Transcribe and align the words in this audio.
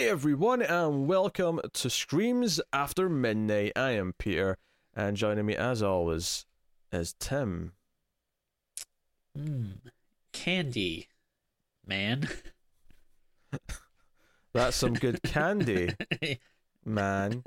Hey 0.00 0.08
everyone, 0.08 0.62
and 0.62 1.06
welcome 1.06 1.60
to 1.74 1.90
Screams 1.90 2.58
After 2.72 3.10
Midnight. 3.10 3.72
I 3.76 3.90
am 3.90 4.14
Peter, 4.16 4.56
and 4.96 5.14
joining 5.14 5.44
me 5.44 5.54
as 5.54 5.82
always 5.82 6.46
is 6.90 7.14
Tim. 7.20 7.72
Mm, 9.38 9.72
candy, 10.32 11.08
man. 11.86 12.30
That's 14.54 14.74
some 14.74 14.94
good 14.94 15.22
candy, 15.22 15.90
man. 16.86 17.44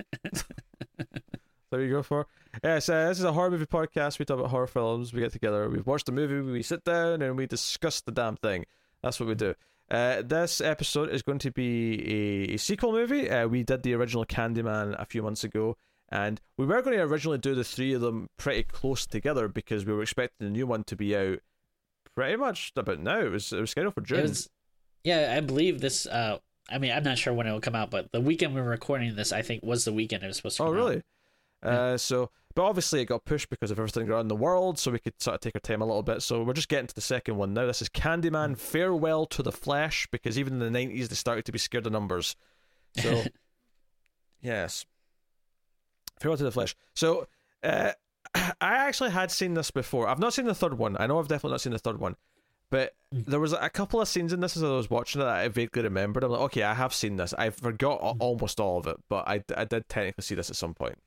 there 1.71 1.81
you 1.81 1.89
go 1.89 2.03
for. 2.03 2.27
Yes, 2.63 2.87
uh, 2.87 3.07
this 3.07 3.17
is 3.17 3.25
a 3.25 3.33
horror 3.33 3.49
movie 3.49 3.65
podcast. 3.65 4.19
We 4.19 4.25
talk 4.25 4.37
about 4.37 4.51
horror 4.51 4.67
films. 4.67 5.11
We 5.11 5.21
get 5.21 5.31
together, 5.31 5.67
we 5.71 5.79
watch 5.79 6.03
the 6.03 6.11
movie, 6.11 6.39
we 6.39 6.61
sit 6.61 6.83
down, 6.83 7.23
and 7.23 7.35
we 7.35 7.47
discuss 7.47 8.01
the 8.01 8.11
damn 8.11 8.35
thing. 8.35 8.67
That's 9.01 9.19
what 9.19 9.27
we 9.27 9.33
do. 9.33 9.55
Uh, 9.93 10.23
this 10.23 10.59
episode 10.59 11.09
is 11.11 11.21
going 11.21 11.37
to 11.37 11.51
be 11.51 12.49
a, 12.49 12.55
a 12.55 12.57
sequel 12.57 12.91
movie. 12.91 13.29
Uh, 13.29 13.47
we 13.47 13.61
did 13.61 13.83
the 13.83 13.93
original 13.93 14.25
Candyman 14.25 14.99
a 14.99 15.05
few 15.05 15.21
months 15.21 15.43
ago, 15.43 15.77
and 16.09 16.41
we 16.57 16.65
were 16.65 16.81
going 16.81 16.97
to 16.97 17.03
originally 17.03 17.37
do 17.37 17.53
the 17.53 17.63
three 17.63 17.93
of 17.93 18.01
them 18.01 18.27
pretty 18.37 18.63
close 18.63 19.05
together 19.05 19.47
because 19.47 19.85
we 19.85 19.93
were 19.93 20.01
expecting 20.01 20.47
the 20.47 20.51
new 20.51 20.65
one 20.65 20.83
to 20.85 20.95
be 20.95 21.15
out 21.15 21.37
pretty 22.15 22.35
much 22.37 22.71
about 22.75 23.01
now. 23.01 23.19
It 23.19 23.31
was 23.31 23.53
it 23.53 23.61
was 23.61 23.69
scheduled 23.69 23.93
for 23.93 24.01
June. 24.01 24.23
Was, 24.23 24.49
yeah, 25.03 25.35
I 25.37 25.41
believe 25.41 25.79
this. 25.79 26.07
Uh, 26.07 26.39
I 26.71 26.79
mean, 26.79 26.91
I'm 26.91 27.03
not 27.03 27.19
sure 27.19 27.31
when 27.31 27.45
it 27.45 27.51
will 27.51 27.61
come 27.61 27.75
out, 27.75 27.91
but 27.91 28.11
the 28.11 28.21
weekend 28.21 28.55
we 28.55 28.61
were 28.61 28.69
recording 28.69 29.15
this, 29.15 29.31
I 29.31 29.43
think, 29.43 29.61
was 29.61 29.85
the 29.85 29.93
weekend 29.93 30.23
it 30.23 30.27
was 30.27 30.37
supposed 30.37 30.57
to. 30.57 30.63
Oh, 30.63 30.71
really? 30.71 31.03
Out. 31.63 31.71
Uh, 31.71 31.97
so, 31.99 32.31
but 32.55 32.63
obviously 32.63 33.01
it 33.01 33.05
got 33.05 33.25
pushed 33.25 33.49
because 33.49 33.71
of 33.71 33.79
everything 33.79 34.09
around 34.09 34.27
the 34.27 34.35
world, 34.35 34.77
so 34.77 34.91
we 34.91 34.99
could 34.99 35.21
sort 35.21 35.35
of 35.35 35.41
take 35.41 35.55
our 35.55 35.61
time 35.61 35.81
a 35.81 35.85
little 35.85 36.03
bit. 36.03 36.21
So 36.21 36.43
we're 36.43 36.53
just 36.53 36.69
getting 36.69 36.87
to 36.87 36.95
the 36.95 37.01
second 37.01 37.37
one 37.37 37.53
now. 37.53 37.65
This 37.65 37.81
is 37.81 37.89
Candyman: 37.89 38.51
mm. 38.51 38.57
Farewell 38.57 39.25
to 39.27 39.43
the 39.43 39.51
Flesh, 39.51 40.07
because 40.11 40.37
even 40.37 40.53
in 40.53 40.59
the 40.59 40.69
nineties 40.69 41.09
they 41.09 41.15
started 41.15 41.45
to 41.45 41.51
be 41.51 41.59
scared 41.59 41.85
of 41.85 41.91
numbers. 41.91 42.35
So, 42.97 43.23
yes, 44.41 44.85
Farewell 46.19 46.37
to 46.37 46.43
the 46.43 46.51
Flesh. 46.51 46.75
So, 46.93 47.27
uh, 47.63 47.91
I 48.35 48.53
actually 48.61 49.11
had 49.11 49.31
seen 49.31 49.53
this 49.53 49.71
before. 49.71 50.07
I've 50.07 50.19
not 50.19 50.33
seen 50.33 50.45
the 50.45 50.55
third 50.55 50.77
one. 50.77 50.95
I 50.99 51.07
know 51.07 51.19
I've 51.19 51.27
definitely 51.27 51.51
not 51.51 51.61
seen 51.61 51.73
the 51.73 51.79
third 51.79 51.99
one. 51.99 52.15
But 52.69 52.95
mm. 53.13 53.25
there 53.25 53.39
was 53.39 53.53
a 53.53 53.69
couple 53.69 54.01
of 54.01 54.07
scenes 54.07 54.33
in 54.33 54.39
this 54.39 54.57
as 54.57 54.63
I 54.63 54.69
was 54.69 54.89
watching 54.89 55.21
it 55.21 55.25
that 55.25 55.35
I 55.35 55.47
vaguely 55.47 55.83
remembered. 55.83 56.23
I'm 56.23 56.31
like, 56.31 56.41
okay, 56.41 56.63
I 56.63 56.73
have 56.73 56.93
seen 56.93 57.17
this. 57.17 57.33
I 57.37 57.51
forgot 57.51 58.01
mm. 58.01 58.15
almost 58.19 58.59
all 58.59 58.79
of 58.79 58.87
it, 58.87 58.97
but 59.09 59.27
I, 59.27 59.43
I 59.55 59.65
did 59.65 59.87
technically 59.89 60.23
see 60.23 60.35
this 60.35 60.49
at 60.49 60.55
some 60.55 60.73
point. 60.73 60.97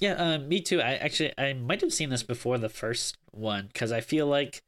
Yeah, 0.00 0.14
uh, 0.14 0.38
me 0.38 0.60
too. 0.60 0.80
I 0.80 0.94
actually 0.94 1.32
I 1.38 1.52
might 1.52 1.82
have 1.82 1.92
seen 1.92 2.08
this 2.10 2.22
before 2.22 2.56
the 2.58 2.68
first 2.70 3.18
one 3.32 3.68
because 3.72 3.92
I 3.92 4.00
feel 4.00 4.26
like 4.26 4.62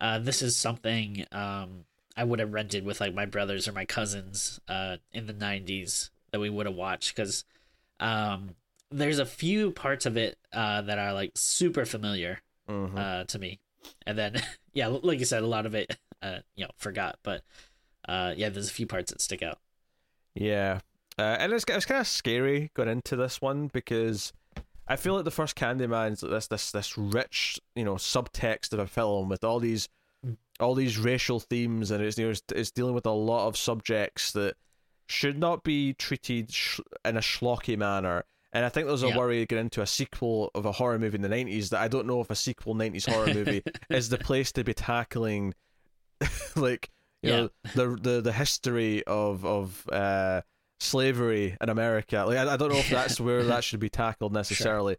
uh, 0.00 0.18
this 0.18 0.42
is 0.42 0.56
something 0.56 1.24
um, 1.32 1.84
I 2.16 2.24
would 2.24 2.40
have 2.40 2.52
rented 2.52 2.84
with 2.84 3.00
like 3.00 3.14
my 3.14 3.24
brothers 3.24 3.68
or 3.68 3.72
my 3.72 3.84
cousins 3.84 4.58
uh, 4.68 4.96
in 5.12 5.26
the 5.26 5.32
'90s 5.32 6.10
that 6.32 6.40
we 6.40 6.50
would 6.50 6.66
have 6.66 6.74
watched 6.74 7.14
because 7.14 7.44
um, 8.00 8.56
there's 8.90 9.18
a 9.20 9.26
few 9.26 9.70
parts 9.70 10.06
of 10.06 10.16
it 10.16 10.36
uh, 10.52 10.82
that 10.82 10.98
are 10.98 11.12
like 11.12 11.32
super 11.36 11.84
familiar 11.84 12.40
Mhm. 12.68 12.98
uh, 12.98 13.24
to 13.24 13.38
me, 13.38 13.60
and 14.06 14.18
then 14.18 14.42
yeah, 14.74 14.88
like 14.88 15.20
you 15.20 15.24
said, 15.24 15.42
a 15.44 15.46
lot 15.46 15.66
of 15.66 15.74
it 15.76 15.96
uh, 16.22 16.38
you 16.56 16.64
know 16.64 16.70
forgot, 16.76 17.18
but 17.22 17.42
uh, 18.08 18.34
yeah, 18.36 18.48
there's 18.48 18.68
a 18.68 18.72
few 18.74 18.86
parts 18.88 19.12
that 19.12 19.20
stick 19.20 19.42
out. 19.42 19.58
Yeah, 20.34 20.80
uh, 21.16 21.36
and 21.38 21.52
it's 21.52 21.64
it's 21.68 21.86
kind 21.86 22.00
of 22.00 22.08
scary 22.08 22.70
going 22.74 22.88
into 22.88 23.14
this 23.14 23.40
one 23.40 23.68
because 23.68 24.32
I 24.88 24.96
feel 24.96 25.14
like 25.14 25.24
the 25.24 25.30
first 25.30 25.54
Candyman's 25.56 26.20
this 26.20 26.46
this 26.46 26.70
this 26.72 26.96
rich 26.98 27.60
you 27.76 27.84
know 27.84 27.94
subtext 27.94 28.72
of 28.72 28.78
a 28.78 28.86
film 28.86 29.28
with 29.28 29.44
all 29.44 29.60
these 29.60 29.88
Mm. 30.26 30.36
all 30.58 30.74
these 30.74 30.98
racial 30.98 31.38
themes 31.38 31.92
and 31.92 32.02
it's 32.02 32.18
you 32.18 32.24
know, 32.24 32.30
it's, 32.32 32.42
it's 32.52 32.72
dealing 32.72 32.94
with 32.94 33.06
a 33.06 33.12
lot 33.12 33.46
of 33.46 33.56
subjects 33.56 34.32
that 34.32 34.56
should 35.06 35.38
not 35.38 35.62
be 35.62 35.94
treated 35.94 36.52
sh- 36.52 36.80
in 37.04 37.16
a 37.16 37.20
schlocky 37.20 37.78
manner. 37.78 38.24
And 38.52 38.64
I 38.64 38.68
think 38.68 38.88
there's 38.88 39.04
a 39.04 39.10
Yeah. 39.10 39.16
worry 39.16 39.46
getting 39.46 39.66
into 39.66 39.80
a 39.80 39.86
sequel 39.86 40.50
of 40.56 40.66
a 40.66 40.72
horror 40.72 40.98
movie 40.98 41.14
in 41.14 41.22
the 41.22 41.28
nineties 41.28 41.70
that 41.70 41.80
I 41.80 41.86
don't 41.86 42.08
know 42.08 42.20
if 42.20 42.30
a 42.30 42.34
sequel 42.34 42.74
nineties 42.74 43.06
horror 43.06 43.32
movie 43.32 43.62
is 43.90 44.08
the 44.08 44.18
place 44.18 44.50
to 44.52 44.64
be 44.64 44.74
tackling 44.74 45.54
like 46.56 46.90
you 47.22 47.30
Yeah. 47.30 47.36
know 47.42 47.50
the 47.76 47.96
the 48.00 48.20
the 48.20 48.32
history 48.32 49.04
of 49.06 49.44
of 49.44 49.88
uh 49.92 50.42
slavery 50.80 51.56
in 51.60 51.68
America. 51.68 52.24
Like 52.26 52.38
I, 52.38 52.54
I 52.54 52.56
don't 52.56 52.70
know 52.72 52.78
if 52.78 52.90
that's 52.90 53.20
where 53.20 53.42
that 53.44 53.64
should 53.64 53.80
be 53.80 53.88
tackled 53.90 54.32
necessarily. 54.32 54.96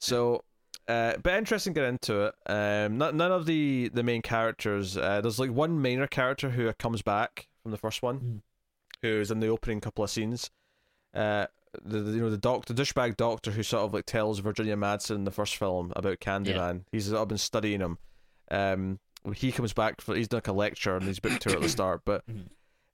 So 0.00 0.44
uh, 0.88 1.14
but 1.22 1.34
interesting 1.34 1.74
to 1.74 1.80
get 1.80 1.88
into 1.88 2.26
it. 2.26 2.34
Um, 2.46 2.96
not, 2.98 3.14
none 3.14 3.32
of 3.32 3.46
the 3.46 3.90
the 3.92 4.02
main 4.02 4.22
characters. 4.22 4.96
Uh, 4.96 5.20
there's 5.20 5.38
like 5.40 5.50
one 5.50 5.80
minor 5.80 6.06
character 6.06 6.50
who 6.50 6.72
comes 6.74 7.02
back 7.02 7.48
from 7.62 7.72
the 7.72 7.78
first 7.78 8.02
one, 8.02 8.18
Mm. 8.20 8.40
who's 9.02 9.30
in 9.30 9.40
the 9.40 9.48
opening 9.48 9.80
couple 9.80 10.04
of 10.04 10.10
scenes. 10.10 10.50
Uh, 11.14 11.46
the, 11.84 11.98
the 12.00 12.12
you 12.12 12.20
know 12.20 12.30
the 12.30 12.38
doctor, 12.38 12.72
the 12.72 12.82
douchebag 12.82 13.16
doctor 13.16 13.50
who 13.50 13.62
sort 13.62 13.84
of 13.84 13.94
like 13.94 14.06
tells 14.06 14.38
Virginia 14.38 14.76
Madsen 14.76 15.16
in 15.16 15.24
the 15.24 15.30
first 15.32 15.56
film 15.56 15.92
about 15.96 16.20
Candyman. 16.20 16.84
He's 16.92 17.06
sort 17.06 17.20
of 17.22 17.28
been 17.28 17.38
studying 17.38 17.80
him. 17.80 17.98
Um, 18.50 19.00
he 19.34 19.50
comes 19.50 19.72
back 19.72 20.00
for 20.00 20.14
he's 20.14 20.28
done 20.28 20.38
like 20.38 20.48
a 20.48 20.52
lecture 20.52 20.94
and 20.96 21.04
he's 21.06 21.18
booked 21.18 21.42
tour 21.42 21.54
at 21.54 21.62
the 21.62 21.68
start, 21.78 22.02
but. 22.04 22.24
Mhm. 22.28 22.46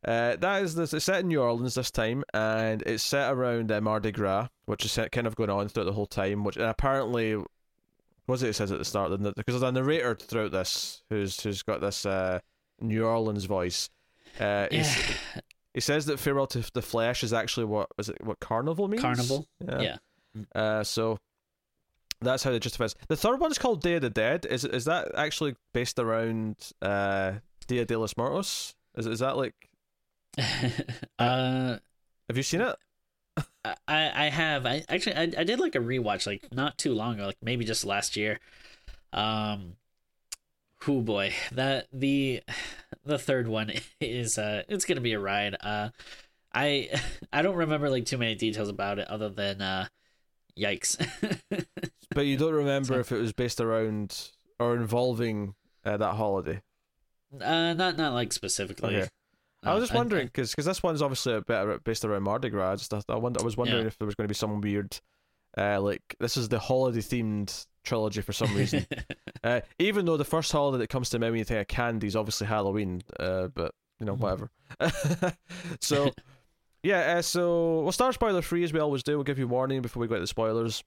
Uh, 0.05 0.37
that 0.37 0.63
is 0.63 0.75
this. 0.75 0.93
It's 0.93 1.05
set 1.05 1.21
in 1.21 1.29
New 1.29 1.41
Orleans 1.41 1.75
this 1.77 1.91
time, 1.91 2.25
and 2.35 2.83
it's 2.83 3.03
set 3.05 3.33
around 3.33 3.71
uh, 3.71 3.81
Mardi 3.81 4.11
Gras, 4.11 4.49
which 4.67 4.85
is 4.85 4.91
set- 4.93 5.13
kind 5.13 5.27
of 5.27 5.37
going 5.37 5.51
on 5.51 5.69
throughout 5.69 5.85
the 5.85 5.93
whole 5.93 6.07
time. 6.07 6.43
Which 6.43 6.57
and 6.57 6.67
apparently, 6.67 7.37
what 7.37 7.47
was 8.27 8.43
it? 8.43 8.49
It 8.49 8.55
says 8.55 8.73
at 8.73 8.79
the 8.79 8.85
start 8.85 9.11
because 9.37 9.45
there's 9.61 9.62
a 9.62 9.71
narrator 9.73 10.15
throughout 10.17 10.51
this 10.53 11.03
who's 11.09 11.41
who's 11.41 11.62
got 11.62 11.81
this 11.81 12.05
uh, 12.05 12.41
New 12.81 13.05
Orleans 13.05 13.45
voice. 13.45 13.89
Uh, 14.41 14.67
Yeah, 14.73 14.93
he 15.75 15.81
says 15.81 16.07
that 16.07 16.19
farewell 16.19 16.47
to 16.49 16.65
the 16.73 16.83
flesh 16.83 17.23
is 17.23 17.33
actually 17.33 17.67
what 17.67 17.89
is 17.99 18.09
it? 18.09 18.17
What 18.25 18.41
carnival 18.41 18.89
means? 18.89 19.03
carnival. 19.03 19.47
Yeah. 19.67 19.97
yeah. 20.35 20.43
Uh, 20.61 20.83
so 20.83 21.19
that's 22.21 22.43
how 22.43 22.51
it 22.53 22.61
justifies. 22.61 22.95
The 23.09 23.17
third 23.17 23.39
one's 23.41 23.59
called 23.59 23.83
Day 23.83 23.95
of 23.95 24.03
the 24.03 24.11
Dead. 24.11 24.47
Is 24.47 24.65
is 24.65 24.85
that 24.87 25.12
actually 25.17 25.55
based 25.73 25.99
around 25.99 26.57
uh, 26.81 27.35
Dia 27.69 27.85
de 27.85 27.97
los 27.99 28.17
Muertos? 28.17 28.75
Is 28.97 29.07
is 29.07 29.21
that 29.21 29.37
like? 29.37 29.55
uh, 31.19 31.76
Have 32.28 32.37
you 32.37 32.43
seen 32.43 32.60
it? 32.62 32.76
I 33.65 34.26
I 34.26 34.31
have 34.31 34.66
I 34.66 34.84
actually 34.88 35.16
I, 35.16 35.22
I 35.38 35.44
did 35.44 35.60
like 35.60 35.75
a 35.75 35.78
rewatch 35.81 36.26
like 36.26 36.53
not 36.53 36.76
too 36.78 36.93
long 36.94 37.15
ago 37.15 37.26
like 37.26 37.38
maybe 37.43 37.65
just 37.65 37.84
last 37.84 38.16
year. 38.16 38.41
Um, 39.12 39.75
who 40.82 41.00
boy 41.03 41.32
that 41.53 41.87
the 41.93 42.43
the 43.04 43.19
third 43.19 43.47
one 43.48 43.72
is 44.00 44.37
uh 44.38 44.62
it's 44.69 44.84
gonna 44.84 45.00
be 45.00 45.12
a 45.12 45.20
ride. 45.20 45.56
Uh, 45.60 45.91
I 46.53 46.91
I 47.32 47.43
don't 47.43 47.56
remember 47.56 47.88
like 47.88 48.04
too 48.06 48.19
many 48.19 48.34
details 48.34 48.69
about 48.69 48.99
it 48.99 49.09
other 49.09 49.28
than 49.28 49.62
uh, 49.62 49.87
yikes. 50.59 50.97
But 52.14 52.26
you 52.26 52.37
don't 52.37 52.53
remember 52.54 52.94
So- 52.94 53.00
if 53.00 53.12
it 53.12 53.19
was 53.19 53.32
based 53.32 53.60
around 53.60 54.31
or 54.59 54.75
involving 54.76 55.54
uh, 55.84 55.97
that 55.97 56.14
holiday. 56.14 56.60
uh, 57.41 57.72
not 57.75 57.97
not 57.97 58.12
like 58.12 58.32
specifically. 58.32 58.97
Okay. 58.97 59.09
I 59.65 59.75
was 59.75 59.84
just 59.84 59.93
I- 59.95 59.97
wondering 59.99 60.27
because 60.27 60.53
this 60.55 60.83
one's 60.83 61.03
obviously 61.03 61.34
a 61.34 61.41
bit 61.41 61.84
based 61.84 62.05
around 62.05 62.23
Mardi 62.25 62.50
Gras. 62.50 62.73
I 62.73 62.77
just 62.77 62.93
I, 63.11 63.15
wonder, 63.17 63.41
I 63.41 63.45
was 63.45 63.56
wondering 63.56 63.83
Yeah. 63.83 63.89
if 63.89 63.99
there 63.99 64.06
was 64.06 64.15
going 64.15 64.25
to 64.25 64.28
be 64.28 64.34
some 64.34 64.61
weird, 64.61 64.99
uh, 65.56 65.81
like 65.81 66.03
this 66.21 66.37
is 66.37 66.49
the 66.49 66.59
holiday 66.59 67.00
themed 67.00 67.67
trilogy 67.84 68.21
for 68.23 68.33
some 68.33 68.55
reason. 68.55 68.87
uh, 69.45 69.61
even 69.78 70.05
though 70.06 70.17
the 70.17 70.25
first 70.25 70.50
holiday 70.53 70.78
that 70.83 70.89
comes 70.89 71.11
to 71.11 71.19
mind 71.19 71.33
when 71.33 71.39
you 71.39 71.45
think 71.45 71.61
of 71.61 71.69
candy 71.69 72.06
is 72.06 72.17
obviously 72.17 72.47
Halloween, 72.47 73.03
uh, 73.21 73.49
but 73.49 73.73
you 74.00 74.06
know 74.06 74.17
Mhm. 74.17 74.21
whatever. 74.21 74.50
so 75.81 76.11
yeah, 76.83 77.19
uh, 77.19 77.23
so 77.23 77.83
we'll 77.83 77.93
start 77.93 78.15
spoiler 78.15 78.43
free 78.43 78.65
as 78.65 78.73
we 78.73 78.81
always 78.81 79.03
do. 79.05 79.17
We'll 79.17 79.25
give 79.25 79.39
you 79.39 79.47
warning 79.47 79.83
before 79.83 80.00
we 80.00 80.09
go 80.09 80.15
into 80.15 80.23
the 80.23 80.27
spoilers. 80.27 80.83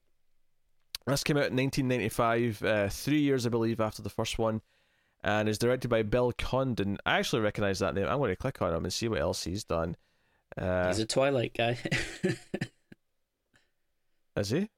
This 1.07 1.23
came 1.23 1.37
out 1.37 1.51
in 1.51 1.55
1995, 1.55 2.63
uh, 2.63 2.89
three 2.89 3.19
years 3.21 3.45
I 3.45 3.49
believe 3.49 3.79
after 3.79 4.01
the 4.01 4.09
first 4.09 4.39
one, 4.39 4.61
and 5.25 5.49
is 5.49 5.57
directed 5.57 5.87
by 5.89 6.03
Bill 6.03 6.31
Condon. 6.37 6.99
I 7.03 7.17
actually 7.17 7.41
recognize 7.41 7.79
that 7.79 7.95
name. 7.95 8.05
I'm 8.05 8.19
going 8.19 8.29
to 8.29 8.35
click 8.35 8.61
on 8.61 8.73
him 8.73 8.85
and 8.85 8.93
see 8.93 9.07
what 9.07 9.19
else 9.19 9.43
he's 9.43 9.63
done. 9.63 9.97
Uh, 10.55 10.87
He's 10.87 10.99
a 10.99 11.05
Twilight 11.07 11.55
guy. 11.57 11.79
is 14.37 14.51
he? 14.51 14.69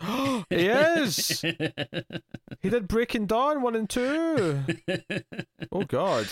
he 0.50 0.66
is. 0.66 1.42
He 1.42 2.70
did 2.70 2.88
Breaking 2.88 3.26
Dawn 3.26 3.60
one 3.60 3.76
and 3.76 3.88
two. 3.88 4.60
Oh 5.72 5.84
God. 5.84 6.26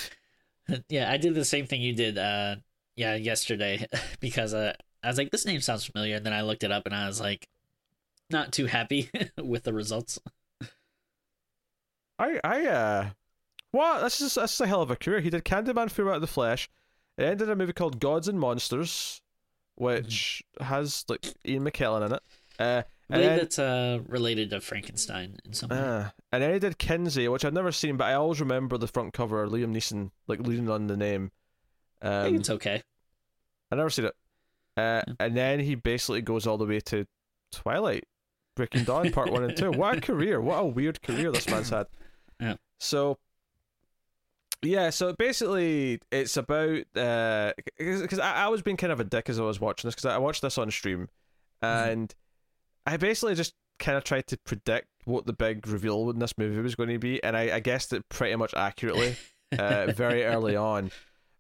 yeah, 0.89 1.13
I 1.13 1.19
did 1.19 1.35
the 1.35 1.45
same 1.45 1.67
thing 1.67 1.83
you 1.83 1.95
did. 1.95 2.17
Uh, 2.19 2.57
yeah, 2.97 3.15
yesterday 3.15 3.87
because 4.19 4.53
uh, 4.55 4.73
I 5.05 5.09
was 5.09 5.19
like, 5.19 5.31
this 5.31 5.45
name 5.47 5.61
sounds 5.61 5.85
familiar, 5.85 6.17
and 6.17 6.27
then 6.27 6.33
I 6.33 6.41
looked 6.41 6.65
it 6.65 6.73
up, 6.73 6.87
and 6.87 6.95
I 6.95 7.07
was 7.07 7.21
like, 7.21 7.47
not 8.31 8.51
too 8.53 8.67
happy 8.67 9.11
with 9.41 9.63
the 9.63 9.73
results. 9.73 10.19
I 12.19 12.41
I 12.43 12.67
uh 12.67 13.11
what 13.73 14.03
this 14.03 14.21
is 14.21 14.35
this 14.35 14.55
is 14.55 14.61
a 14.61 14.67
hell 14.67 14.83
of 14.83 14.91
a 14.91 14.97
career. 14.97 15.21
He 15.21 15.31
did 15.31 15.45
Candyman 15.45 15.91
Farewell 15.91 16.15
to 16.15 16.21
the 16.21 16.27
Flesh. 16.27 16.69
It 17.17 17.25
ended 17.25 17.51
a 17.51 17.57
movie 17.57 17.73
called 17.73 18.01
Gods 18.01 18.29
and 18.29 18.39
Monsters, 18.39 19.21
which 19.75 20.43
has 20.61 21.05
like 21.09 21.27
Ian 21.47 21.65
McKellen 21.65 22.07
in 22.07 22.13
it. 22.13 22.23
Uh, 22.59 22.63
I 23.11 23.15
and 23.15 23.23
believe 23.23 23.29
then, 23.31 23.39
it's 23.41 23.59
uh 23.59 23.99
related 24.07 24.51
to 24.51 24.61
Frankenstein 24.61 25.39
in 25.45 25.53
some 25.53 25.71
way. 25.71 25.79
uh, 25.79 26.09
and 26.33 26.43
then 26.43 26.53
he 26.53 26.59
did 26.59 26.79
Kinsey, 26.79 27.29
which 27.29 27.45
I've 27.45 27.53
never 27.55 27.73
seen, 27.73 27.97
but 27.97 28.05
I 28.05 28.15
always 28.15 28.41
remember 28.41 28.77
the 28.79 28.87
front 28.89 29.13
cover, 29.15 29.47
Liam 29.47 29.73
Neeson 29.75 30.11
like 30.27 30.41
leaning 30.41 30.69
on 30.69 30.87
the 30.87 30.97
name. 30.97 31.31
I 32.03 32.23
think 32.23 32.35
Um, 32.35 32.37
it's 32.37 32.51
okay. 32.51 32.83
I 33.71 33.77
never 33.77 33.91
seen 33.91 34.07
it. 34.07 34.15
Uh, 34.77 35.03
and 35.19 35.37
then 35.37 35.59
he 35.61 35.75
basically 35.75 36.23
goes 36.23 36.47
all 36.47 36.57
the 36.59 36.65
way 36.67 36.79
to 36.81 37.07
Twilight, 37.51 38.05
Breaking 38.55 38.85
Dawn 38.85 39.11
Part 39.11 39.33
One 39.33 39.43
and 39.43 39.57
Two. 39.57 39.71
What 39.73 39.99
a 39.99 40.01
career! 40.01 40.41
What 40.41 40.57
a 40.59 40.65
weird 40.65 41.03
career 41.03 41.33
this 41.33 41.49
man's 41.49 41.71
had. 41.71 41.87
Yeah. 42.41 42.55
So, 42.79 43.19
yeah. 44.63 44.91
So 44.91 45.13
basically, 45.13 46.01
it's 46.11 46.37
about 46.37 46.85
because 46.95 48.19
I, 48.19 48.45
I 48.45 48.49
was 48.49 48.63
being 48.63 48.77
kind 48.77 48.93
of 48.93 49.01
a 49.01 49.05
dick 49.05 49.29
as 49.29 49.39
I 49.39 49.43
was 49.43 49.61
watching 49.61 49.89
this 49.89 49.95
because 49.95 50.07
I 50.07 50.19
watched 50.19 50.43
this 50.43 50.59
on 50.59 50.71
stream, 50.71 51.09
and 51.63 52.15
I 52.87 52.97
basically 52.97 53.35
just 53.35 53.55
kind 53.79 53.97
of 53.97 54.05
tried 54.05 54.27
to 54.29 54.37
predict 54.39 54.89
what 55.05 55.25
the 55.27 55.33
big 55.33 55.67
reveal 55.69 56.11
in 56.11 56.19
this 56.19 56.37
movie 56.37 56.61
was 56.61 56.75
going 56.75 56.89
to 56.91 56.99
be, 56.99 57.23
and 57.23 57.37
I, 57.37 57.57
I 57.57 57.61
guessed 57.61 57.93
it 57.93 58.09
pretty 58.09 58.35
much 58.37 58.53
accurately 58.55 59.17
uh, 59.59 59.93
very 59.93 60.25
early 60.25 60.57
on. 60.57 60.91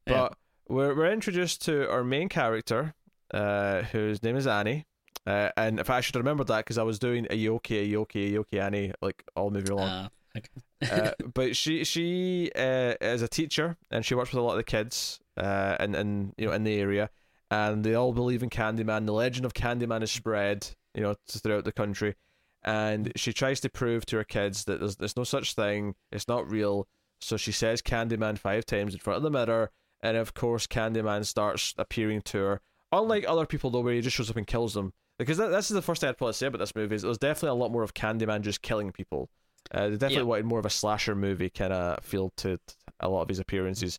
But 0.07 0.13
Yeah. 0.13 0.29
we're 0.69 0.95
we're 0.95 1.13
introduced 1.13 1.65
to 1.67 1.91
our 1.91 2.05
main 2.05 2.29
character, 2.29 2.95
uh, 3.35 3.83
whose 3.83 4.23
name 4.23 4.37
is 4.37 4.47
Annie. 4.47 4.87
Uh, 5.27 5.51
and 5.59 5.79
if 5.79 5.91
I 5.91 6.01
should 6.01 6.17
remember 6.17 6.43
that 6.45 6.59
because 6.65 6.79
I 6.79 6.85
was 6.85 6.99
doing 6.99 7.27
a 7.29 7.37
Yoki, 7.37 7.83
a 7.83 7.87
Yoki, 7.93 8.35
a 8.35 8.39
Yoki 8.43 8.63
Annie 8.63 8.93
like 9.03 9.23
all 9.37 9.51
the 9.51 9.59
movie 9.59 9.73
long. 9.75 10.11
Uh, 10.93 11.11
but 11.35 11.57
she 11.57 11.83
she 11.83 12.53
uh, 12.55 12.95
is 13.01 13.21
a 13.21 13.27
teacher 13.27 13.77
and 13.91 14.07
she 14.07 14.15
works 14.15 14.31
with 14.31 14.39
a 14.39 14.43
lot 14.43 14.53
of 14.53 14.59
the 14.59 14.63
kids 14.63 15.19
uh, 15.37 15.77
in, 15.81 15.93
in 15.97 16.33
you 16.39 16.47
know 16.47 16.53
in 16.53 16.63
the 16.63 16.79
area, 16.79 17.11
and 17.51 17.83
they 17.83 17.95
all 17.95 18.13
believe 18.13 18.45
in 18.45 18.49
Candyman. 18.49 19.05
The 19.05 19.13
legend 19.13 19.45
of 19.45 19.55
Candyman 19.55 20.05
is 20.05 20.13
spread 20.13 20.69
you 20.95 21.03
know 21.03 21.17
throughout 21.29 21.65
the 21.65 21.73
country, 21.73 22.15
and 22.63 23.13
she 23.17 23.33
tries 23.33 23.59
to 23.63 23.69
prove 23.69 24.07
to 24.07 24.19
her 24.19 24.25
kids 24.25 24.67
that 24.67 24.79
there's 24.79 24.95
there's 24.95 25.17
no 25.17 25.25
such 25.25 25.55
thing. 25.55 25.97
It's 26.13 26.29
not 26.29 26.49
real. 26.49 26.87
So 27.21 27.37
she 27.37 27.51
says 27.51 27.83
Candyman 27.83 28.39
five 28.39 28.65
times 28.65 28.95
in 28.95 29.01
front 29.01 29.17
of 29.17 29.25
the 29.25 29.31
mirror, 29.31 29.73
and 30.01 30.17
of 30.17 30.33
course 30.33 30.69
Candyman 30.69 31.25
starts 31.25 31.75
appearing 31.77 32.23
to 32.23 32.39
her. 32.39 32.61
Unlike 32.93 33.25
other 33.27 33.47
people 33.47 33.71
though, 33.71 33.81
where 33.81 33.95
he 33.95 34.01
just 34.01 34.17
shows 34.17 34.31
up 34.31 34.37
and 34.37 34.47
kills 34.47 34.75
them. 34.75 34.93
Because 35.19 35.37
that, 35.39 35.49
this 35.49 35.71
is 35.71 35.75
the 35.75 35.83
first 35.83 36.01
thing 36.01 36.09
I'd 36.09 36.17
probably 36.17 36.35
say 36.35 36.47
about 36.47 36.59
this 36.59 36.77
movie 36.77 36.95
is 36.95 37.03
there's 37.03 37.19
definitely 37.19 37.59
a 37.59 37.61
lot 37.61 37.73
more 37.73 37.83
of 37.83 37.93
Candyman 37.93 38.43
just 38.43 38.63
killing 38.63 38.93
people. 38.93 39.29
Uh, 39.71 39.89
they 39.89 39.97
definitely 39.97 40.17
Yeah. 40.17 40.23
wanted 40.23 40.45
more 40.47 40.59
of 40.59 40.67
a 40.67 40.71
slasher 40.71 41.15
movie 41.15 41.51
kind 41.51 41.73
of 41.73 42.03
feel 42.05 42.31
to 42.39 42.59
a 43.01 43.09
lot 43.09 43.23
of 43.23 43.29
his 43.29 43.39
appearances. 43.39 43.99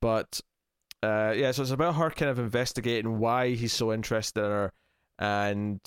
But 0.00 0.40
uh, 1.02 1.32
yeah, 1.36 1.50
so 1.52 1.62
it's 1.62 1.70
about 1.70 1.94
her 1.96 2.10
kind 2.10 2.30
of 2.30 2.38
investigating 2.38 3.18
why 3.18 3.50
he's 3.54 3.72
so 3.72 3.92
interested 3.92 4.40
in 4.44 4.50
her 4.50 4.72
and 5.18 5.80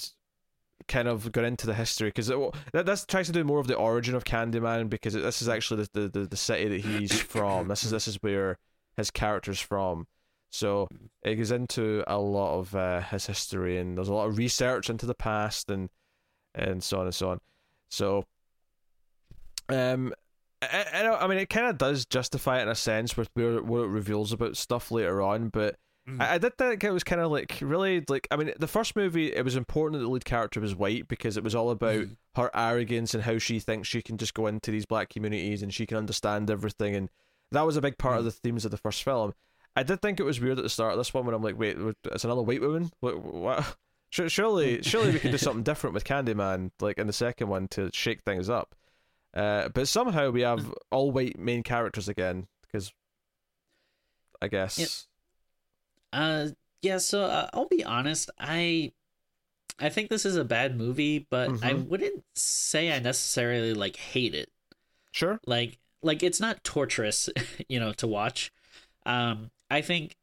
kind 0.88 1.08
of 1.08 1.32
got 1.32 1.44
into 1.44 1.68
the 1.68 1.74
history 1.74 2.10
because 2.10 2.32
that 2.74 2.86
this 2.86 3.06
tries 3.06 3.28
to 3.28 3.34
do 3.34 3.44
more 3.44 3.60
of 3.60 3.68
the 3.68 3.76
origin 3.76 4.16
of 4.16 4.24
Candyman 4.24 4.90
because 4.90 5.14
it, 5.16 5.22
this 5.22 5.42
is 5.42 5.50
actually 5.50 5.84
the, 5.94 6.02
the, 6.02 6.20
the, 6.22 6.26
the 6.28 6.38
city 6.38 6.68
that 6.70 6.82
he's 6.82 7.20
from. 7.22 7.68
This 7.68 7.84
is 7.84 7.92
this 7.92 8.08
is 8.08 8.16
where 8.22 8.58
his 8.98 9.12
character's 9.12 9.60
from. 9.60 10.08
So 10.52 10.88
it 11.22 11.36
goes 11.36 11.52
into 11.52 12.04
a 12.08 12.18
lot 12.18 12.58
of 12.58 12.76
uh, 12.76 13.02
his 13.02 13.28
history 13.28 13.78
and 13.78 13.96
there's 13.98 14.08
a 14.10 14.14
lot 14.14 14.28
of 14.28 14.38
research 14.38 14.90
into 14.90 15.06
the 15.06 15.14
past 15.16 15.70
and 15.70 15.90
and 16.56 16.84
so 16.84 17.00
on 17.00 17.06
and 17.06 17.16
so 17.16 17.30
on. 17.30 17.40
So 17.90 18.26
um 19.70 20.14
I, 20.62 20.86
I, 20.94 21.24
I 21.24 21.28
mean 21.28 21.38
it 21.38 21.50
kind 21.50 21.68
of 21.68 21.78
does 21.78 22.06
justify 22.06 22.60
it 22.60 22.64
in 22.64 22.68
a 22.70 22.76
sense 22.76 23.16
with 23.16 23.30
where, 23.34 23.62
where 23.62 23.84
it 23.84 23.88
reveals 23.88 24.34
about 24.34 24.58
stuff 24.58 24.92
later 24.92 25.22
on, 25.22 25.50
but 25.50 25.76
Mhm. 26.08 26.22
I, 26.22 26.36
I 26.36 26.38
did 26.38 26.58
think 26.58 26.84
it 26.84 26.92
was 26.92 27.04
kind 27.04 27.22
of 27.22 27.30
like 27.32 27.58
really 27.62 28.04
like 28.10 28.28
I 28.32 28.36
mean 28.38 28.52
the 28.58 28.68
first 28.68 28.96
movie 28.96 29.34
it 29.34 29.44
was 29.46 29.56
important 29.56 30.00
that 30.00 30.06
the 30.06 30.12
lead 30.12 30.26
character 30.26 30.60
was 30.60 30.74
white 30.76 31.08
because 31.08 31.38
it 31.38 31.44
was 31.44 31.54
all 31.56 31.70
about 31.70 32.02
Mhm. 32.02 32.18
her 32.36 32.50
arrogance 32.56 33.14
and 33.14 33.24
how 33.24 33.38
she 33.38 33.60
thinks 33.60 33.88
she 33.88 34.02
can 34.02 34.18
just 34.18 34.34
go 34.34 34.48
into 34.48 34.72
these 34.72 34.86
black 34.86 35.10
communities 35.10 35.62
and 35.62 35.74
she 35.74 35.86
can 35.86 35.98
understand 35.98 36.50
everything 36.50 36.96
and 36.96 37.10
that 37.52 37.66
was 37.66 37.78
a 37.78 37.82
big 37.82 37.98
part 37.98 38.18
of 38.20 38.26
the 38.26 38.32
themes 38.32 38.64
of 38.66 38.72
the 38.72 38.78
first 38.78 39.04
film. 39.04 39.34
I 39.76 39.84
did 39.84 40.02
think 40.02 40.20
it 40.20 40.24
was 40.24 40.40
weird 40.42 40.58
at 40.58 40.64
the 40.64 40.70
start 40.70 40.94
of 40.94 40.98
this 41.00 41.14
one 41.14 41.26
when 41.26 41.34
I'm 41.36 41.42
like, 41.44 41.58
wait, 41.60 41.78
it's 42.06 42.24
another 42.24 42.42
white 42.42 42.62
woman. 42.62 42.92
What? 43.02 43.22
what? 43.24 43.76
Surely, 44.12 44.82
surely 44.82 45.12
we 45.12 45.20
could 45.20 45.32
do 45.32 45.38
something 45.38 45.64
different 45.64 45.94
with 45.94 46.04
Candyman, 46.04 46.72
like 46.80 46.98
in 46.98 47.06
the 47.08 47.14
second 47.14 47.48
one, 47.50 47.68
to 47.70 47.90
shake 47.94 48.22
things 48.24 48.50
up. 48.50 48.74
Uh, 49.34 49.70
but 49.70 49.88
somehow 49.88 50.30
we 50.32 50.42
have 50.42 50.74
all 50.92 51.12
white 51.12 51.38
main 51.38 51.64
characters 51.64 52.10
again 52.10 52.48
because, 52.62 52.92
I 54.42 54.48
guess, 54.48 55.08
Uh, 56.12 56.48
yeah. 56.82 56.98
So 56.98 57.24
uh, 57.24 57.50
I'll 57.54 57.68
be 57.68 57.84
honest. 57.84 58.30
I, 58.40 58.92
I 59.80 59.90
think 59.90 60.10
this 60.10 60.26
is 60.26 60.36
a 60.36 60.46
bad 60.46 60.78
movie, 60.78 61.28
but 61.30 61.50
I 61.62 61.74
Mhm. 61.74 61.88
wouldn't 61.90 62.24
say 62.36 62.92
I 62.94 63.00
necessarily 63.00 63.74
like 63.74 63.98
hate 63.98 64.36
it. 64.36 64.50
sure, 65.12 65.40
Like, 65.46 65.80
like 66.04 66.24
it's 66.24 66.40
not 66.40 66.64
torturous, 66.64 67.30
you 67.70 67.80
know, 67.80 67.94
to 67.94 68.08
watch. 68.08 68.52
Um, 69.06 69.52
I 69.72 69.82
think, 69.82 70.16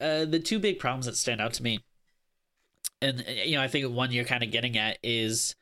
uh, 0.00 0.24
the 0.26 0.40
two 0.40 0.58
big 0.58 0.78
problems 0.80 1.06
that 1.06 1.16
stand 1.16 1.40
out 1.40 1.54
to 1.54 1.62
me, 1.62 1.80
and 3.00 3.24
you 3.44 3.56
know, 3.56 3.62
I 3.62 3.68
think 3.68 3.92
one 3.94 4.12
you're 4.12 4.24
kind 4.24 4.42
of 4.42 4.50
getting 4.50 4.76
at 4.78 4.98
is, 5.02 5.54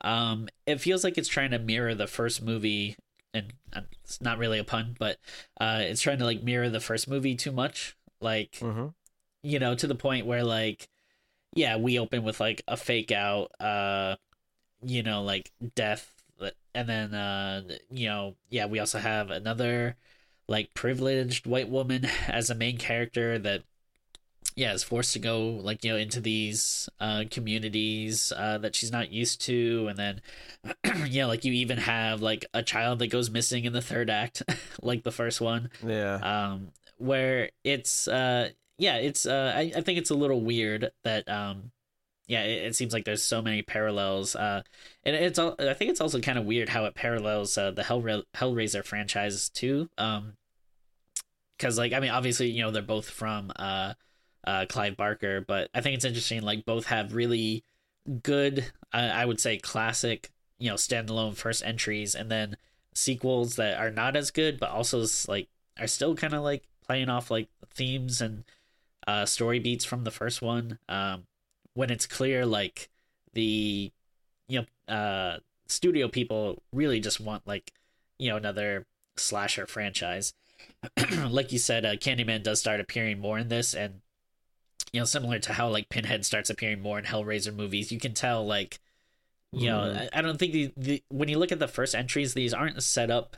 um, 0.00 0.48
it 0.66 0.80
feels 0.80 1.04
like 1.04 1.18
it's 1.18 1.28
trying 1.28 1.50
to 1.52 1.58
mirror 1.58 1.94
the 1.94 2.06
first 2.06 2.42
movie, 2.42 2.96
and 3.32 3.52
it's 4.02 4.20
not 4.20 4.38
really 4.38 4.58
a 4.58 4.64
pun, 4.64 4.96
but 4.98 5.18
uh, 5.60 5.80
it's 5.82 6.02
trying 6.02 6.18
to 6.18 6.24
like 6.24 6.42
mirror 6.42 6.68
the 6.68 6.80
first 6.80 7.08
movie 7.08 7.34
too 7.34 7.52
much, 7.52 7.96
like 8.20 8.56
hmm 8.60 8.88
you 9.42 9.58
know, 9.58 9.74
to 9.74 9.86
the 9.86 9.94
point 9.94 10.26
where 10.26 10.42
like, 10.42 10.88
yeah, 11.54 11.76
we 11.76 11.98
open 11.98 12.24
with 12.24 12.40
like 12.40 12.62
a 12.68 12.76
fake 12.76 13.12
out, 13.12 13.52
uh, 13.60 14.16
you 14.82 15.02
know, 15.02 15.22
like 15.22 15.52
death, 15.76 16.12
and 16.74 16.88
then 16.88 17.14
uh, 17.14 17.62
you 17.90 18.08
know, 18.08 18.36
yeah, 18.50 18.66
we 18.66 18.78
also 18.80 18.98
have 18.98 19.30
another 19.30 19.96
like 20.48 20.74
privileged 20.74 21.46
white 21.46 21.68
woman 21.68 22.04
as 22.28 22.50
a 22.50 22.54
main 22.54 22.78
character 22.78 23.38
that 23.38 23.62
yeah 24.56 24.72
is 24.72 24.84
forced 24.84 25.12
to 25.12 25.18
go 25.18 25.48
like 25.62 25.84
you 25.84 25.90
know 25.90 25.96
into 25.96 26.20
these 26.20 26.88
uh 27.00 27.24
communities 27.30 28.32
uh 28.36 28.58
that 28.58 28.74
she's 28.74 28.92
not 28.92 29.10
used 29.12 29.40
to. 29.42 29.88
And 29.88 29.98
then 29.98 30.20
yeah 31.06 31.26
like 31.26 31.44
you 31.44 31.52
even 31.52 31.78
have 31.78 32.22
like 32.22 32.46
a 32.54 32.62
child 32.62 32.98
that 33.00 33.08
goes 33.08 33.30
missing 33.30 33.64
in 33.64 33.72
the 33.72 33.82
third 33.82 34.10
act 34.10 34.42
like 34.82 35.02
the 35.02 35.12
first 35.12 35.40
one. 35.40 35.70
Yeah, 35.84 36.14
um 36.16 36.68
where 36.98 37.50
it's 37.64 38.06
uh 38.08 38.50
yeah 38.78 38.96
it's 38.96 39.26
uh 39.26 39.52
I, 39.54 39.72
I 39.76 39.80
think 39.80 39.98
it's 39.98 40.10
a 40.10 40.14
little 40.14 40.40
weird 40.40 40.90
that 41.02 41.28
um 41.28 41.72
yeah 42.26 42.42
it, 42.42 42.66
it 42.66 42.76
seems 42.76 42.92
like 42.92 43.04
there's 43.04 43.22
so 43.22 43.42
many 43.42 43.62
parallels 43.62 44.34
uh 44.36 44.62
and 45.04 45.14
it's 45.16 45.38
all 45.38 45.54
i 45.58 45.74
think 45.74 45.90
it's 45.90 46.00
also 46.00 46.20
kind 46.20 46.38
of 46.38 46.44
weird 46.44 46.68
how 46.68 46.84
it 46.86 46.94
parallels 46.94 47.58
uh 47.58 47.70
the 47.70 47.82
Hell 47.82 48.02
hellraiser 48.34 48.84
franchise 48.84 49.48
too 49.50 49.88
um 49.98 50.34
because 51.58 51.78
like 51.78 51.92
i 51.92 52.00
mean 52.00 52.10
obviously 52.10 52.48
you 52.50 52.62
know 52.62 52.70
they're 52.70 52.82
both 52.82 53.08
from 53.08 53.52
uh 53.56 53.94
uh 54.46 54.66
clive 54.68 54.96
barker 54.96 55.40
but 55.40 55.70
i 55.74 55.80
think 55.80 55.94
it's 55.94 56.04
interesting 56.04 56.42
like 56.42 56.64
both 56.64 56.86
have 56.86 57.14
really 57.14 57.64
good 58.22 58.72
uh, 58.92 59.10
i 59.14 59.24
would 59.24 59.40
say 59.40 59.56
classic 59.56 60.30
you 60.58 60.68
know 60.68 60.76
standalone 60.76 61.36
first 61.36 61.64
entries 61.64 62.14
and 62.14 62.30
then 62.30 62.56
sequels 62.94 63.56
that 63.56 63.78
are 63.78 63.90
not 63.90 64.16
as 64.16 64.30
good 64.30 64.60
but 64.60 64.70
also 64.70 65.04
like 65.28 65.48
are 65.78 65.86
still 65.86 66.14
kind 66.14 66.34
of 66.34 66.42
like 66.42 66.64
playing 66.86 67.08
off 67.08 67.30
like 67.30 67.48
themes 67.74 68.20
and 68.20 68.44
uh 69.06 69.26
story 69.26 69.58
beats 69.58 69.84
from 69.84 70.04
the 70.04 70.10
first 70.10 70.40
one. 70.42 70.78
Um 70.88 71.24
when 71.74 71.90
it's 71.90 72.06
clear 72.06 72.46
like 72.46 72.88
the 73.32 73.90
you 74.48 74.60
know 74.88 74.94
uh 74.94 75.38
studio 75.66 76.08
people 76.08 76.62
really 76.72 77.00
just 77.00 77.20
want 77.20 77.46
like 77.46 77.72
you 78.18 78.28
know 78.28 78.36
another 78.36 78.86
slasher 79.16 79.66
franchise. 79.66 80.34
Like 81.28 81.52
you 81.52 81.58
said 81.58 81.84
uh 81.84 81.96
candyman 81.96 82.42
does 82.42 82.60
start 82.60 82.80
appearing 82.80 83.18
more 83.18 83.38
in 83.38 83.48
this 83.48 83.74
and 83.74 84.00
you 84.94 85.00
know 85.00 85.04
similar 85.04 85.38
to 85.40 85.52
how 85.52 85.68
like 85.68 85.88
pinhead 85.88 86.24
starts 86.24 86.48
appearing 86.50 86.80
more 86.80 86.98
in 86.98 87.04
hellraiser 87.04 87.54
movies 87.54 87.90
you 87.90 87.98
can 87.98 88.14
tell 88.14 88.46
like 88.46 88.78
you 89.52 89.68
know 89.68 89.80
Mhm. 89.80 89.96
I, 90.14 90.18
I 90.18 90.22
don't 90.22 90.38
think 90.38 90.52
the, 90.52 90.72
the 90.76 91.02
when 91.08 91.28
you 91.28 91.38
look 91.38 91.50
at 91.52 91.58
the 91.58 91.68
first 91.68 91.94
entries 91.94 92.34
these 92.34 92.54
aren't 92.54 92.82
set 92.82 93.10
up 93.10 93.36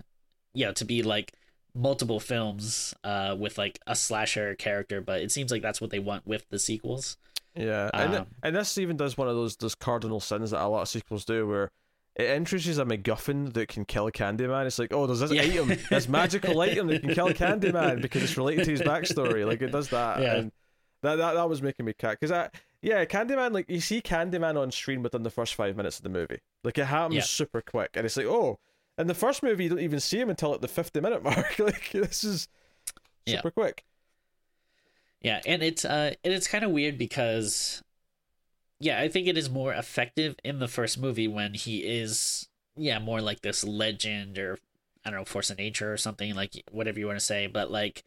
you 0.53 0.67
know 0.67 0.73
to 0.73 0.85
be 0.85 1.03
like 1.03 1.33
multiple 1.75 2.21
films 2.21 2.95
uh 3.05 3.35
with 3.39 3.59
like 3.59 3.79
a 3.87 3.95
slasher 3.97 4.55
character 4.55 5.01
but 5.01 5.21
it 5.23 5.31
seems 5.33 5.51
like 5.51 5.63
that's 5.63 5.81
what 5.81 5.91
they 5.91 5.99
want 5.99 6.27
with 6.27 6.49
the 6.51 6.59
sequels 6.59 7.17
yeah, 7.55 7.89
and 7.95 8.15
um, 8.15 8.27
and 8.43 8.55
this 8.55 8.77
even 8.77 8.99
does 8.99 9.17
one 9.17 9.29
of 9.29 9.35
those 9.35 9.57
those 9.57 9.75
cardinal 9.75 10.21
sins 10.21 10.51
that 10.51 10.63
a 10.63 10.69
lot 10.69 10.83
of 10.83 10.89
sequels 10.91 11.25
do, 11.25 11.47
where 11.49 11.71
it 12.15 12.29
introduces 12.37 12.77
a 12.77 12.85
MacGuffin 12.85 13.55
that 13.55 13.69
can 13.69 13.87
kill 13.87 14.11
Candyman. 14.11 14.67
It's 14.67 14.79
like, 14.79 14.93
oh, 14.93 15.07
there's 15.07 15.21
this 15.21 15.31
Yeah. 15.33 15.41
item, 15.41 15.69
this 15.89 16.07
magical 16.07 16.61
item 16.69 16.87
that 16.89 17.01
can 17.01 17.15
kill 17.15 17.29
Candyman 17.31 18.03
because 18.03 18.23
it's 18.23 18.37
related 18.37 18.67
to 18.67 18.71
his 18.73 18.83
backstory. 18.83 19.47
Like 19.47 19.63
it 19.63 19.73
does 19.73 19.89
that, 19.89 20.21
Yeah. 20.21 20.35
and 20.37 20.53
that 21.07 21.17
that, 21.17 21.35
that 21.35 21.49
was 21.49 21.63
making 21.63 21.87
me 21.87 21.93
cat 21.93 22.19
because 22.21 22.33
I. 22.33 22.51
Yeah, 22.83 23.05
Candyman, 23.05 23.53
like 23.53 23.69
you 23.69 23.81
see 23.81 24.01
Candyman 24.01 24.57
on 24.61 24.71
screen 24.71 25.03
within 25.03 25.25
the 25.25 25.31
first 25.31 25.55
five 25.57 25.77
minutes 25.77 25.97
of 25.97 26.05
the 26.05 26.09
movie. 26.09 26.39
Like 26.63 26.79
it 26.79 26.85
happens 26.85 27.17
Yeah. 27.17 27.23
super 27.23 27.61
quick, 27.61 27.91
and 27.95 28.05
it's 28.07 28.17
like, 28.17 28.27
oh, 28.27 28.61
in 28.97 29.09
the 29.09 29.15
first 29.15 29.43
movie 29.43 29.65
you 29.65 29.71
don't 29.71 29.81
even 29.81 29.99
see 29.99 30.21
him 30.21 30.31
until 30.31 30.55
at 30.55 30.61
the 30.61 30.69
fifty 30.69 31.01
minute 31.01 31.23
mark. 31.25 31.59
like 31.59 31.91
this 31.91 32.23
is 32.23 32.47
Yeah. 33.25 33.37
super 33.39 33.51
quick. 33.51 33.85
Yeah, 35.23 35.41
and 35.47 35.63
it's 35.63 35.85
uh 35.85 36.13
and 36.23 36.33
it's 36.33 36.47
kind 36.47 36.65
of 36.65 36.71
weird 36.71 36.99
because 36.99 37.83
yeah, 38.79 39.01
I 39.01 39.09
think 39.09 39.27
it 39.27 39.39
is 39.39 39.49
more 39.51 39.73
effective 39.73 40.37
in 40.45 40.59
the 40.59 40.69
first 40.69 40.99
movie 40.99 41.27
when 41.29 41.55
he 41.55 41.79
is 41.79 42.49
yeah, 42.77 42.99
more 42.99 43.21
like 43.21 43.41
this 43.41 43.65
legend 43.65 44.39
or 44.39 44.59
I 45.05 45.11
don't 45.11 45.21
know, 45.21 45.25
force 45.25 45.51
of 45.51 45.59
nature 45.59 45.93
or 45.93 45.97
something 45.97 46.35
like 46.35 46.63
whatever 46.71 46.99
you 47.01 47.07
want 47.07 47.19
to 47.19 47.25
say, 47.25 47.47
but 47.47 47.71
like 47.71 48.05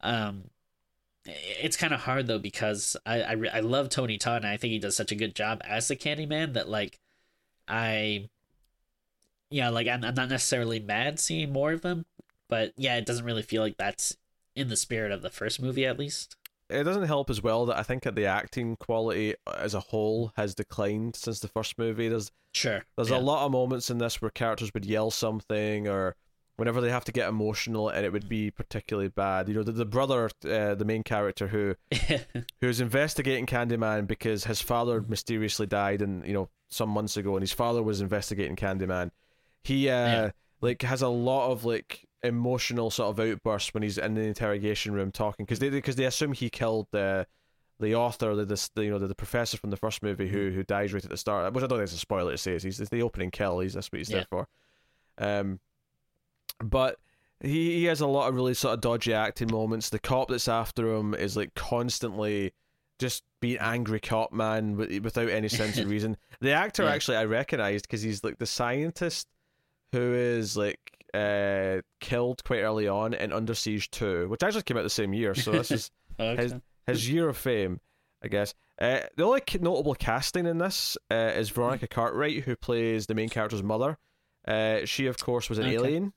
um 0.00 0.44
it's 1.26 1.76
kind 1.76 1.92
of 1.92 2.00
hard 2.00 2.26
though 2.26 2.38
because 2.38 2.96
I 3.04 3.22
I, 3.22 3.36
I 3.54 3.60
love 3.60 3.88
Tony 3.88 4.18
Todd 4.18 4.42
and 4.42 4.50
I 4.50 4.56
think 4.56 4.72
he 4.72 4.78
does 4.78 4.96
such 4.96 5.12
a 5.12 5.16
good 5.16 5.34
job 5.34 5.60
as 5.64 5.88
the 5.88 5.96
Candyman 5.96 6.54
that 6.54 6.68
like 6.68 6.98
I 7.66 8.28
yeah 9.50 9.68
like 9.68 9.86
I'm, 9.86 10.04
I'm 10.04 10.14
not 10.14 10.30
necessarily 10.30 10.80
mad 10.80 11.18
seeing 11.18 11.52
more 11.52 11.72
of 11.72 11.82
him, 11.82 12.06
but 12.48 12.72
yeah, 12.76 12.96
it 12.96 13.06
doesn't 13.06 13.24
really 13.24 13.42
feel 13.42 13.62
like 13.62 13.76
that's 13.76 14.16
in 14.56 14.68
the 14.68 14.76
spirit 14.76 15.12
of 15.12 15.22
the 15.22 15.30
first 15.30 15.60
movie 15.60 15.86
at 15.86 15.98
least. 15.98 16.36
It 16.70 16.84
doesn't 16.84 17.04
help 17.04 17.30
as 17.30 17.42
well 17.42 17.64
that 17.66 17.78
I 17.78 17.82
think 17.82 18.02
that 18.02 18.14
the 18.14 18.26
acting 18.26 18.76
quality 18.76 19.34
uh, 19.46 19.56
as 19.58 19.72
a 19.72 19.80
whole 19.80 20.32
has 20.36 20.54
declined 20.54 21.16
since 21.16 21.40
the 21.40 21.48
first 21.48 21.78
movie. 21.78 22.08
There's 22.08 22.30
sure 22.54 22.84
there's 22.96 23.10
yeah. 23.10 23.18
a 23.18 23.20
lot 23.20 23.46
of 23.46 23.52
moments 23.52 23.90
in 23.90 23.98
this 23.98 24.20
where 24.20 24.30
characters 24.30 24.72
would 24.74 24.84
yell 24.84 25.10
something 25.10 25.88
or 25.88 26.14
whenever 26.58 26.80
they 26.80 26.90
have 26.90 27.04
to 27.04 27.12
get 27.12 27.28
emotional 27.28 27.88
and 27.88 28.04
it 28.04 28.12
would 28.12 28.28
be 28.28 28.50
particularly 28.50 29.08
bad. 29.08 29.48
You 29.48 29.54
know, 29.54 29.62
the, 29.62 29.70
the 29.70 29.84
brother, 29.84 30.28
uh, 30.44 30.74
the 30.74 30.84
main 30.84 31.04
character 31.04 31.46
who 31.46 31.76
who's 32.60 32.80
investigating 32.80 33.46
Candyman 33.46 34.08
because 34.08 34.44
his 34.44 34.60
father 34.60 35.00
mysteriously 35.06 35.66
died 35.66 36.02
and 36.02 36.26
you 36.26 36.34
know 36.34 36.48
some 36.68 36.90
months 36.90 37.16
ago 37.16 37.36
and 37.36 37.42
his 37.42 37.52
father 37.52 37.82
was 37.82 38.00
investigating 38.00 38.56
Candyman. 38.56 39.12
He 39.62 39.88
uh 39.88 39.92
yeah. 39.92 40.30
like 40.60 40.82
has 40.82 41.00
a 41.00 41.08
lot 41.08 41.52
of 41.52 41.64
like 41.64 42.04
emotional 42.24 42.90
sort 42.90 43.10
of 43.10 43.20
outbursts 43.20 43.72
when 43.72 43.84
he's 43.84 43.96
in 43.96 44.14
the 44.14 44.22
interrogation 44.22 44.92
room 44.92 45.12
talking 45.12 45.46
because 45.46 45.60
they 45.60 45.70
because 45.70 45.94
they 45.94 46.06
assume 46.06 46.32
he 46.32 46.50
killed 46.50 46.88
the 46.90 47.24
the 47.80 47.94
author, 47.94 48.34
the, 48.34 48.44
the 48.44 48.84
you 48.84 48.90
know 48.90 48.98
the, 48.98 49.06
the, 49.06 49.14
professor 49.14 49.56
from 49.56 49.70
the 49.70 49.76
first 49.76 50.02
movie 50.02 50.28
who 50.28 50.50
who 50.50 50.64
dies 50.64 50.92
right 50.92 51.04
at 51.04 51.10
the 51.10 51.16
start. 51.16 51.52
Which 51.52 51.62
I 51.62 51.68
don't 51.68 51.78
think 51.78 51.84
it's 51.84 51.94
a 51.94 51.98
spoiler 51.98 52.32
to 52.32 52.38
say. 52.38 52.54
Is 52.54 52.64
he's 52.64 52.80
it's 52.80 52.90
the 52.90 53.02
opening 53.02 53.30
kill. 53.30 53.60
He's 53.60 53.74
that's 53.74 53.92
what 53.92 53.98
he's 53.98 54.10
yeah. 54.10 54.16
there 54.16 54.26
for. 54.28 54.48
Um, 55.18 55.60
but 56.62 56.98
he, 57.40 57.76
he 57.80 57.84
has 57.84 58.00
a 58.00 58.06
lot 58.06 58.28
of 58.28 58.34
really 58.34 58.54
sort 58.54 58.74
of 58.74 58.80
dodgy 58.80 59.14
acting 59.14 59.50
moments. 59.50 59.90
The 59.90 59.98
cop 59.98 60.28
that's 60.28 60.48
after 60.48 60.94
him 60.94 61.14
is 61.14 61.36
like 61.36 61.54
constantly 61.54 62.52
just 62.98 63.22
being 63.40 63.58
angry 63.58 64.00
cop 64.00 64.32
man 64.32 64.76
without 64.76 65.28
any 65.28 65.48
sense 65.48 65.78
of 65.78 65.88
reason. 65.90 66.16
The 66.40 66.52
actor 66.52 66.84
yeah. 66.84 66.92
actually 66.92 67.16
I 67.18 67.24
recognized 67.24 67.86
because 67.86 68.02
he's 68.02 68.24
like 68.24 68.38
the 68.38 68.46
scientist 68.46 69.28
who 69.92 70.14
is 70.14 70.56
like 70.56 70.80
uh 71.14 71.80
killed 72.00 72.44
quite 72.44 72.60
early 72.60 72.88
on 72.88 73.14
in 73.14 73.32
Under 73.32 73.54
Siege 73.54 73.90
2, 73.90 74.28
which 74.28 74.42
actually 74.42 74.62
came 74.62 74.76
out 74.76 74.82
the 74.82 74.90
same 74.90 75.14
year. 75.14 75.34
So 75.34 75.52
this 75.52 75.70
is 75.70 75.90
okay. 76.20 76.42
his 76.42 76.54
his 76.86 77.10
year 77.10 77.28
of 77.28 77.36
fame, 77.36 77.80
I 78.22 78.28
guess. 78.28 78.54
Uh, 78.80 79.00
the 79.16 79.24
only 79.24 79.42
notable 79.60 79.94
casting 79.94 80.46
in 80.46 80.58
this 80.58 80.96
uh, 81.10 81.32
is 81.34 81.50
Veronica 81.50 81.88
Cartwright, 81.88 82.44
who 82.44 82.54
plays 82.54 83.06
the 83.06 83.14
main 83.14 83.28
character's 83.28 83.62
mother. 83.62 83.98
Uh, 84.46 84.84
she, 84.84 85.06
of 85.06 85.18
course, 85.18 85.48
was 85.48 85.58
an 85.58 85.66
okay. 85.66 85.74
alien 85.74 86.12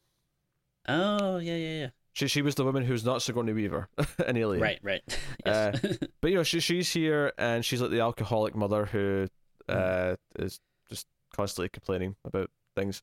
Oh 0.88 1.38
yeah, 1.38 1.56
yeah, 1.56 1.80
yeah. 1.80 1.90
She 2.14 2.28
she 2.28 2.42
was 2.42 2.56
the 2.56 2.66
woman 2.66 2.84
who's 2.84 3.06
not 3.06 3.22
Sigourney 3.22 3.54
Weaver, 3.54 3.88
an 4.28 4.38
alien. 4.38 4.62
Right, 4.62 4.80
right. 4.82 5.02
Uh, 5.44 5.76
but 6.22 6.30
you 6.30 6.36
know, 6.36 6.44
she 6.44 6.60
she's 6.60 6.94
here 6.94 7.34
and 7.40 7.66
she's 7.66 7.82
like 7.82 7.90
the 7.90 8.00
alcoholic 8.00 8.56
mother 8.56 8.86
who 8.86 9.28
uh, 9.68 9.74
mm. 9.74 10.18
is 10.38 10.60
just 10.88 11.08
constantly 11.36 11.68
complaining 11.68 12.16
about 12.24 12.52
things, 12.76 13.02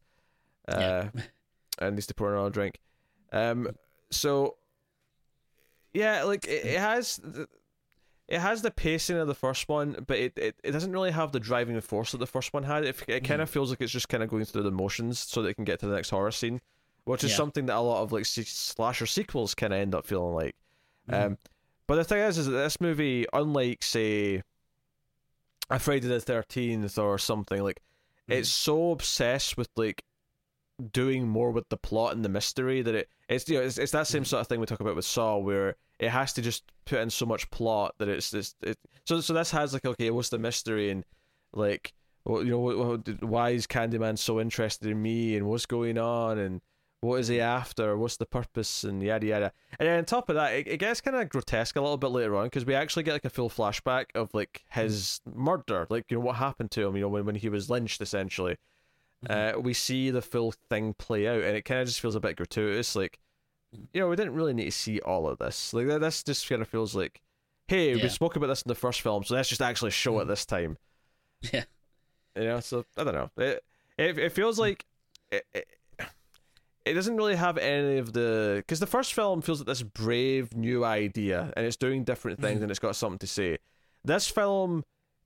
uh, 0.68 0.76
yeah. 0.78 1.22
and 1.80 1.96
needs 1.96 2.06
to 2.06 2.14
pour 2.14 2.32
another 2.32 2.50
drink. 2.50 2.78
Um, 3.32 3.70
so 4.12 4.54
yeah, 5.92 6.22
like 6.22 6.46
it, 6.46 6.64
it 6.64 6.78
has. 6.78 7.20
It 8.28 8.40
has 8.40 8.60
the 8.60 8.70
pacing 8.70 9.16
of 9.16 9.26
the 9.26 9.34
first 9.34 9.70
one, 9.70 10.04
but 10.06 10.18
it, 10.18 10.36
it, 10.36 10.54
it 10.62 10.72
doesn't 10.72 10.92
really 10.92 11.12
have 11.12 11.32
the 11.32 11.40
driving 11.40 11.80
force 11.80 12.12
that 12.12 12.18
the 12.18 12.26
first 12.26 12.52
one 12.52 12.62
had. 12.62 12.84
It, 12.84 13.02
it 13.08 13.24
kind 13.24 13.40
of 13.40 13.48
mm. 13.48 13.52
feels 13.52 13.70
like 13.70 13.80
it's 13.80 13.90
just 13.90 14.10
kind 14.10 14.22
of 14.22 14.28
going 14.28 14.44
through 14.44 14.64
the 14.64 14.70
motions 14.70 15.18
so 15.18 15.40
that 15.40 15.48
it 15.48 15.54
can 15.54 15.64
get 15.64 15.80
to 15.80 15.86
the 15.86 15.94
next 15.94 16.10
horror 16.10 16.30
scene 16.30 16.60
which 17.08 17.24
is 17.24 17.30
yeah. 17.30 17.36
something 17.36 17.66
that 17.66 17.76
a 17.76 17.80
lot 17.80 18.02
of 18.02 18.12
like 18.12 18.26
slasher 18.26 19.06
sequels 19.06 19.54
kind 19.54 19.72
of 19.72 19.80
end 19.80 19.94
up 19.94 20.06
feeling 20.06 20.34
like. 20.34 20.56
Mm. 21.10 21.26
Um, 21.26 21.38
but 21.86 21.96
the 21.96 22.04
thing 22.04 22.18
is, 22.18 22.36
is 22.36 22.46
that 22.46 22.52
this 22.52 22.80
movie, 22.80 23.26
unlike 23.32 23.82
say, 23.82 24.42
a 25.70 25.78
Friday 25.78 26.06
the 26.06 26.20
Thirteenth 26.20 26.98
or 26.98 27.18
something 27.18 27.62
like, 27.62 27.80
mm. 28.28 28.34
it's 28.34 28.50
so 28.50 28.90
obsessed 28.90 29.56
with 29.56 29.68
like 29.76 30.02
doing 30.92 31.26
more 31.26 31.50
with 31.50 31.68
the 31.70 31.76
plot 31.76 32.14
and 32.14 32.24
the 32.24 32.28
mystery 32.28 32.82
that 32.82 32.94
it 32.94 33.08
it's 33.28 33.48
you 33.48 33.58
know 33.58 33.64
it's, 33.64 33.78
it's 33.78 33.92
that 33.92 34.06
same 34.06 34.22
mm. 34.22 34.26
sort 34.26 34.42
of 34.42 34.46
thing 34.46 34.60
we 34.60 34.66
talk 34.66 34.80
about 34.80 34.94
with 34.94 35.04
Saw 35.04 35.38
where 35.38 35.74
it 35.98 36.10
has 36.10 36.32
to 36.34 36.42
just 36.42 36.62
put 36.84 37.00
in 37.00 37.10
so 37.10 37.26
much 37.26 37.50
plot 37.50 37.94
that 37.98 38.08
it's 38.08 38.30
just 38.30 38.54
it 38.62 38.78
so 39.04 39.20
so 39.20 39.32
this 39.32 39.50
has 39.50 39.72
like 39.72 39.84
okay 39.84 40.10
what's 40.10 40.28
the 40.28 40.38
mystery 40.38 40.90
and 40.90 41.04
like 41.52 41.94
well, 42.24 42.44
you 42.44 42.50
know 42.50 43.02
why 43.20 43.50
is 43.50 43.66
Candyman 43.66 44.18
so 44.18 44.40
interested 44.40 44.90
in 44.90 45.00
me 45.02 45.36
and 45.36 45.46
what's 45.46 45.66
going 45.66 45.98
on 45.98 46.38
and 46.38 46.60
what 47.00 47.20
is 47.20 47.28
he 47.28 47.40
after? 47.40 47.96
What's 47.96 48.16
the 48.16 48.26
purpose? 48.26 48.84
And 48.84 49.02
yada 49.02 49.26
yada. 49.26 49.52
And 49.78 49.88
then 49.88 49.98
on 49.98 50.04
top 50.04 50.28
of 50.28 50.36
that, 50.36 50.52
it, 50.52 50.66
it 50.66 50.76
gets 50.78 51.00
kind 51.00 51.16
of 51.16 51.28
grotesque 51.28 51.76
a 51.76 51.80
little 51.80 51.96
bit 51.96 52.08
later 52.08 52.36
on 52.36 52.46
because 52.46 52.64
we 52.64 52.74
actually 52.74 53.04
get 53.04 53.12
like 53.12 53.24
a 53.24 53.30
full 53.30 53.50
flashback 53.50 54.06
of 54.14 54.32
like 54.34 54.64
his 54.70 55.20
murder, 55.32 55.86
like 55.90 56.06
you 56.10 56.16
know 56.16 56.24
what 56.24 56.36
happened 56.36 56.70
to 56.72 56.86
him. 56.86 56.96
You 56.96 57.02
know 57.02 57.08
when 57.08 57.24
when 57.24 57.36
he 57.36 57.48
was 57.48 57.70
lynched 57.70 58.00
essentially. 58.00 58.56
Mm-hmm. 59.26 59.58
Uh, 59.58 59.60
we 59.60 59.74
see 59.74 60.10
the 60.10 60.22
full 60.22 60.52
thing 60.70 60.94
play 60.94 61.26
out, 61.26 61.42
and 61.42 61.56
it 61.56 61.62
kind 61.62 61.80
of 61.80 61.88
just 61.88 62.00
feels 62.00 62.14
a 62.14 62.20
bit 62.20 62.36
gratuitous. 62.36 62.94
Like, 62.94 63.18
you 63.92 64.00
know, 64.00 64.08
we 64.08 64.16
didn't 64.16 64.34
really 64.34 64.54
need 64.54 64.66
to 64.66 64.70
see 64.70 65.00
all 65.00 65.28
of 65.28 65.38
this. 65.38 65.74
Like, 65.74 65.86
this 65.86 66.22
just 66.22 66.48
kind 66.48 66.62
of 66.62 66.68
feels 66.68 66.94
like, 66.94 67.20
hey, 67.66 67.94
yeah. 67.94 68.02
we 68.02 68.08
spoke 68.08 68.36
about 68.36 68.46
this 68.46 68.62
in 68.62 68.68
the 68.68 68.76
first 68.76 69.00
film, 69.00 69.24
so 69.24 69.34
let's 69.34 69.48
just 69.48 69.60
actually 69.60 69.90
show 69.90 70.18
it 70.18 70.22
mm-hmm. 70.22 70.30
this 70.30 70.46
time. 70.46 70.78
Yeah. 71.52 71.64
You 72.36 72.44
know, 72.44 72.60
so 72.60 72.84
I 72.96 73.04
don't 73.04 73.14
know. 73.14 73.30
It 73.36 73.64
it, 73.96 74.18
it 74.18 74.32
feels 74.32 74.60
like 74.60 74.86
it, 75.32 75.44
it, 75.52 75.68
it 76.88 76.94
doesn't 76.94 77.16
really 77.16 77.36
have 77.36 77.58
any 77.58 77.98
of 77.98 78.12
the 78.12 78.54
because 78.56 78.80
the 78.80 78.86
first 78.86 79.12
film 79.12 79.42
feels 79.42 79.60
like 79.60 79.66
this 79.66 79.82
brave 79.82 80.56
new 80.56 80.84
idea 80.84 81.52
and 81.56 81.66
it's 81.66 81.76
doing 81.76 82.04
different 82.04 82.40
things 82.40 82.60
mm. 82.60 82.62
and 82.62 82.70
it's 82.70 82.80
got 82.80 82.96
something 82.96 83.18
to 83.18 83.26
say. 83.26 83.58
This 84.04 84.28
film, 84.28 84.84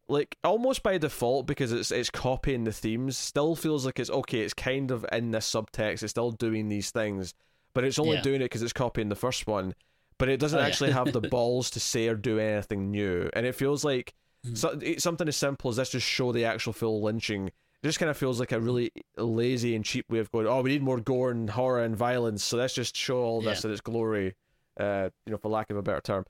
like 0.09 0.37
almost 0.43 0.83
by 0.83 0.99
default, 0.99 1.47
because 1.47 1.73
it's 1.73 1.91
it's 1.91 2.11
copying 2.11 2.65
the 2.65 2.73
themes, 2.73 3.17
still 3.17 3.55
feels 3.55 3.87
like 3.87 4.01
it's 4.01 4.11
okay. 4.11 4.41
It's 4.41 4.55
kind 4.55 4.91
of 4.91 5.07
in 5.13 5.31
this 5.31 5.51
subtext. 5.51 6.03
It's 6.03 6.11
still 6.11 6.33
doing 6.33 6.69
these 6.69 6.91
things, 6.91 7.35
but 7.75 7.85
it's 7.85 7.99
only 7.99 8.17
yeah. 8.17 8.23
doing 8.23 8.41
it 8.41 8.47
because 8.47 8.63
it's 8.63 8.73
copying 8.73 9.09
the 9.09 9.15
first 9.15 9.47
one. 9.47 9.75
But 10.19 10.29
it 10.29 10.41
doesn't 10.41 10.59
oh, 10.59 10.63
actually 10.63 10.91
yeah. 10.91 11.05
have 11.05 11.13
the 11.13 11.21
balls 11.29 11.71
to 11.71 11.81
say 11.81 12.09
or 12.09 12.15
do 12.15 12.39
anything 12.39 12.91
new, 12.91 13.31
and 13.35 13.47
it 13.47 13.55
feels 13.55 13.85
like 13.85 14.15
mm. 14.47 14.57
so, 14.57 14.79
something 14.99 15.29
as 15.29 15.37
simple 15.37 15.71
as 15.71 15.79
let's 15.79 15.91
just 15.91 16.07
show 16.07 16.33
the 16.33 16.45
actual 16.45 16.73
full 16.73 17.03
lynching 17.03 17.53
just 17.85 17.99
kind 17.99 18.11
of 18.11 18.17
feels 18.17 18.39
like 18.39 18.53
a 18.53 18.61
really 18.61 18.93
lazy 19.17 19.75
and 19.75 19.85
cheap 19.85 20.09
way 20.11 20.19
of 20.19 20.31
going. 20.31 20.47
Oh, 20.47 20.63
we 20.63 20.71
need 20.71 20.83
more 20.83 21.01
gore 21.01 21.31
and 21.31 21.51
horror 21.51 21.83
and 21.83 21.97
violence, 21.97 22.45
so 22.45 22.57
let's 22.57 22.75
just 22.75 22.97
show 22.97 23.19
all 23.19 23.41
this 23.41 23.65
yeah. 23.65 23.69
in 23.69 23.73
its 23.73 23.81
glory. 23.81 24.35
Uh, 24.79 25.11
you 25.27 25.33
know, 25.33 25.37
for 25.37 25.49
lack 25.51 25.69
of 25.71 25.77
a 25.77 25.83
better 25.83 26.01
term. 26.01 26.25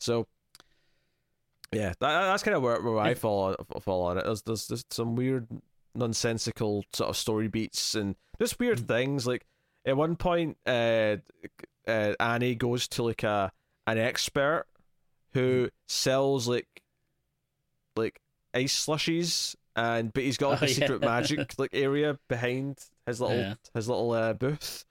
So, 0.00 0.26
yeah, 1.72 1.90
that, 1.90 1.96
that's 2.00 2.42
kind 2.42 2.56
of 2.56 2.62
where, 2.62 2.80
where 2.80 2.98
I 2.98 3.14
fall 3.14 3.54
fall 3.80 4.06
on 4.06 4.18
it. 4.18 4.24
There's, 4.24 4.42
there's 4.42 4.66
there's 4.66 4.84
some 4.90 5.14
weird 5.14 5.46
nonsensical 5.94 6.84
sort 6.92 7.10
of 7.10 7.16
story 7.16 7.48
beats 7.48 7.94
and 7.94 8.16
just 8.40 8.58
weird 8.58 8.78
mm. 8.78 8.88
things. 8.88 9.26
Like 9.26 9.46
at 9.86 9.96
one 9.96 10.16
point, 10.16 10.56
uh, 10.66 11.16
uh, 11.86 12.14
Annie 12.18 12.56
goes 12.56 12.88
to 12.88 13.04
like 13.04 13.22
a 13.22 13.52
an 13.86 13.98
expert 13.98 14.64
who 15.34 15.66
mm. 15.66 15.70
sells 15.86 16.48
like 16.48 16.82
like 17.96 18.20
ice 18.54 18.86
slushies 18.86 19.54
and 19.76 20.12
but 20.12 20.22
he's 20.22 20.36
got 20.36 20.50
like, 20.50 20.62
oh, 20.62 20.64
a 20.64 20.68
yeah. 20.68 20.74
secret 20.74 21.00
magic 21.00 21.54
like 21.58 21.70
area 21.72 22.18
behind 22.28 22.78
his 23.06 23.20
little 23.20 23.36
yeah. 23.36 23.54
his 23.74 23.88
little 23.88 24.12
uh, 24.12 24.32
booth, 24.32 24.84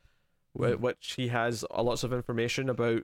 mm. 0.57 0.79
which 0.79 1.13
he 1.15 1.29
has 1.29 1.65
lots 1.75 2.03
of 2.03 2.13
information 2.13 2.69
about 2.69 3.03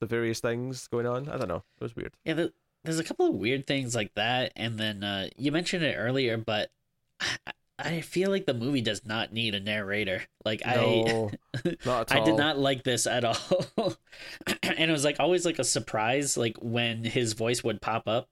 the 0.00 0.06
various 0.06 0.40
things 0.40 0.86
going 0.88 1.06
on. 1.06 1.28
I 1.28 1.36
don't 1.36 1.48
know. 1.48 1.64
It 1.80 1.82
was 1.82 1.96
weird. 1.96 2.14
Yeah, 2.24 2.34
the, 2.34 2.52
there's 2.84 2.98
a 2.98 3.04
couple 3.04 3.26
of 3.26 3.34
weird 3.34 3.66
things 3.66 3.94
like 3.94 4.14
that, 4.14 4.52
and 4.56 4.78
then 4.78 5.02
uh, 5.02 5.28
you 5.36 5.52
mentioned 5.52 5.84
it 5.84 5.96
earlier, 5.96 6.36
but. 6.36 6.70
I, 7.20 7.52
I 7.80 8.00
feel 8.00 8.30
like 8.30 8.44
the 8.44 8.54
movie 8.54 8.80
does 8.80 9.06
not 9.06 9.32
need 9.32 9.54
a 9.54 9.60
narrator. 9.60 10.22
Like 10.44 10.62
no, 10.66 11.30
I, 11.86 12.04
I 12.10 12.20
did 12.24 12.36
not 12.36 12.58
like 12.58 12.82
this 12.82 13.06
at 13.06 13.24
all, 13.24 13.36
and 14.64 14.90
it 14.90 14.90
was 14.90 15.04
like 15.04 15.20
always 15.20 15.46
like 15.46 15.60
a 15.60 15.64
surprise, 15.64 16.36
like 16.36 16.56
when 16.60 17.04
his 17.04 17.34
voice 17.34 17.62
would 17.62 17.80
pop 17.80 18.08
up, 18.08 18.28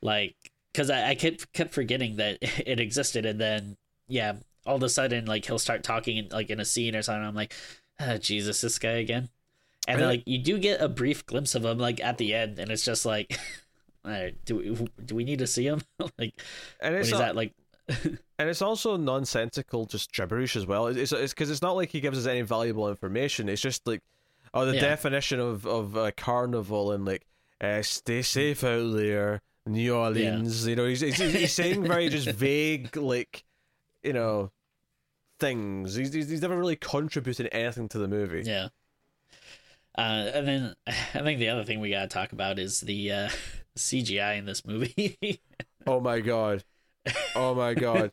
like 0.00 0.34
because 0.76 0.90
I, 0.90 1.08
I 1.10 1.14
kept 1.14 1.50
kept 1.54 1.72
forgetting 1.72 2.16
that 2.16 2.38
it 2.66 2.78
existed, 2.78 3.24
and 3.24 3.40
then 3.40 3.76
yeah, 4.08 4.34
all 4.66 4.76
of 4.76 4.82
a 4.82 4.88
sudden 4.88 5.24
like 5.24 5.46
he'll 5.46 5.58
start 5.58 5.82
talking 5.82 6.18
in, 6.18 6.28
like 6.28 6.50
in 6.50 6.60
a 6.60 6.64
scene 6.64 6.94
or 6.94 7.02
something. 7.02 7.26
I'm 7.26 7.34
like, 7.34 7.54
oh, 7.98 8.18
Jesus, 8.18 8.60
this 8.60 8.78
guy 8.78 8.98
again. 8.98 9.30
And 9.88 10.00
then, 10.00 10.08
like 10.08 10.24
you 10.26 10.38
do 10.38 10.58
get 10.58 10.82
a 10.82 10.88
brief 10.88 11.24
glimpse 11.24 11.54
of 11.54 11.64
him 11.64 11.78
like 11.78 12.02
at 12.02 12.18
the 12.18 12.34
end, 12.34 12.58
and 12.58 12.70
it's 12.70 12.84
just 12.84 13.06
like, 13.06 13.38
do 14.44 14.56
we 14.56 14.88
do 15.02 15.14
we 15.14 15.24
need 15.24 15.38
to 15.38 15.46
see 15.46 15.66
him? 15.66 15.80
like, 16.18 16.34
and 16.80 16.94
it's 16.94 17.10
not, 17.10 17.18
that 17.18 17.36
like. 17.36 17.54
and 18.38 18.48
it's 18.48 18.62
also 18.62 18.96
nonsensical, 18.96 19.86
just 19.86 20.12
gibberish 20.12 20.56
as 20.56 20.66
well. 20.66 20.88
It's 20.88 21.12
it's 21.12 21.32
because 21.32 21.50
it's 21.50 21.62
not 21.62 21.76
like 21.76 21.90
he 21.90 22.00
gives 22.00 22.18
us 22.18 22.26
any 22.26 22.42
valuable 22.42 22.90
information. 22.90 23.48
It's 23.48 23.62
just 23.62 23.86
like, 23.86 24.02
oh, 24.52 24.66
the 24.66 24.74
yeah. 24.74 24.80
definition 24.80 25.40
of 25.40 25.66
of 25.66 25.96
a 25.96 26.12
carnival 26.12 26.90
and 26.92 27.06
like, 27.06 27.24
uh, 27.60 27.80
stay 27.82 28.20
safe 28.22 28.62
out 28.64 28.92
there. 28.94 29.40
New 29.66 29.94
Orleans. 29.94 30.64
Yeah. 30.64 30.70
You 30.70 30.76
know, 30.76 30.86
he's, 30.86 31.00
he's, 31.00 31.16
he's 31.16 31.52
saying 31.52 31.84
very 31.84 32.08
just 32.08 32.28
vague, 32.30 32.96
like, 32.96 33.44
you 34.02 34.12
know, 34.12 34.50
things. 35.38 35.94
He's, 35.94 36.12
he's, 36.12 36.28
he's 36.28 36.42
never 36.42 36.56
really 36.56 36.76
contributed 36.76 37.48
anything 37.52 37.88
to 37.90 37.98
the 37.98 38.08
movie. 38.08 38.42
Yeah. 38.44 38.68
Uh, 39.96 40.30
and 40.34 40.46
then 40.46 40.74
I 40.86 41.20
think 41.22 41.38
the 41.38 41.48
other 41.48 41.64
thing 41.64 41.80
we 41.80 41.90
gotta 41.90 42.08
talk 42.08 42.32
about 42.32 42.58
is 42.58 42.80
the 42.80 43.12
uh, 43.12 43.28
CGI 43.76 44.38
in 44.38 44.44
this 44.46 44.64
movie. 44.64 45.18
Oh 45.88 46.00
my 46.00 46.18
god. 46.18 46.64
Oh 47.34 47.54
my 47.54 47.74
god. 47.74 48.10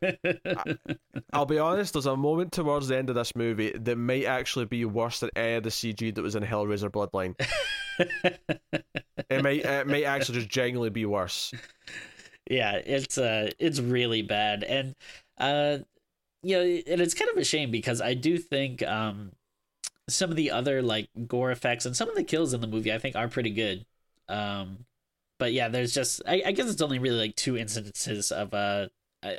I'll 1.32 1.46
be 1.46 1.58
honest, 1.58 1.94
there's 1.94 2.06
a 2.06 2.16
moment 2.16 2.52
towards 2.52 2.88
the 2.88 2.96
end 2.96 3.08
of 3.08 3.16
this 3.16 3.34
movie 3.34 3.72
that 3.76 3.96
might 3.96 4.24
actually 4.24 4.66
be 4.66 4.84
worse 4.84 5.20
than 5.20 5.30
any 5.36 5.54
of 5.54 5.62
the 5.62 5.70
CG 5.70 6.14
that 6.14 6.22
was 6.22 6.36
in 6.36 6.42
Hellraiser 6.42 6.90
Bloodline. 6.90 7.34
it 9.30 9.42
may 9.42 9.56
it 9.56 9.86
might 9.86 10.04
actually 10.04 10.38
just 10.38 10.48
genuinely 10.48 10.90
be 10.90 11.06
worse. 11.06 11.52
yeah, 12.50 12.80
it's 12.84 13.18
uh 13.18 13.50
it's 13.58 13.80
really 13.80 14.22
bad. 14.22 14.64
And 14.64 14.94
uh 15.38 15.78
you 16.42 16.56
know, 16.56 16.62
and 16.62 17.00
it's 17.00 17.14
kind 17.14 17.30
of 17.30 17.36
a 17.38 17.44
shame 17.44 17.70
because 17.70 18.00
I 18.00 18.14
do 18.14 18.38
think 18.38 18.82
um 18.82 19.32
some 20.08 20.30
of 20.30 20.36
the 20.36 20.50
other 20.50 20.82
like 20.82 21.08
gore 21.26 21.50
effects 21.50 21.86
and 21.86 21.96
some 21.96 22.08
of 22.08 22.14
the 22.14 22.24
kills 22.24 22.52
in 22.52 22.60
the 22.60 22.66
movie 22.66 22.92
I 22.92 22.98
think 22.98 23.16
are 23.16 23.28
pretty 23.28 23.50
good. 23.50 23.86
Um 24.28 24.84
but 25.38 25.52
yeah, 25.52 25.68
there's 25.68 25.92
just 25.94 26.22
I, 26.26 26.42
I 26.46 26.52
guess 26.52 26.70
it's 26.70 26.82
only 26.82 26.98
really 26.98 27.18
like 27.18 27.36
two 27.36 27.56
instances 27.56 28.30
of 28.32 28.52
uh 28.54 28.86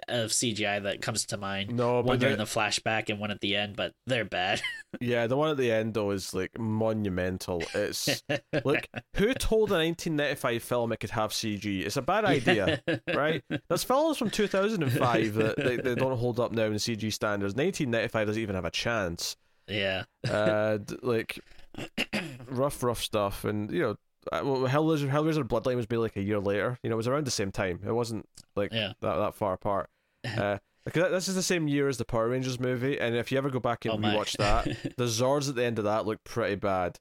of 0.08 0.32
CGI 0.32 0.82
that 0.82 1.04
comes 1.04 1.28
to 1.28 1.38
mind. 1.38 1.76
No, 1.76 2.02
but 2.02 2.06
one 2.08 2.18
during 2.20 2.38
the- 2.38 2.46
the 2.46 2.50
flashback 2.50 3.10
and 3.10 3.20
one 3.20 3.30
at 3.30 3.40
the 3.42 3.56
end, 3.56 3.76
but 3.76 3.92
they're 4.08 4.26
bad. 4.26 4.60
yeah, 5.00 5.28
the 5.28 5.38
one 5.38 5.52
at 5.52 5.58
the 5.58 5.72
end 5.72 5.94
though 5.94 6.10
is 6.10 6.34
like 6.34 6.58
monumental. 6.58 7.62
It's 7.76 8.24
like 8.64 8.90
who 9.16 9.32
told 9.36 9.70
a 9.70 9.76
1995 9.78 10.64
film 10.64 10.92
it 10.92 10.98
could 11.00 11.12
have 11.12 11.30
CG? 11.30 11.86
It's 11.86 11.98
a 11.98 12.02
bad 12.02 12.26
idea, 12.26 12.82
right? 13.14 13.44
There's 13.68 13.84
films 13.84 14.18
from 14.18 14.32
2005 14.32 15.34
that 15.36 15.58
they, 15.58 15.78
they 15.78 15.94
don't 15.94 16.18
hold 16.18 16.40
up 16.40 16.52
now 16.52 16.64
in 16.66 16.74
CG 16.74 17.14
standards. 17.14 17.54
1995 17.54 18.26
doesn't 18.28 18.42
even 18.42 18.56
have 18.56 18.66
a 18.66 18.72
chance. 18.72 19.38
yeah. 19.68 20.06
uh, 20.28 20.80
like 21.04 21.40
rough, 22.48 22.82
rough 22.82 23.04
stuff, 23.04 23.46
and 23.46 23.70
you 23.72 23.82
know, 23.82 23.96
uh, 24.32 24.42
well, 24.44 24.62
Hellraiser, 24.70 25.10
Hellraiser 25.10 25.44
Bloodline 25.44 25.76
was 25.76 25.90
made 25.90 25.98
like 25.98 26.16
a 26.16 26.22
year 26.22 26.40
later. 26.40 26.78
You 26.84 26.90
know, 26.90 26.96
it 26.96 26.98
was 26.98 27.08
around 27.08 27.26
the 27.26 27.32
same 27.32 27.52
time. 27.52 27.80
It 27.86 27.92
wasn't 27.92 28.28
like 28.56 28.72
Yeah. 28.74 28.94
that 29.02 29.16
that 29.16 29.36
far 29.36 29.54
apart. 29.54 29.90
Uh, 30.38 30.58
because 30.86 31.10
this 31.12 31.28
is 31.28 31.34
the 31.36 31.42
same 31.44 31.68
year 31.68 31.88
as 31.88 31.98
the 31.98 32.06
Power 32.06 32.30
Rangers 32.30 32.60
movie, 32.60 33.00
and 33.00 33.16
if 33.16 33.32
you 33.32 33.38
ever 33.40 33.50
go 33.50 33.60
back 33.60 33.86
and 33.86 33.94
Oh 33.94 33.98
rewatch 33.98 34.38
that, 34.38 34.66
the 34.98 35.06
Zords 35.06 35.50
at 35.50 35.56
the 35.56 35.64
end 35.64 35.80
of 35.80 35.86
that 35.86 36.06
look 36.06 36.24
pretty 36.24 36.56
bad. 36.56 37.00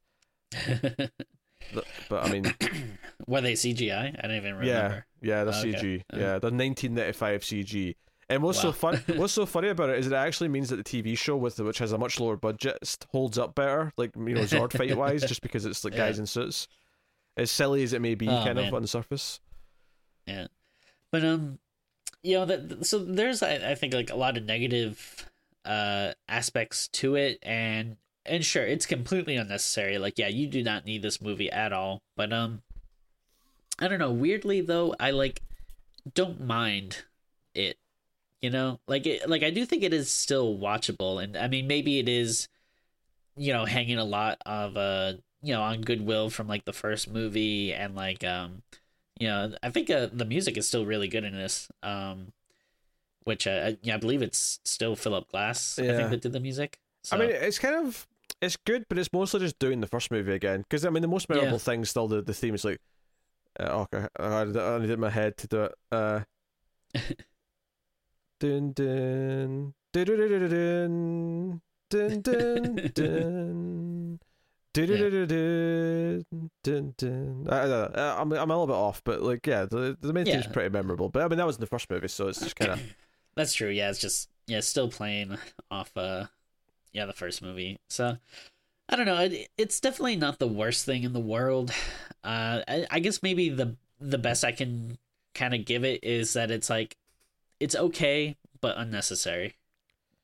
But 2.11 2.27
I 2.27 2.31
mean, 2.31 2.55
Were 3.27 3.41
they 3.41 3.55
CGI? 3.55 4.19
I 4.19 4.27
don't 4.27 4.37
even 4.37 4.55
remember. 4.57 5.05
yeah, 5.23 5.37
yeah, 5.39 5.45
the 5.45 5.59
Okay. 5.59 5.73
CG, 5.73 6.01
Uh. 6.13 6.17
yeah, 6.19 6.39
the 6.39 6.51
1995 6.51 7.41
CG. 7.43 7.97
And 8.29 8.43
what's 8.43 8.61
so 8.61 8.71
fun? 8.73 9.03
what's 9.17 9.33
so 9.33 9.47
funny 9.47 9.69
about 9.69 9.89
it 9.91 9.99
is 9.99 10.07
it 10.07 10.13
actually 10.13 10.49
means 10.49 10.69
that 10.71 10.77
the 10.77 10.85
TV 10.85 11.17
show 11.17 11.37
with 11.37 11.59
which 11.61 11.79
has 11.79 11.93
a 11.93 11.99
much 11.99 12.21
lower 12.21 12.37
budget 12.37 12.97
holds 13.13 13.39
up 13.39 13.55
better, 13.55 13.93
like 13.97 14.15
you 14.17 14.35
know 14.35 14.43
Zord 14.43 14.73
fight 14.77 14.97
wise, 14.97 15.23
just 15.25 15.41
because 15.43 15.65
it's 15.67 15.85
like 15.85 15.97
guys 15.97 16.17
Yeah. 16.17 16.23
in 16.23 16.27
suits. 16.27 16.69
As 17.37 17.51
silly 17.51 17.83
as 17.83 17.93
it 17.93 18.01
may 18.01 18.15
be, 18.15 18.29
Oh, 18.29 18.45
kind 18.45 18.59
of 18.59 18.73
on 18.73 18.83
the 18.83 18.89
surface. 18.89 19.41
Yeah, 20.27 20.47
but 21.11 21.25
um, 21.25 21.59
you 22.23 22.37
know 22.37 22.47
that 22.47 22.87
so 22.87 22.99
there's 22.99 23.43
I, 23.43 23.73
I 23.73 23.75
think 23.75 23.93
like 23.93 24.11
a 24.11 24.17
lot 24.17 24.37
of 24.37 24.45
negative 24.45 25.29
uh 25.65 26.13
aspects 26.29 26.89
to 26.89 27.17
it, 27.17 27.39
and 27.43 27.97
and 28.25 28.45
sure 28.45 28.65
it's 28.65 28.87
completely 28.87 29.37
unnecessary. 29.37 29.99
Like 29.99 30.19
yeah, 30.19 30.29
you 30.29 30.47
do 30.47 30.63
not 30.63 30.87
need 30.87 31.03
this 31.03 31.21
movie 31.21 31.51
at 31.51 31.73
all. 31.73 32.03
But 32.17 32.33
um, 32.33 32.63
I 33.79 33.89
don't 33.89 33.99
know. 33.99 34.13
Weirdly 34.13 34.61
though, 34.61 34.95
I 35.01 35.11
like 35.11 35.43
don't 36.15 36.41
mind 36.41 37.05
it. 37.55 37.77
You 38.41 38.51
know, 38.51 38.79
like 38.87 39.07
it, 39.07 39.29
like 39.29 39.43
I 39.43 39.51
do 39.51 39.65
think 39.67 39.83
it 39.83 39.93
is 39.95 40.11
still 40.11 40.57
watchable, 40.57 41.23
and 41.23 41.37
I 41.37 41.49
mean 41.49 41.67
maybe 41.67 41.99
it 41.99 42.09
is, 42.09 42.49
you 43.37 43.53
know, 43.53 43.65
hanging 43.65 43.99
a 43.99 44.05
lot 44.05 44.39
of 44.47 44.77
uh 44.77 45.15
you 45.45 45.53
know 45.53 45.63
on 45.63 45.83
goodwill 45.83 46.31
from 46.31 46.49
like 46.49 46.65
the 46.65 46.73
first 46.73 47.11
movie 47.11 47.73
and 47.73 47.95
like 47.95 48.25
um 48.25 48.63
you 49.21 49.29
know 49.29 49.53
i 49.63 49.71
think 49.71 49.91
uh, 49.91 50.09
the 50.13 50.25
music 50.25 50.57
is 50.57 50.67
still 50.67 50.87
really 50.87 51.07
good 51.09 51.25
in 51.25 51.35
this 51.35 51.69
um 51.83 52.33
which 53.25 53.47
uh, 53.47 53.73
yeah 53.83 53.95
i 53.95 53.99
believe 53.99 54.23
it's 54.23 54.59
still 54.65 54.97
philip 54.97 55.29
glass 55.31 55.79
i 55.79 55.83
Yeah. 55.85 55.97
think 55.97 56.11
that 56.11 56.23
did 56.23 56.33
the 56.33 56.41
music 56.41 56.81
so, 57.05 57.17
I 57.17 57.21
mean, 57.21 57.31
it's 57.31 57.59
kind 57.59 57.87
of 57.87 58.07
it's 58.41 58.57
good, 58.57 58.87
but 58.89 58.99
it's 58.99 59.13
mostly 59.13 59.41
just 59.41 59.59
doing 59.59 59.81
the 59.81 59.87
first 59.87 60.11
movie 60.11 60.33
again. 60.33 60.61
Because 60.63 60.87
I 60.87 60.91
mean, 60.91 61.03
the 61.03 61.09
most 61.09 61.29
memorable 61.29 61.59
Yeah. 61.59 61.65
thing 61.65 61.85
still 61.85 62.09
the 62.09 62.23
the 62.23 62.33
theme 62.33 62.55
is 62.55 62.65
like, 62.65 62.81
uh, 63.61 63.85
okay, 63.85 64.07
I, 64.19 64.25
I 64.41 64.79
need 64.79 64.99
my 64.99 65.11
head 65.11 65.37
to 65.37 65.47
do 65.47 65.63
it. 65.65 65.75
Uh, 65.93 66.21
dun 68.41 68.73
dun 68.73 69.75
dun 69.93 70.05
dun 70.07 70.49
dun 70.49 71.61
dun 71.91 72.23
dun 72.23 72.91
dun. 72.95 74.19
Uh, 77.95 78.17
I'm 78.19 78.33
I'm 78.33 78.51
a 78.51 78.59
little 78.59 78.67
bit 78.67 78.75
off, 78.75 79.03
but 79.05 79.23
like 79.23 79.47
yeah, 79.47 79.65
the 79.67 79.97
the 80.01 80.13
main 80.13 80.27
Yeah. 80.27 80.47
pretty 80.49 80.71
memorable. 80.71 81.09
But 81.09 81.23
I 81.23 81.29
mean 81.29 81.39
that 81.39 81.47
was 81.47 81.57
in 81.57 81.61
the 81.61 81.67
first 81.67 81.89
movie, 81.91 82.09
so 82.09 82.29
it's 82.29 82.41
just 82.41 82.57
kind 82.57 82.73
of 82.73 82.81
that's 83.35 83.55
true 83.55 83.69
yeah 83.69 83.91
it's 83.91 83.99
just 84.01 84.29
yeah 84.47 84.61
still 84.61 84.89
playing 84.89 85.37
off 85.71 85.91
uh 85.97 86.27
yeah 86.93 87.07
the 87.07 87.13
first 87.13 87.43
movie 87.43 87.79
so 87.89 88.17
i 88.89 88.97
don't 88.97 89.07
know 89.07 89.19
it, 89.19 89.49
it's 89.59 89.81
definitely 89.81 90.17
not 90.17 90.39
the 90.39 90.49
worst 90.49 90.85
thing 90.85 91.03
in 91.03 91.13
the 91.13 91.21
world 91.21 91.73
uh 92.25 92.61
I, 92.69 92.87
I 92.91 92.99
guess 93.01 93.23
maybe 93.23 93.49
the 93.49 93.77
the 94.01 94.19
best 94.19 94.45
i 94.45 94.53
can 94.53 94.99
kind 95.35 95.55
of 95.55 95.65
give 95.65 95.85
it 95.85 96.05
is 96.05 96.35
that 96.35 96.51
it's 96.51 96.71
like 96.71 96.97
it's 97.61 97.75
okay 97.75 98.37
but 98.61 98.77
unnecessary 98.79 99.57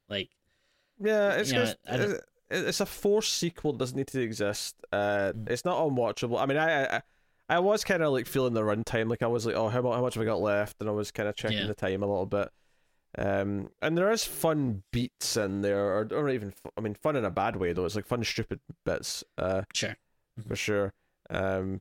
like 0.08 0.28
Yeah, 1.00 1.32
it's 1.32 1.50
just 1.50 1.76
it's 2.50 2.80
a 2.80 2.86
forced 2.86 3.32
sequel 3.32 3.72
doesn't 3.72 3.96
need 3.96 4.06
to 4.08 4.20
exist. 4.20 4.76
Uh, 4.92 5.32
Mm. 5.34 5.50
it's 5.50 5.64
not 5.64 5.78
unwatchable. 5.78 6.40
I 6.40 6.46
mean, 6.46 6.58
I 6.58 6.96
I, 6.96 7.02
I 7.48 7.58
was 7.60 7.84
kind 7.84 8.02
of 8.02 8.12
like 8.12 8.26
feeling 8.26 8.54
the 8.54 8.62
runtime, 8.62 9.08
like 9.08 9.22
I 9.22 9.26
was 9.26 9.46
like, 9.46 9.54
oh, 9.56 9.68
how 9.68 9.82
much 9.82 9.94
how 9.94 10.02
much 10.02 10.14
have 10.14 10.22
I 10.22 10.26
got 10.26 10.40
left? 10.40 10.76
And 10.80 10.88
I 10.88 10.92
was 10.92 11.10
kind 11.10 11.28
of 11.28 11.36
checking 11.36 11.58
Yeah. 11.58 11.66
the 11.66 11.74
time 11.74 12.02
a 12.02 12.06
little 12.06 12.26
bit. 12.26 12.48
Um, 13.18 13.70
and 13.82 13.98
there 13.98 14.10
is 14.12 14.24
fun 14.24 14.84
beats 14.92 15.36
in 15.36 15.62
there, 15.62 15.80
or 15.84 16.08
or 16.12 16.28
even 16.30 16.52
I 16.76 16.80
mean, 16.80 16.94
fun 16.94 17.16
in 17.16 17.24
a 17.24 17.30
bad 17.30 17.56
way 17.56 17.72
though. 17.72 17.84
It's 17.84 17.96
like 17.96 18.06
fun 18.06 18.22
stupid 18.24 18.60
bits. 18.84 19.24
Uh, 19.36 19.62
sure 19.74 19.96
for 20.46 20.54
sure. 20.56 20.92
Um, 21.28 21.80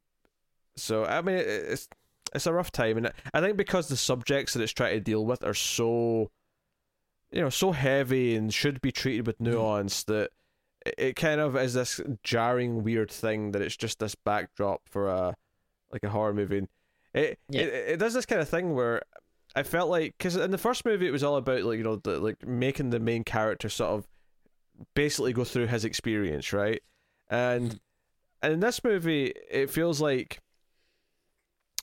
so 0.76 1.06
I 1.06 1.22
mean, 1.22 1.36
it- 1.38 1.48
it's 1.48 1.88
it's 2.34 2.46
a 2.48 2.54
rough 2.54 2.72
time, 2.72 2.98
and 2.98 3.12
I 3.34 3.42
think 3.42 3.58
because 3.58 3.88
the 3.90 3.98
subjects 3.98 4.54
that 4.54 4.62
it's 4.64 4.72
trying 4.72 4.94
to 4.96 5.00
deal 5.00 5.26
with 5.26 5.44
are 5.44 5.54
so, 5.56 6.30
you 7.32 7.42
know, 7.42 7.50
so 7.50 7.72
heavy 7.72 8.36
and 8.36 8.54
should 8.54 8.82
be 8.82 8.92
treated 8.92 9.26
with 9.28 9.40
nuance 9.40 10.04
that 10.06 10.30
it, 10.90 10.96
it 10.98 11.16
kind 11.16 11.42
of 11.42 11.56
is 11.56 11.74
this 11.74 12.02
jarring, 12.24 12.84
weird 12.84 13.12
thing 13.12 13.52
that 13.52 13.62
it's 13.62 13.78
just 13.78 14.00
this 14.00 14.16
backdrop 14.16 14.82
for 14.90 15.08
a 15.08 15.36
like 15.92 16.04
a 16.04 16.10
horror 16.10 16.34
movie. 16.34 16.60
And 16.60 16.68
It, 17.14 17.40
Yeah. 17.50 17.62
it 17.62 17.74
it 17.94 17.98
does 17.98 18.14
this 18.14 18.26
kind 18.26 18.42
of 18.42 18.50
thing 18.50 18.76
where 18.76 19.02
I 19.56 19.64
felt 19.64 19.90
like 19.90 20.16
because 20.18 20.36
in 20.36 20.52
the 20.52 20.58
first 20.58 20.86
movie 20.86 21.08
it 21.08 21.12
was 21.12 21.24
all 21.24 21.36
about 21.38 21.64
like 21.64 21.78
you 21.78 21.84
know 21.84 21.98
the, 21.98 22.20
like 22.20 22.46
making 22.46 22.92
the 22.92 23.00
main 23.00 23.24
character 23.24 23.70
sort 23.70 23.92
of 23.92 24.08
basically 24.96 25.34
go 25.34 25.44
through 25.44 25.68
his 25.68 25.86
experience, 25.86 26.54
right? 26.54 26.82
And 27.30 27.70
mm-hmm. 27.70 27.78
and 28.42 28.54
in 28.54 28.60
this 28.60 28.84
movie, 28.84 29.34
it 29.50 29.70
feels 29.70 30.02
like 30.02 30.40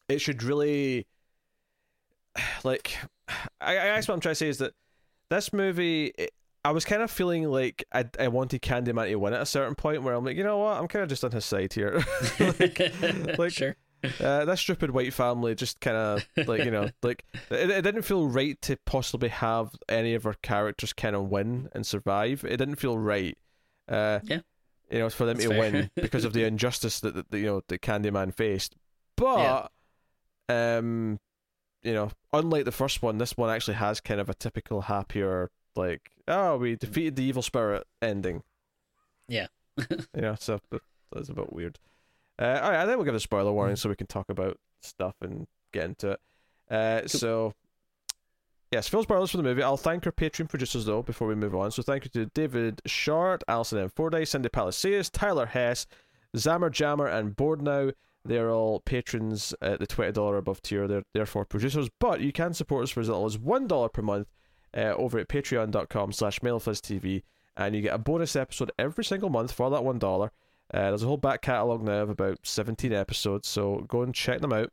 it 0.09 0.21
should 0.21 0.42
really 0.42 1.07
like. 2.64 2.97
I, 3.61 3.73
I 3.73 3.97
guess 3.97 4.07
what 4.07 4.14
I'm 4.14 4.21
trying 4.21 4.33
to 4.33 4.37
say 4.37 4.49
is 4.49 4.59
that 4.59 4.73
this 5.31 5.53
movie, 5.53 6.12
it, 6.16 6.31
I 6.66 6.70
was 6.72 6.85
kind 6.85 7.02
of 7.02 7.11
feeling 7.11 7.44
like 7.44 7.85
I 7.92 8.05
I 8.18 8.29
wanted 8.29 8.61
Candyman 8.62 9.09
to 9.09 9.16
win 9.16 9.33
at 9.35 9.42
a 9.42 9.46
certain 9.46 9.74
point 9.74 10.02
where 10.02 10.14
I'm 10.14 10.24
like, 10.24 10.37
you 10.37 10.44
know 10.44 10.59
what, 10.59 10.79
I'm 10.79 10.88
kind 10.88 11.02
of 11.02 11.09
just 11.09 11.24
on 11.24 11.31
his 11.33 11.44
side 11.44 11.72
here. 11.72 12.02
like- 12.40 13.38
like- 13.38 13.52
sure 13.52 13.76
uh, 14.20 14.44
that 14.44 14.59
stupid 14.59 14.90
white 14.90 15.12
family 15.12 15.55
just 15.55 15.81
kind 15.81 15.96
of 15.96 16.24
like 16.46 16.64
you 16.64 16.70
know 16.70 16.88
like 17.02 17.24
it, 17.50 17.70
it 17.70 17.83
didn't 17.83 18.02
feel 18.02 18.29
right 18.29 18.61
to 18.62 18.76
possibly 18.85 19.29
have 19.31 19.70
any 19.88 20.14
of 20.14 20.26
our 20.26 20.35
characters 20.42 20.92
kind 20.92 21.16
of 21.16 21.29
win 21.31 21.68
and 21.72 21.85
survive 21.87 22.44
it 22.44 22.59
didn't 22.59 22.76
feel 22.76 22.96
right 22.98 23.37
uh 23.88 24.20
Yeah. 24.24 24.40
you 24.90 24.98
know 25.00 25.09
for 25.11 25.24
them 25.26 25.38
That's 25.38 25.48
to 25.48 25.55
fair. 25.55 25.59
win 25.72 25.90
because 25.96 26.24
of 26.24 26.35
the 26.35 26.44
injustice 26.44 27.00
that, 27.00 27.14
that 27.31 27.37
you 27.38 27.46
know 27.46 27.62
the 27.68 27.79
candyman 27.79 28.33
faced 28.35 28.76
but 29.16 29.72
um 30.48 31.18
you 31.83 31.94
know 31.94 32.11
unlike 32.33 32.64
the 32.66 32.72
first 32.72 33.02
one 33.02 33.18
this 33.18 33.37
one 33.37 33.50
actually 33.50 33.74
has 33.74 34.00
kind 34.00 34.20
of 34.20 34.29
a 34.29 34.35
typical 34.35 34.83
happier 34.83 35.50
like 35.74 36.11
oh 36.29 36.57
we 36.57 36.77
defeated 36.77 37.17
the 37.17 37.23
evil 37.25 37.43
spirit 37.43 37.87
ending 38.03 38.43
Yeah. 39.29 39.47
know 40.15 40.37
so 40.39 40.61
but 40.71 40.83
that's 41.12 41.29
a 41.29 41.35
bit 41.35 41.53
weird 41.53 41.79
uh, 42.39 42.61
all 42.62 42.71
right, 42.71 42.81
I 42.81 42.85
think 42.85 42.97
we'll 42.99 43.07
give 43.07 43.15
a 43.15 43.21
spoiler 43.21 43.51
warning 43.51 43.77
so 43.77 43.89
we 43.89 43.97
can 43.97 44.07
talk 44.07 44.29
about 44.29 44.59
stuff 44.83 45.15
and 45.23 45.47
get 45.73 45.85
into 45.87 46.11
it. 46.11 46.21
Uh, 46.71 47.09
So, 47.09 47.55
yes, 48.71 48.89
full 48.89 49.03
spoilers 49.05 49.31
for 49.31 49.39
the 49.39 49.43
movie. 49.43 49.62
I'll 49.62 49.79
thank 49.79 50.05
our 50.05 50.12
Patreon 50.12 50.49
producers 50.51 50.85
though 50.85 51.03
before 51.03 51.29
we 51.29 51.35
move 51.35 51.55
on. 51.55 51.71
So, 51.71 51.83
thank 51.83 52.05
you 52.05 52.11
to 52.11 52.27
David 52.35 52.83
Short, 52.85 53.43
Alison 53.49 53.79
M. 53.79 53.89
Fordyce, 53.89 54.31
Cindy 54.31 54.51
Palacios, 54.51 55.09
Tyler 55.09 55.47
Hess, 55.47 55.87
Zammer 56.37 56.71
Jammer, 56.71 57.07
and 57.07 57.35
Board 57.35 57.62
Now. 57.62 57.93
They're 58.23 58.51
all 58.51 58.81
patrons 58.81 59.55
at 59.62 59.79
the 59.79 59.87
twenty 59.87 60.12
dollar 60.12 60.37
above 60.37 60.61
tier. 60.61 60.87
They're 60.87 61.05
therefore 61.15 61.47
producers, 61.47 61.89
but 61.99 62.21
you 62.21 62.33
can 62.33 62.53
support 62.53 62.83
us 62.83 62.91
for 62.91 63.01
as 63.01 63.09
little 63.09 63.25
as 63.25 63.39
one 63.39 63.67
dollar 63.67 63.89
per 63.89 64.03
month 64.03 64.29
uh, 64.74 64.94
over 64.94 65.18
at 65.18 65.29
patreon.com 65.29 66.12
slash 66.12 66.40
TV, 66.40 67.22
and 67.57 67.74
you 67.74 67.83
get 67.83 67.94
a 67.94 67.98
bonus 67.98 68.37
episode 68.37 68.72
every 68.79 69.05
single 69.05 69.31
month 69.31 69.52
for 69.52 69.70
that 69.70 69.85
one 69.85 69.98
dollar. 69.98 70.31
Uh, 70.72 70.90
there's 70.90 71.02
a 71.02 71.07
whole 71.07 71.16
back 71.16 71.42
catalogue 71.42 71.83
now 71.83 72.02
of 72.02 72.11
about 72.11 72.38
17 72.42 72.92
episodes, 72.92 73.48
so 73.48 73.85
go 73.88 74.02
and 74.02 74.14
check 74.14 74.40
them 74.40 74.52
out. 74.52 74.72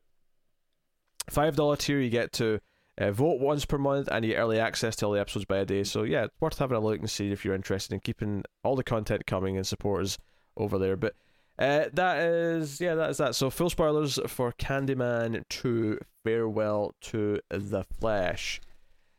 $5 1.32 1.78
tier, 1.78 2.00
you 2.00 2.10
get 2.10 2.34
to 2.34 2.60
uh, 2.98 3.12
vote 3.12 3.40
once 3.40 3.66
per 3.66 3.78
month 3.78 4.08
and 4.12 4.26
you 4.26 4.32
get 4.32 4.40
early 4.40 4.60
access 4.60 4.96
to 4.96 5.06
all 5.06 5.12
the 5.12 5.20
episodes 5.20 5.46
by 5.46 5.58
a 5.58 5.66
day. 5.66 5.84
So, 5.84 6.04
yeah, 6.04 6.26
it's 6.26 6.42
worth 6.42 6.58
having 6.58 6.78
a 6.78 6.80
look 6.80 7.00
and 7.00 7.10
see 7.10 7.32
if 7.32 7.46
you're 7.46 7.56
interested 7.56 7.94
in 7.94 8.00
keeping 8.00 8.44
all 8.64 8.76
the 8.76 8.84
content 8.84 9.26
coming 9.26 9.56
and 9.56 9.66
support 9.66 10.18
over 10.58 10.78
there. 10.78 10.96
But 10.96 11.16
uh, 11.60 11.86
that 11.94 12.18
is, 12.20 12.82
yeah, 12.82 12.96
that 12.96 13.12
is 13.12 13.18
that. 13.18 13.36
So, 13.36 13.50
full 13.50 13.70
spoilers 13.70 14.20
for 14.28 14.52
Candyman 14.54 15.44
2 15.50 16.00
Farewell 16.24 16.96
to 17.02 17.40
the 17.50 17.84
Flesh. 17.84 18.60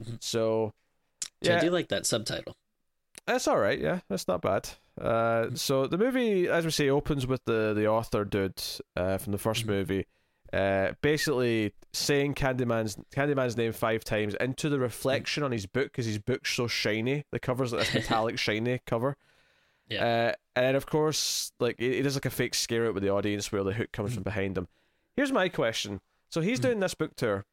Mhm. 0.03 0.23
So, 0.23 0.73
So 1.43 1.51
yeah, 1.53 1.59
I 1.59 1.61
do 1.61 1.71
like 1.71 1.89
that 1.89 2.07
subtitle. 2.07 2.55
that's 3.27 3.47
all 3.49 3.59
right. 3.59 3.79
Yeah, 3.79 4.01
that's 4.09 4.27
not 4.29 4.43
bad. 4.43 4.69
Uh, 5.01 5.49
so 5.55 5.87
the 5.87 5.99
movie, 5.99 6.49
as 6.49 6.65
we 6.65 6.71
say, 6.71 6.89
opens 6.89 7.27
with 7.27 7.45
the 7.45 7.75
the 7.75 7.87
author 7.87 8.25
dude 8.25 8.63
uh, 8.97 9.19
from 9.19 9.33
the 9.33 9.39
1st 9.39 9.65
Mhm. 9.65 9.69
movie, 9.69 10.07
uh, 10.53 10.93
basically 11.01 11.73
saying 11.93 12.35
Candyman's 12.35 12.97
Candyman's 13.15 13.57
name 13.57 13.73
five 13.73 14.05
times 14.05 14.35
into 14.41 14.69
the 14.69 14.79
reflection 14.79 15.43
on 15.43 15.51
his 15.53 15.67
book 15.67 15.87
because 15.87 16.07
his 16.07 16.19
book's 16.19 16.53
so 16.55 16.67
shiny. 16.69 17.25
The 17.33 17.41
cover's 17.41 17.73
like 17.73 17.87
this 17.91 17.95
metallic 18.11 18.39
shiny 18.39 18.81
cover. 18.87 19.17
Yeah. 19.89 20.05
Uh, 20.05 20.33
and 20.57 20.77
of 20.77 20.87
course, 20.87 21.53
like 21.61 21.77
it, 21.81 21.93
it 21.99 22.07
is 22.07 22.15
like 22.15 22.25
a 22.27 22.31
fake 22.31 22.55
scare 22.55 22.87
out 22.87 22.95
with 22.95 23.03
the 23.03 23.11
audience 23.11 23.51
where 23.53 23.65
the 23.65 23.73
hook 23.75 23.91
comes 23.93 24.15
from 24.15 24.23
behind 24.23 24.57
him. 24.57 24.69
Here's 25.17 25.33
my 25.33 25.49
question: 25.49 26.01
So 26.31 26.41
he's 26.41 26.61
doing 26.61 26.79
this 26.81 26.95
book 26.95 27.17
tour, 27.17 27.45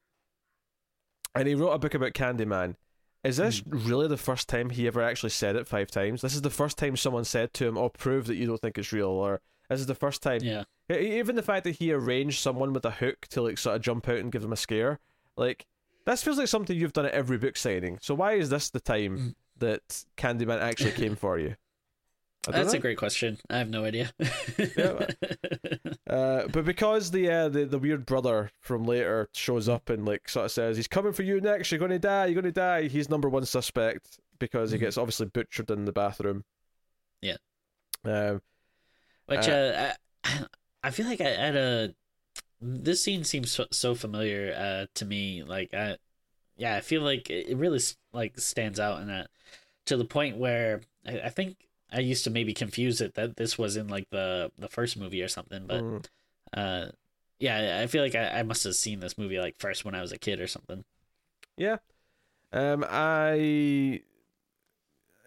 and 1.35 1.47
he 1.47 1.55
wrote 1.55 1.71
a 1.71 1.79
book 1.79 1.93
about 1.93 2.13
Candyman. 2.13 2.75
Is 3.23 3.37
this 3.37 3.61
really 3.67 4.07
the 4.07 4.17
first 4.17 4.49
time 4.49 4.71
he 4.71 4.87
ever 4.87 5.01
actually 5.01 5.29
said 5.29 5.55
it 5.55 5.67
five 5.67 5.91
times? 5.91 6.21
This 6.21 6.33
is 6.33 6.41
the 6.41 6.49
first 6.49 6.77
time 6.77 6.97
someone 6.97 7.23
said 7.23 7.53
to 7.53 7.67
him, 7.67 7.77
"Oh, 7.77 7.89
prove 7.89 8.25
that 8.27 8.35
you 8.35 8.47
don't 8.47 8.59
think 8.59 8.77
it's 8.77 8.91
real," 8.91 9.09
or 9.09 9.41
this 9.69 9.79
is 9.79 9.85
the 9.85 9.93
first 9.95 10.23
time. 10.23 10.41
Yeah. 10.43 10.63
Even 10.89 11.35
the 11.35 11.43
fact 11.43 11.63
that 11.65 11.75
he 11.77 11.93
arranged 11.93 12.39
someone 12.39 12.73
with 12.73 12.83
a 12.83 12.91
hook 12.91 13.27
to 13.29 13.41
like 13.43 13.57
sort 13.59 13.75
of 13.75 13.81
jump 13.83 14.09
out 14.09 14.17
and 14.17 14.31
give 14.31 14.41
them 14.41 14.51
a 14.51 14.57
scare, 14.57 14.99
like 15.37 15.65
this 16.05 16.23
feels 16.23 16.39
like 16.39 16.47
something 16.47 16.75
you've 16.75 16.93
done 16.93 17.05
at 17.05 17.13
every 17.13 17.37
book 17.37 17.55
signing. 17.57 17.99
So 18.01 18.15
why 18.15 18.33
is 18.33 18.49
this 18.49 18.69
the 18.71 18.79
time 18.79 19.17
Mm. 19.17 19.35
that 19.59 20.03
Candyman 20.17 20.59
actually 20.59 20.91
came 20.93 21.15
for 21.15 21.37
you? 21.37 21.55
That's 22.47 22.73
know. 22.73 22.77
a 22.79 22.81
great 22.81 22.97
question. 22.97 23.37
I 23.49 23.57
have 23.59 23.69
no 23.69 23.85
idea. 23.85 24.11
Yeah, 24.75 25.07
Uh, 26.09 26.47
but 26.47 26.65
because 26.65 27.11
the, 27.11 27.29
uh, 27.29 27.49
the 27.49 27.65
the 27.65 27.79
weird 27.79 28.05
brother 28.05 28.51
from 28.59 28.83
later 28.83 29.29
shows 29.33 29.69
up 29.69 29.89
and 29.89 30.05
like 30.05 30.27
sort 30.27 30.45
of 30.45 30.51
says 30.51 30.75
he's 30.75 30.87
coming 30.87 31.13
for 31.13 31.23
you 31.23 31.39
next, 31.39 31.71
you're 31.71 31.79
gonna 31.79 31.99
die, 31.99 32.25
you're 32.25 32.41
gonna 32.41 32.51
die. 32.51 32.87
He's 32.87 33.09
number 33.09 33.29
one 33.29 33.45
suspect 33.45 34.19
because 34.39 34.71
he 34.71 34.77
Mhm. 34.77 34.81
gets 34.81 34.97
obviously 34.97 35.27
butchered 35.27 35.69
in 35.71 35.85
the 35.85 35.91
bathroom. 35.93 36.43
Yeah. 37.21 37.37
Um. 38.03 38.41
Which 39.27 39.47
Uh, 39.47 39.51
uh, 39.51 39.93
I, 40.25 40.45
I 40.83 40.91
feel 40.91 41.05
like 41.05 41.21
I 41.21 41.29
had 41.29 41.55
a 41.55 41.95
this 42.59 43.03
scene 43.03 43.23
seems 43.23 43.51
so, 43.51 43.65
so 43.71 43.95
familiar 43.95 44.53
uh, 44.55 44.85
to 44.95 45.05
me. 45.05 45.43
Like, 45.43 45.73
I, 45.73 45.97
yeah, 46.57 46.75
I 46.75 46.81
feel 46.81 47.01
like 47.03 47.29
it 47.29 47.47
it 47.49 47.57
really 47.57 47.79
like 48.13 48.37
stands 48.39 48.79
out 48.79 48.99
in 49.01 49.07
that 49.07 49.29
to 49.85 49.95
the 49.97 50.05
point 50.05 50.37
where 50.37 50.81
I, 51.05 51.21
I 51.21 51.29
think 51.29 51.67
I 51.91 51.99
used 51.99 52.23
to 52.23 52.29
maybe 52.29 52.53
confuse 52.53 53.01
it 53.01 53.15
that 53.15 53.37
this 53.37 53.57
was 53.57 53.75
in 53.75 53.87
like 53.87 54.09
the 54.11 54.51
the 54.57 54.69
first 54.69 54.97
movie 54.97 55.21
or 55.21 55.27
something. 55.27 55.65
But 55.67 55.83
mm, 55.83 56.05
uh, 56.53 56.85
yeah, 57.39 57.79
I 57.81 57.87
feel 57.87 58.03
like 58.03 58.15
I, 58.15 58.39
I 58.39 58.43
must 58.43 58.63
have 58.63 58.75
seen 58.75 58.99
this 58.99 59.17
movie 59.17 59.39
like 59.39 59.57
first 59.59 59.83
when 59.83 59.95
I 59.95 60.01
was 60.01 60.11
a 60.11 60.17
kid 60.17 60.39
or 60.39 60.47
something. 60.47 60.83
yeah. 61.57 61.77
Um. 62.53 62.85
I. 62.89 64.01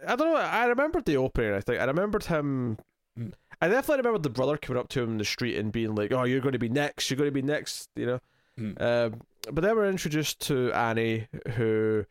I 0.07 0.17
don't 0.17 0.33
know. 0.33 0.37
I 0.37 0.67
remembered 0.67 1.07
the 1.07 1.17
opening. 1.17 1.55
I 1.55 1.61
think 1.61 1.81
I 1.81 1.85
remembered 1.85 2.25
him. 2.25 2.79
Mm. 3.19 3.33
I 3.61 3.69
definitely 3.69 3.99
remember 3.99 4.19
the 4.19 4.31
brother 4.31 4.59
coming 4.59 4.81
up 4.81 4.89
to 4.91 5.03
him 5.03 5.13
in 5.13 5.19
the 5.19 5.25
street 5.25 5.57
and 5.57 5.73
being 5.73 5.95
like, 5.95 6.13
"Oh, 6.13 6.25
you're 6.25 6.41
going 6.41 6.53
to 6.53 6.59
be 6.59 6.69
next. 6.69 7.11
You're 7.11 7.17
going 7.17 7.29
to 7.29 7.33
be 7.33 7.43
next." 7.43 7.89
You 7.97 8.07
know. 8.07 8.21
Mm. 8.59 8.81
Um, 8.81 9.21
but 9.51 9.63
then 9.63 9.77
we're 9.77 9.89
introduced 9.89 10.41
to 10.43 10.73
Annie, 10.73 11.29
who 11.55 12.05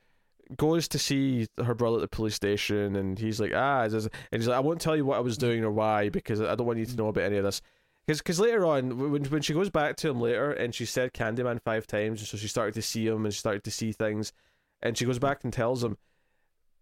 goes 0.58 0.88
to 0.89 0.99
see 0.99 1.47
her 1.63 1.73
brother 1.73 1.97
at 1.97 2.01
the 2.01 2.08
police 2.08 2.36
station, 2.36 2.95
and 2.95 3.17
he's 3.17 3.39
like, 3.39 3.53
"Ah," 3.56 3.84
and 3.84 4.10
he's 4.32 4.47
like, 4.47 4.58
"I 4.58 4.62
won't 4.62 4.82
tell 4.82 4.95
you 4.95 5.06
what 5.06 5.17
I 5.17 5.21
was 5.21 5.38
doing 5.38 5.63
or 5.63 5.71
why 5.71 6.10
because 6.10 6.41
I 6.41 6.56
don't 6.56 6.67
want 6.67 6.79
you 6.79 6.86
to 6.86 6.95
know 6.95 7.08
about 7.08 7.23
any 7.23 7.38
of 7.38 7.43
this." 7.43 7.62
Because 8.06 8.39
later 8.39 8.65
on, 8.65 9.12
when 9.12 9.23
when 9.25 9.41
she 9.41 9.53
goes 9.53 9.69
back 9.69 9.95
to 9.97 10.10
him 10.10 10.19
later, 10.19 10.51
and 10.51 10.75
she 10.75 10.86
said 10.86 11.13
Candyman 11.13 11.62
five 11.62 11.88
times, 11.88 12.19
and 12.19 12.27
so 12.27 12.38
she 12.38 12.47
started 12.47 12.73
to 12.75 12.82
see 12.82 13.08
him 13.08 13.25
and 13.25 13.34
she 13.34 13.39
started 13.39 13.63
to 13.63 13.71
see 13.71 13.91
things, 13.91 14.34
and 14.82 14.97
she 14.97 15.06
goes 15.06 15.19
back 15.19 15.43
and 15.43 15.53
tells 15.53 15.84
him, 15.84 15.97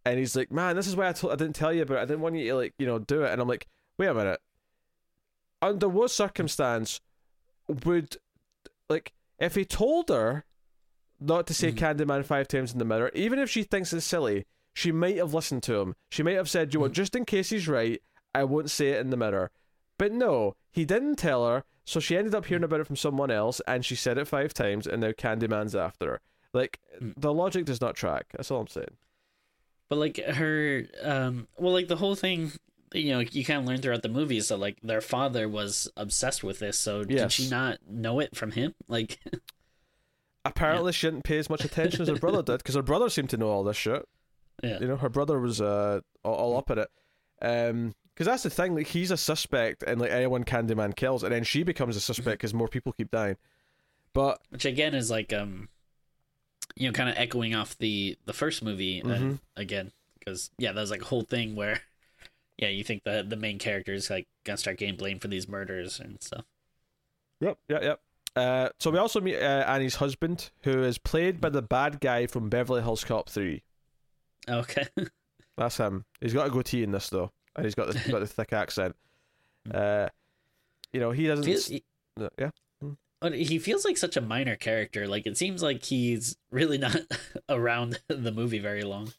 and 0.06 0.18
he's 0.18 0.36
like, 0.36 0.52
"Man, 0.52 0.76
this 0.76 0.88
is 0.88 0.96
why 0.96 1.10
I 1.10 1.14
told 1.14 1.34
I 1.34 1.36
didn't 1.36 1.56
tell 1.56 1.74
you 1.74 1.84
about. 1.84 2.00
I 2.00 2.06
didn't 2.06 2.22
want 2.22 2.36
you 2.36 2.50
to 2.50 2.56
like 2.56 2.74
you 2.80 2.88
know 2.88 3.00
do 3.00 3.24
it." 3.24 3.32
And 3.32 3.42
I'm 3.42 3.48
like, 3.48 3.68
"Wait 3.98 4.08
a 4.08 4.14
minute. 4.14 4.42
Under 5.62 5.88
what 5.88 6.10
circumstance 6.10 7.02
would 7.68 8.18
like 8.90 9.14
if 9.40 9.56
he 9.56 9.66
told 9.66 10.10
her 10.10 10.46
not 11.22 11.48
to 11.48 11.54
say 11.54 11.72
Mhm. 11.72 11.78
Candyman 11.78 12.26
five 12.26 12.48
times 12.50 12.74
in 12.74 12.80
the 12.80 12.86
mirror, 12.86 13.12
even 13.14 13.40
if 13.40 13.50
she 13.50 13.64
thinks 13.64 13.94
it's 13.94 14.06
silly, 14.06 14.46
she 14.74 14.92
might 14.92 15.18
have 15.18 15.34
listened 15.34 15.64
to 15.64 15.80
him. 15.80 15.96
She 16.10 16.24
might 16.24 16.36
have 16.36 16.50
said, 16.50 16.74
"You 16.74 16.80
know, 16.80 16.84
what, 16.86 16.92
just 16.94 17.16
in 17.16 17.26
case 17.26 17.50
he's 17.52 17.68
right, 17.68 18.02
I 18.34 18.44
won't 18.44 18.70
say 18.70 18.90
it 18.90 19.00
in 19.02 19.10
the 19.12 19.18
mirror." 19.18 19.52
But 19.98 20.12
no, 20.12 20.56
he 20.72 20.84
didn't 20.84 21.18
tell 21.18 21.48
her, 21.48 21.64
so 21.86 22.00
she 22.00 22.18
ended 22.18 22.34
up 22.34 22.46
hearing 22.48 22.64
about 22.64 22.80
it 22.80 22.88
from 22.88 22.96
someone 22.96 23.30
else, 23.32 23.62
and 23.68 23.86
she 23.86 23.96
said 23.96 24.18
it 24.18 24.28
five 24.28 24.54
times, 24.54 24.88
and 24.88 25.02
now 25.02 25.12
Candyman's 25.12 25.76
after 25.76 26.06
her. 26.14 26.22
Like 26.54 26.80
Mm. 27.00 27.14
the 27.18 27.34
logic 27.34 27.66
does 27.66 27.80
not 27.82 27.96
track. 27.96 28.28
That's 28.32 28.50
all 28.52 28.62
I'm 28.62 28.68
saying. 28.68 28.98
But 29.90 29.98
like 29.98 30.18
her, 30.18 30.86
um, 31.04 31.48
well, 31.58 31.74
like 31.74 31.88
the 31.88 31.98
whole 31.98 32.16
thing, 32.16 32.54
you 32.94 33.12
know, 33.12 33.20
you 33.20 33.44
kind 33.46 33.60
of 33.60 33.66
learn 33.66 33.82
throughout 33.82 34.02
the 34.04 34.10
movie 34.10 34.38
is 34.38 34.48
that 34.48 34.58
like 34.58 34.78
their 34.82 35.02
father 35.02 35.48
was 35.50 35.90
obsessed 35.98 36.44
with 36.44 36.60
this. 36.60 36.78
So 36.80 37.04
did 37.04 37.32
she 37.32 37.50
not 37.50 37.80
know 37.88 38.20
it 38.20 38.36
from 38.36 38.52
him? 38.52 38.74
Like, 38.88 39.20
Apparently, 40.44 40.92
she 40.92 41.08
didn't 41.08 41.24
pay 41.24 41.38
as 41.38 41.50
much 41.50 41.64
attention 41.66 42.02
as 42.02 42.08
her 42.08 42.16
brother 42.16 42.42
did, 42.42 42.58
because 42.58 42.76
her 42.76 42.82
brother 42.82 43.10
seemed 43.10 43.30
to 43.32 43.38
know 43.38 43.50
all 43.50 43.64
this 43.64 43.78
shit. 43.78 44.08
yeah, 44.64 44.80
You 44.80 44.88
know, 44.88 44.98
her 44.98 45.10
brother 45.10 45.40
was 45.40 45.62
uh 45.62 46.02
all, 46.24 46.34
all 46.36 46.58
up 46.58 46.70
in 46.72 46.80
it. 46.80 46.90
Um, 47.42 47.94
because 48.14 48.26
that's 48.28 48.44
the 48.44 48.50
thing. 48.50 48.76
Like, 48.76 48.88
he's 48.88 49.10
a 49.12 49.18
suspect, 49.18 49.84
and 49.84 50.00
like 50.02 50.12
anyone 50.12 50.44
Candyman 50.44 50.96
kills, 50.96 51.24
and 51.24 51.32
then 51.34 51.44
she 51.44 51.64
becomes 51.64 51.96
a 51.96 52.02
suspect 52.02 52.40
because 52.40 52.54
more 52.54 52.68
people 52.68 52.92
keep 52.94 53.10
dying. 53.12 53.38
But 54.14 54.42
which 54.50 54.66
again 54.66 54.94
is 54.94 55.10
like, 55.10 55.32
um, 55.32 55.70
you 56.76 56.88
know, 56.88 56.94
kind 56.94 57.10
of 57.10 57.16
echoing 57.18 57.56
off 57.56 57.78
the 57.78 58.18
the 58.26 58.34
first 58.34 58.64
movie 58.64 59.02
uh, 59.02 59.08
Mhm. 59.08 59.40
again 59.56 59.92
because 60.20 60.52
yeah, 60.58 60.72
there's 60.74 60.92
like 60.92 61.02
a 61.02 61.06
whole 61.06 61.22
thing 61.24 61.56
where, 61.56 61.82
yeah, 62.58 62.68
you 62.68 62.84
think 62.84 63.04
the 63.04 63.26
the 63.28 63.38
main 63.38 63.58
character 63.60 63.94
is 63.94 64.10
like 64.10 64.28
gonna 64.44 64.58
start 64.58 64.78
getting 64.78 64.96
blamed 64.98 65.22
for 65.22 65.28
these 65.30 65.48
murders 65.48 66.00
and 66.00 66.22
stuff. 66.22 66.46
Yep, 67.40 67.58
yep, 67.70 67.82
yep. 67.84 68.02
Uh, 68.36 68.70
so 68.80 68.90
we 68.92 68.98
also 68.98 69.20
meet 69.20 69.36
uh, 69.38 69.66
Annie's 69.68 69.96
husband, 69.96 70.52
who 70.64 70.84
is 70.84 70.98
played 70.98 71.42
by 71.42 71.50
the 71.50 71.62
bad 71.62 72.00
guy 72.00 72.28
from 72.28 72.50
Beverly 72.50 72.82
Hills 72.82 73.04
Cop 73.04 73.30
Three. 73.30 73.64
Okay, 74.50 74.86
That's 75.58 75.78
him. 75.78 76.06
He's 76.22 76.34
got 76.34 76.48
a 76.48 76.50
goatee 76.50 76.84
in 76.84 76.92
this 76.92 77.10
though, 77.10 77.32
and 77.56 77.66
he's 77.66 77.76
got 77.76 77.88
the, 77.92 78.00
he's 78.00 78.12
got 78.12 78.20
the 78.20 78.28
thick 78.28 78.54
accent. 78.54 78.96
Uh, 79.72 80.08
you 80.94 81.00
know, 81.00 81.12
he 81.12 81.28
doesn't. 81.28 81.46
feels, 81.46 81.70
s- 81.72 81.82
yeah, 82.38 82.50
he 83.34 83.60
feels 83.60 83.86
like 83.86 83.98
such 83.98 84.18
a 84.18 84.22
minor 84.22 84.56
character. 84.56 85.08
Like 85.08 85.28
it 85.28 85.38
seems 85.38 85.62
like 85.62 85.84
he's 85.84 86.38
really 86.52 86.78
not 86.78 86.96
around 87.50 88.00
the 88.08 88.32
movie 88.32 88.60
very 88.60 88.82
long. 88.84 89.12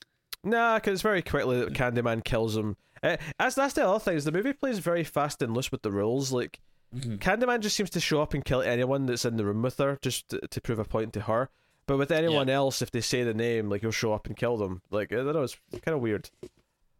nah, 0.42 0.76
because 0.76 0.94
it's 0.94 1.02
very 1.02 1.22
quickly 1.22 1.60
that 1.60 1.74
Candyman 1.74 2.24
kills 2.24 2.56
him. 2.56 2.76
Uh, 3.02 3.16
that's 3.38 3.54
that's 3.56 3.74
the 3.74 3.86
other 3.86 3.98
thing 3.98 4.16
is 4.16 4.24
the 4.24 4.32
movie 4.32 4.52
plays 4.52 4.78
very 4.78 5.04
fast 5.04 5.42
and 5.42 5.54
loose 5.54 5.70
with 5.70 5.82
the 5.82 5.90
rules. 5.92 6.32
Like 6.32 6.60
Mhm. 6.94 7.18
Candyman 7.18 7.60
just 7.60 7.76
seems 7.76 7.90
to 7.90 8.00
show 8.00 8.20
up 8.20 8.34
and 8.34 8.44
kill 8.44 8.60
anyone 8.60 9.06
that's 9.06 9.24
in 9.24 9.36
the 9.36 9.44
room 9.44 9.62
with 9.62 9.78
her, 9.78 9.98
just 10.02 10.28
to, 10.28 10.40
to 10.40 10.60
prove 10.60 10.78
a 10.78 10.84
point 10.84 11.12
to 11.14 11.22
her. 11.22 11.48
But 11.86 11.96
with 11.98 12.12
anyone 12.12 12.48
else, 12.48 12.80
if 12.80 12.90
they 12.90 13.00
say 13.00 13.24
the 13.24 13.34
name, 13.34 13.68
like 13.68 13.80
he'll 13.80 13.90
show 13.90 14.12
up 14.12 14.26
and 14.26 14.36
kill 14.36 14.56
them. 14.56 14.82
Like 14.90 15.12
I 15.12 15.16
don't 15.16 15.32
know, 15.32 15.42
it's 15.42 15.56
kind 15.84 15.94
of 15.94 16.00
weird. 16.00 16.30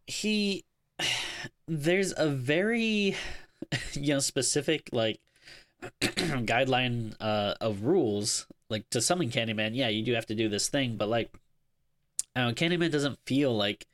He, 0.07 0.65
there's 1.69 2.13
a 2.17 2.29
very, 2.29 3.17
you 3.93 4.15
know, 4.15 4.19
specific 4.19 4.89
like 4.93 5.21
guideline 6.01 7.15
uh, 7.21 7.55
of 7.61 7.85
rules. 7.85 8.47
Like 8.71 8.89
to 8.91 9.01
summon 9.01 9.31
Candyman, 9.31 9.73
yeah, 9.75 9.89
you 9.89 10.03
do 10.03 10.15
have 10.15 10.27
to 10.27 10.35
do 10.35 10.49
this 10.49 10.69
thing, 10.69 10.97
but 10.97 11.09
like, 11.09 11.31
I 12.35 12.41
don't 12.41 12.49
know, 12.49 12.55
Candyman 12.55 12.91
doesn't 12.91 13.19
feel 13.27 13.55
like 13.55 13.87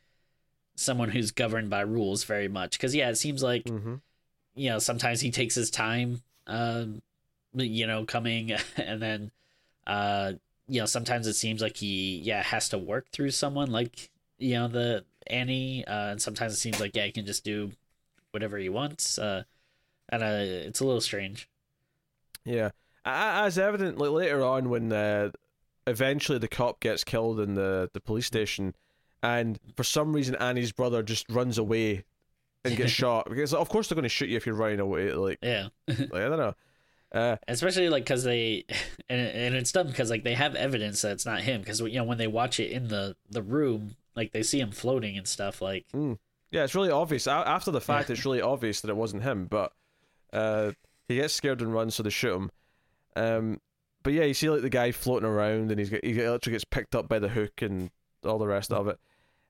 someone 0.77 1.11
who's 1.11 1.33
governed 1.33 1.69
by 1.69 1.81
rules 1.81 2.23
very 2.23 2.47
much. 2.47 2.79
Because 2.79 2.95
yeah, 2.95 3.11
it 3.11 3.17
seems 3.17 3.43
like 3.43 3.69
hmm 3.69 3.97
you 4.59 4.71
know 4.71 4.79
sometimes 4.79 5.21
he 5.21 5.31
takes 5.31 5.55
his 5.55 5.71
time 5.71 6.21
um 6.47 7.01
you 7.55 7.87
know 7.87 8.05
coming 8.05 8.53
and 8.77 9.01
then 9.01 9.31
uh 9.87 10.33
you 10.69 10.81
know 10.81 10.87
sometimes 10.87 11.27
it 11.27 11.35
seems 11.35 11.63
like 11.63 11.77
he 11.77 12.19
yeah 12.25 12.43
has 12.43 12.69
to 12.69 12.79
work 12.79 13.07
through 13.13 13.31
someone 13.31 13.71
like 13.71 14.11
you 14.39 14.55
know 14.55 14.69
the 14.69 15.05
annie 15.27 15.85
uh 15.87 16.11
and 16.11 16.23
sometimes 16.23 16.53
it 16.53 16.57
seems 16.59 16.81
like 16.81 16.95
yeah 16.95 17.05
he 17.05 17.13
can 17.13 17.27
just 17.27 17.45
do 17.45 17.71
whatever 18.33 18.59
he 18.59 18.69
wants 18.69 19.19
uh 19.19 19.43
and 20.09 20.23
uh 20.23 20.39
it's 20.41 20.81
a 20.81 20.85
little 20.85 21.01
strange. 21.01 21.49
Yeah, 22.45 22.71
as 23.05 23.59
evident 23.59 23.99
later 23.99 24.43
on 24.43 24.71
when 24.71 24.93
uh, 24.93 25.31
eventually 25.87 26.39
the 26.39 26.49
cop 26.49 26.81
gets 26.81 27.05
killed 27.05 27.41
in 27.41 27.55
the 27.55 27.91
the 27.93 28.01
police 28.01 28.27
station, 28.27 28.75
and 29.23 29.59
for 29.77 29.85
some 29.85 30.15
reason 30.15 30.35
Annie's 30.37 30.73
brother 30.73 31.03
just 31.03 31.29
runs 31.29 31.59
away 31.59 32.05
and 32.69 32.77
get 32.77 32.91
shot 32.91 33.29
because 33.29 33.53
of 33.55 33.69
course 33.69 33.89
they're 33.89 33.97
going 33.97 34.03
to 34.05 34.09
shoot 34.09 34.29
you 34.29 34.37
if 34.37 34.47
you're 34.47 34.55
running 34.55 34.81
away. 34.81 35.13
Like, 35.13 35.39
Yeah. 35.43 35.69
like 35.89 36.13
I 36.15 36.29
don't 36.29 36.39
know. 36.39 36.55
Uh, 37.11 37.37
Especially 37.49 37.89
like 37.89 38.05
because 38.05 38.23
they, 38.23 38.67
and 39.09 39.19
and 39.19 39.55
it's 39.55 39.73
dumb 39.73 39.87
because 39.87 40.11
like 40.11 40.25
they 40.25 40.35
have 40.35 40.55
evidence 40.55 41.01
that 41.01 41.13
it's 41.13 41.25
not 41.25 41.41
him 41.41 41.63
because 41.63 41.81
you 41.81 41.95
know 41.95 42.05
when 42.05 42.19
they 42.19 42.27
watch 42.27 42.61
it 42.61 42.71
in 42.71 42.89
the 42.89 43.17
the 43.31 43.41
room 43.43 43.97
like 44.15 44.31
they 44.33 44.43
see 44.43 44.61
him 44.61 44.71
floating 44.71 45.17
and 45.17 45.27
stuff 45.27 45.63
like 45.63 45.87
yeah, 45.95 46.65
it's 46.65 46.75
really 46.75 46.91
obvious 46.91 47.27
after 47.27 47.71
the 47.71 47.81
fact. 47.81 48.11
It's 48.11 48.27
really 48.27 48.43
obvious 48.43 48.83
that 48.83 48.91
it 48.91 48.97
wasn't 48.97 49.23
him, 49.23 49.47
but 49.47 49.73
uh, 50.35 50.73
he 51.09 51.17
gets 51.17 51.33
scared 51.33 51.63
and 51.63 51.73
runs, 51.73 51.95
so 51.95 52.03
they 52.03 52.11
shoot 52.11 52.35
him. 52.37 52.51
Um, 53.17 53.61
but 54.03 54.13
yeah, 54.13 54.25
you 54.25 54.35
see 54.35 54.51
like 54.51 54.61
the 54.61 54.69
guy 54.69 54.93
floating 54.93 55.29
around, 55.29 55.71
and 55.71 55.79
he's 55.79 55.89
get, 55.89 56.05
he 56.05 56.13
literally 56.13 56.55
gets 56.55 56.65
picked 56.65 56.95
up 56.95 57.09
by 57.09 57.19
the 57.19 57.29
hook 57.31 57.63
and 57.63 57.91
all 58.23 58.39
the 58.39 58.47
rest 58.47 58.71
of 58.71 58.87
it. 58.87 58.99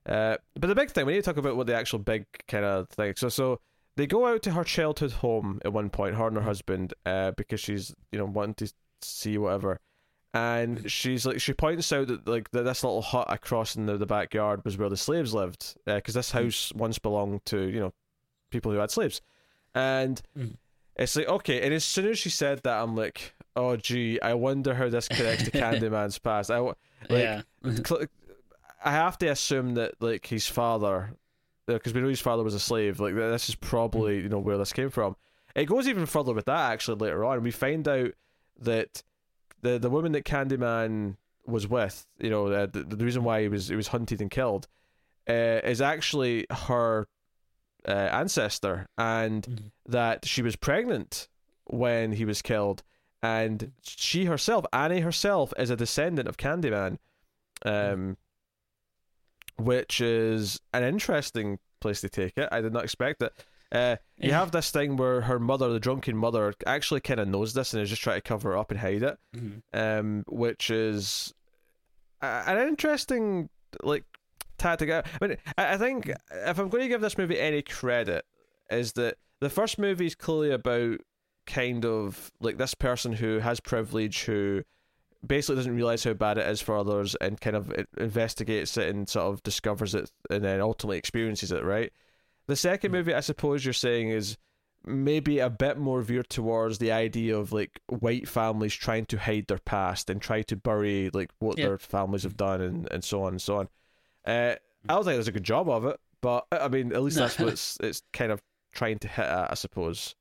Uh, 0.05 0.37
but 0.55 0.67
the 0.67 0.75
big 0.75 0.91
thing 0.91 1.05
we 1.05 1.13
need 1.13 1.23
to 1.23 1.29
talk 1.29 1.37
about 1.37 1.55
what 1.55 1.67
the 1.67 1.75
actual 1.75 1.99
big 1.99 2.25
kind 2.47 2.65
of 2.65 2.89
thing. 2.89 3.13
So 3.17 3.29
so 3.29 3.59
they 3.95 4.07
go 4.07 4.25
out 4.27 4.41
to 4.43 4.51
her 4.51 4.63
childhood 4.63 5.11
home 5.13 5.59
at 5.65 5.73
one 5.73 5.89
point, 5.89 6.15
her 6.15 6.27
and 6.27 6.37
her 6.37 6.43
husband, 6.43 6.93
uh, 7.05 7.31
because 7.31 7.59
she's 7.59 7.93
you 8.11 8.17
know 8.19 8.25
wanting 8.25 8.55
to 8.55 8.73
see 9.01 9.37
whatever. 9.37 9.79
And 10.33 10.89
she's 10.91 11.25
like, 11.25 11.41
she 11.41 11.53
points 11.53 11.91
out 11.91 12.07
that 12.07 12.27
like 12.27 12.51
that 12.51 12.63
this 12.63 12.83
little 12.83 13.01
hut 13.01 13.27
across 13.29 13.75
in 13.75 13.87
the, 13.87 13.97
the 13.97 14.05
backyard 14.05 14.63
was 14.63 14.77
where 14.77 14.89
the 14.89 14.95
slaves 14.97 15.33
lived, 15.33 15.75
because 15.85 16.13
this 16.13 16.31
house 16.31 16.71
once 16.75 16.99
belonged 16.99 17.43
to 17.45 17.63
you 17.67 17.79
know 17.79 17.93
people 18.51 18.71
who 18.71 18.77
had 18.77 18.91
slaves, 18.91 19.21
and 19.73 20.21
Mm. 20.37 20.55
it's 20.95 21.15
like 21.15 21.27
okay. 21.27 21.61
And 21.61 21.73
as 21.73 21.83
soon 21.83 22.05
as 22.07 22.19
she 22.19 22.29
said 22.29 22.61
that, 22.63 22.81
I'm 22.81 22.95
like, 22.95 23.33
oh 23.55 23.75
gee, 23.75 24.21
I 24.21 24.35
wonder 24.35 24.75
how 24.75 24.87
this 24.89 25.07
connects 25.07 25.43
to 25.45 25.51
Candyman's 25.51 26.19
past. 26.19 26.51
I 26.51 26.59
like, 26.59 26.75
yeah 27.09 27.41
cl- 27.63 28.05
I 28.83 28.91
have 28.91 29.17
to 29.19 29.27
assume 29.27 29.75
that 29.75 29.93
like 30.01 30.25
his 30.27 30.47
father, 30.47 31.13
because 31.67 31.93
we 31.93 32.01
know 32.01 32.07
his 32.07 32.21
father 32.21 32.43
was 32.43 32.53
a 32.55 32.59
slave. 32.59 32.99
Like 32.99 33.15
this 33.15 33.49
is 33.49 33.55
probably 33.55 34.17
you 34.21 34.29
know 34.29 34.39
where 34.39 34.57
this 34.57 34.73
came 34.73 34.89
from. 34.89 35.15
It 35.55 35.65
goes 35.65 35.87
even 35.87 36.05
further 36.05 36.33
with 36.33 36.45
that 36.45 36.71
actually 36.71 36.97
later 36.97 37.25
on. 37.25 37.43
We 37.43 37.51
find 37.51 37.87
out 37.87 38.11
that 38.59 39.03
the 39.61 39.79
the 39.79 39.89
woman 39.89 40.11
that 40.13 40.23
Candyman 40.25 41.17
was 41.45 41.67
with, 41.67 42.05
you 42.19 42.29
know, 42.29 42.47
uh, 42.47 42.67
the, 42.67 42.83
the 42.83 43.03
reason 43.03 43.23
why 43.23 43.41
he 43.41 43.47
was 43.47 43.67
he 43.69 43.75
was 43.75 43.87
hunted 43.87 44.21
and 44.21 44.29
killed, 44.31 44.67
uh, 45.27 45.61
is 45.63 45.81
actually 45.81 46.45
her 46.51 47.07
uh, 47.87 47.91
ancestor, 47.91 48.87
and 48.97 49.43
Mhm. 49.43 49.71
that 49.87 50.25
she 50.25 50.41
was 50.41 50.55
pregnant 50.55 51.27
when 51.65 52.11
he 52.13 52.25
was 52.25 52.41
killed, 52.41 52.83
and 53.23 53.71
she 53.81 54.25
herself, 54.25 54.65
Annie 54.71 54.99
herself, 55.01 55.53
is 55.57 55.69
a 55.69 55.75
descendant 55.75 56.27
of 56.27 56.37
Candyman, 56.37 56.97
um, 57.65 58.17
which 59.59 60.01
is 60.01 60.59
an 60.73 60.83
interesting 60.83 61.59
place 61.81 62.01
to 62.01 62.09
take 62.09 62.37
it. 62.37 62.49
I 62.51 62.61
did 62.61 62.73
not 62.73 62.83
expect 62.83 63.21
it. 63.21 63.33
Uh, 63.71 63.97
you 64.17 64.29
Yeah. 64.29 64.39
have 64.39 64.51
this 64.51 64.71
thing 64.71 64.97
where 64.97 65.21
her 65.21 65.37
mother, 65.39 65.69
the 65.69 65.79
drunken 65.79 66.17
mother, 66.17 66.53
actually 66.65 67.01
kind 67.01 67.19
of 67.19 67.27
knows 67.27 67.53
this 67.53 67.73
and 67.73 67.83
is 67.83 67.89
just 67.89 68.01
trying 68.01 68.17
to 68.17 68.21
cover 68.21 68.53
it 68.55 68.59
up 68.59 68.71
and 68.71 68.79
hide 68.79 69.03
it 69.03 69.17
Mhm. 69.35 69.61
um, 69.73 70.23
which 70.27 70.71
is 70.71 71.33
a- 72.21 72.43
an 72.47 72.67
interesting 72.67 73.49
like 73.83 74.03
tactic. 74.57 74.89
I 74.89 75.03
mean, 75.21 75.37
I 75.57 75.73
I 75.73 75.77
think 75.77 76.09
if 76.31 76.57
I'm 76.59 76.69
going 76.69 76.81
to 76.83 76.89
give 76.89 77.01
this 77.01 77.17
movie 77.17 77.39
any 77.39 77.61
credit, 77.61 78.25
is 78.71 78.93
that 78.93 79.17
the 79.39 79.49
first 79.49 79.77
movie 79.77 80.07
is 80.07 80.15
clearly 80.15 80.51
about 80.51 80.99
kind 81.45 81.85
of 81.85 82.31
like 82.41 82.57
this 82.57 82.73
person 82.73 83.13
who 83.13 83.39
has 83.39 83.59
privilege 83.59 84.23
who 84.25 84.63
basically 85.25 85.55
doesn't 85.57 85.75
realize 85.75 86.03
how 86.03 86.13
bad 86.13 86.37
it 86.37 86.47
is 86.47 86.61
for 86.61 86.77
others 86.77 87.15
and 87.15 87.41
kind 87.41 87.55
of 87.55 87.73
investigates 87.97 88.77
it 88.77 88.87
and 88.89 89.07
sort 89.09 89.33
of 89.33 89.43
discovers 89.43 89.93
it 89.95 90.09
and 90.29 90.43
then 90.43 90.61
ultimately 90.61 90.97
experiences 90.97 91.51
it 91.51 91.63
right 91.63 91.91
the 92.47 92.55
second 92.55 92.91
movie 92.91 93.13
i 93.13 93.19
suppose 93.19 93.65
you're 93.65 93.73
saying 93.73 94.09
is 94.09 94.37
maybe 94.85 95.39
a 95.39 95.49
bit 95.49 95.77
more 95.77 96.01
veered 96.01 96.29
towards 96.29 96.77
the 96.77 96.89
idea 96.91 97.37
of 97.37 97.51
like 97.51 97.81
white 97.87 98.29
families 98.29 98.73
trying 98.73 99.05
to 99.05 99.17
hide 99.17 99.45
their 99.47 99.57
past 99.59 100.09
and 100.09 100.21
try 100.21 100.41
to 100.41 100.55
bury 100.55 101.09
like 101.13 101.31
what 101.39 101.57
Yeah. 101.57 101.67
their 101.67 101.77
families 101.77 102.23
have 102.23 102.37
done 102.37 102.61
and, 102.61 102.87
and 102.89 103.03
so 103.03 103.23
on 103.23 103.33
and 103.33 103.41
so 103.41 103.57
on. 103.57 103.67
Uh, 104.25 104.55
I 104.87 104.93
don't 104.93 105.03
think 105.03 105.15
there's 105.17 105.27
a 105.27 105.33
good 105.33 105.43
job 105.43 105.67
of 105.67 105.83
it, 105.83 105.99
but 106.21 106.45
I 106.53 106.69
mean 106.69 106.93
at 106.93 107.03
least 107.03 107.17
that's 107.17 107.37
what 107.37 107.49
it's, 107.49 107.77
it's 107.83 108.03
kind 108.13 108.31
of 108.31 108.41
trying 108.71 108.99
to 108.99 109.09
hit 109.09 109.25
at, 109.25 109.51
I 109.51 109.55
suppose. 109.55 110.15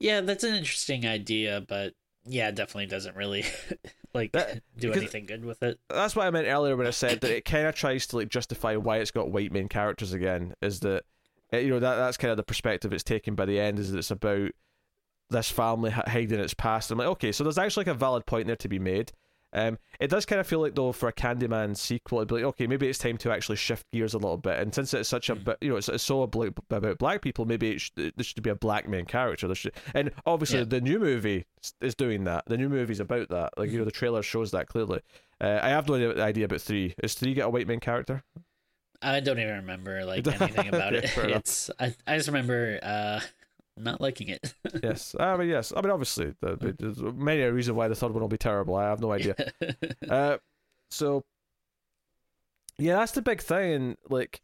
yeah 0.00 0.22
that's 0.22 0.42
an 0.42 0.54
interesting 0.54 1.06
idea 1.06 1.62
but 1.68 1.92
yeah 2.26 2.48
it 2.48 2.54
definitely 2.54 2.86
doesn't 2.86 3.16
really 3.16 3.44
like 4.14 4.32
That- 4.32 4.62
do 4.76 4.92
anything 4.92 5.26
good 5.26 5.44
with 5.44 5.62
it 5.62 5.78
That's 5.88 6.16
what 6.16 6.26
I 6.26 6.30
meant 6.30 6.46
earlier 6.48 6.76
when 6.76 6.86
I 6.86 6.90
said 6.90 7.20
that 7.20 7.30
it 7.30 7.44
kind 7.44 7.66
of 7.66 7.74
tries 7.74 8.06
to 8.08 8.16
like 8.16 8.28
justify 8.28 8.76
why 8.76 8.98
it's 8.98 9.10
got 9.10 9.30
white 9.30 9.52
main 9.52 9.68
characters 9.68 10.12
again. 10.12 10.54
Is 10.62 10.80
that 10.80 11.04
uh, 11.52 11.58
you 11.58 11.70
know 11.70 11.78
that 11.80 11.96
that's 11.96 12.16
kind 12.16 12.30
of 12.30 12.36
the 12.36 12.42
perspective 12.42 12.92
it's 12.92 13.04
taken 13.04 13.34
by 13.34 13.44
the 13.46 13.60
end. 13.60 13.78
Is 13.78 13.92
that 13.92 13.98
it's 13.98 14.10
about 14.10 14.50
this 15.30 15.50
family 15.50 15.90
hi- 15.90 16.04
hiding 16.06 16.40
its 16.40 16.54
past. 16.54 16.90
I'm 16.90 16.98
like, 16.98 17.08
okay, 17.08 17.32
so 17.32 17.44
there's 17.44 17.58
actually 17.58 17.82
like 17.82 17.94
a 17.94 17.98
valid 17.98 18.26
point 18.26 18.46
there 18.46 18.56
to 18.56 18.68
be 18.68 18.78
made. 18.78 19.12
Um, 19.56 19.78
it 19.98 20.08
does 20.08 20.26
kind 20.26 20.38
of 20.38 20.46
feel 20.46 20.60
like 20.60 20.74
though 20.74 20.92
for 20.92 21.08
a 21.08 21.12
Candyman 21.12 21.76
sequel, 21.76 22.18
it'd 22.18 22.28
be 22.28 22.34
like, 22.36 22.44
okay, 22.44 22.66
maybe 22.66 22.86
it's 22.88 22.98
time 22.98 23.16
to 23.18 23.32
actually 23.32 23.56
shift 23.56 23.90
gears 23.90 24.12
a 24.14 24.18
little 24.18 24.36
bit. 24.36 24.58
And 24.58 24.72
since 24.74 24.92
it's 24.94 25.08
such 25.08 25.30
a, 25.30 25.34
Mm. 25.36 25.44
bit, 25.44 25.56
you 25.62 25.70
know, 25.70 25.76
it's, 25.76 25.88
it's 25.88 26.04
so 26.04 26.22
about 26.22 26.98
black 26.98 27.22
people, 27.22 27.46
maybe 27.46 27.70
it 27.72 27.80
sh- 27.80 27.90
there 27.96 28.12
should 28.22 28.42
be 28.42 28.50
a 28.50 28.54
black 28.54 28.86
main 28.88 29.06
character. 29.06 29.46
There 29.48 29.56
should, 29.56 29.72
and 29.94 30.12
obviously 30.26 30.58
Yeah. 30.58 30.64
the 30.66 30.80
new 30.82 30.98
movie 31.00 31.46
is 31.80 31.94
doing 31.94 32.24
that. 32.24 32.44
The 32.46 32.58
new 32.58 32.68
movie's 32.68 33.00
about 33.00 33.30
that. 33.30 33.54
Like 33.56 33.70
you 33.70 33.78
know, 33.78 33.84
the 33.86 33.90
trailer 33.90 34.22
shows 34.22 34.50
that 34.50 34.66
clearly. 34.68 35.00
Uh, 35.40 35.58
I 35.62 35.70
have 35.70 35.88
no 35.88 35.94
idea- 35.94 36.22
idea 36.22 36.44
about 36.44 36.60
three. 36.60 36.94
Is 37.02 37.14
three 37.14 37.32
get 37.34 37.46
a 37.46 37.50
white 37.50 37.66
main 37.66 37.80
character? 37.80 38.22
i 39.02 39.20
don't 39.20 39.38
even 39.38 39.56
remember 39.56 40.06
like 40.06 40.26
anything 40.40 40.68
about 40.68 40.94
Okay, 40.94 41.06
it 41.06 41.16
enough. 41.24 41.36
it's 41.36 41.70
I, 41.78 41.94
I 42.06 42.16
just 42.16 42.28
remember 42.28 42.78
uh 42.82 43.20
not 43.76 44.00
liking 44.00 44.28
it 44.28 44.54
yes. 44.82 45.14
I 45.18 45.36
mean, 45.36 45.48
yes. 45.48 45.72
I 45.76 45.80
mean, 45.80 45.90
obviously, 45.90 46.34
the, 46.40 46.56
the, 46.56 46.76
there's 46.78 47.02
many 47.02 47.42
a 47.42 47.52
reason 47.52 47.76
why 47.76 47.88
the 47.88 47.94
third 47.94 48.12
one 48.12 48.22
will 48.22 48.28
be 48.28 48.38
terrible. 48.38 48.74
I 48.74 48.84
have 48.84 49.00
no 49.00 49.12
idea. 49.12 49.34
uh, 50.08 50.38
so 50.90 51.24
yeah, 52.78 52.96
that's 52.96 53.12
the 53.12 53.22
big 53.22 53.40
thing. 53.40 53.72
And 53.72 53.96
like, 54.08 54.42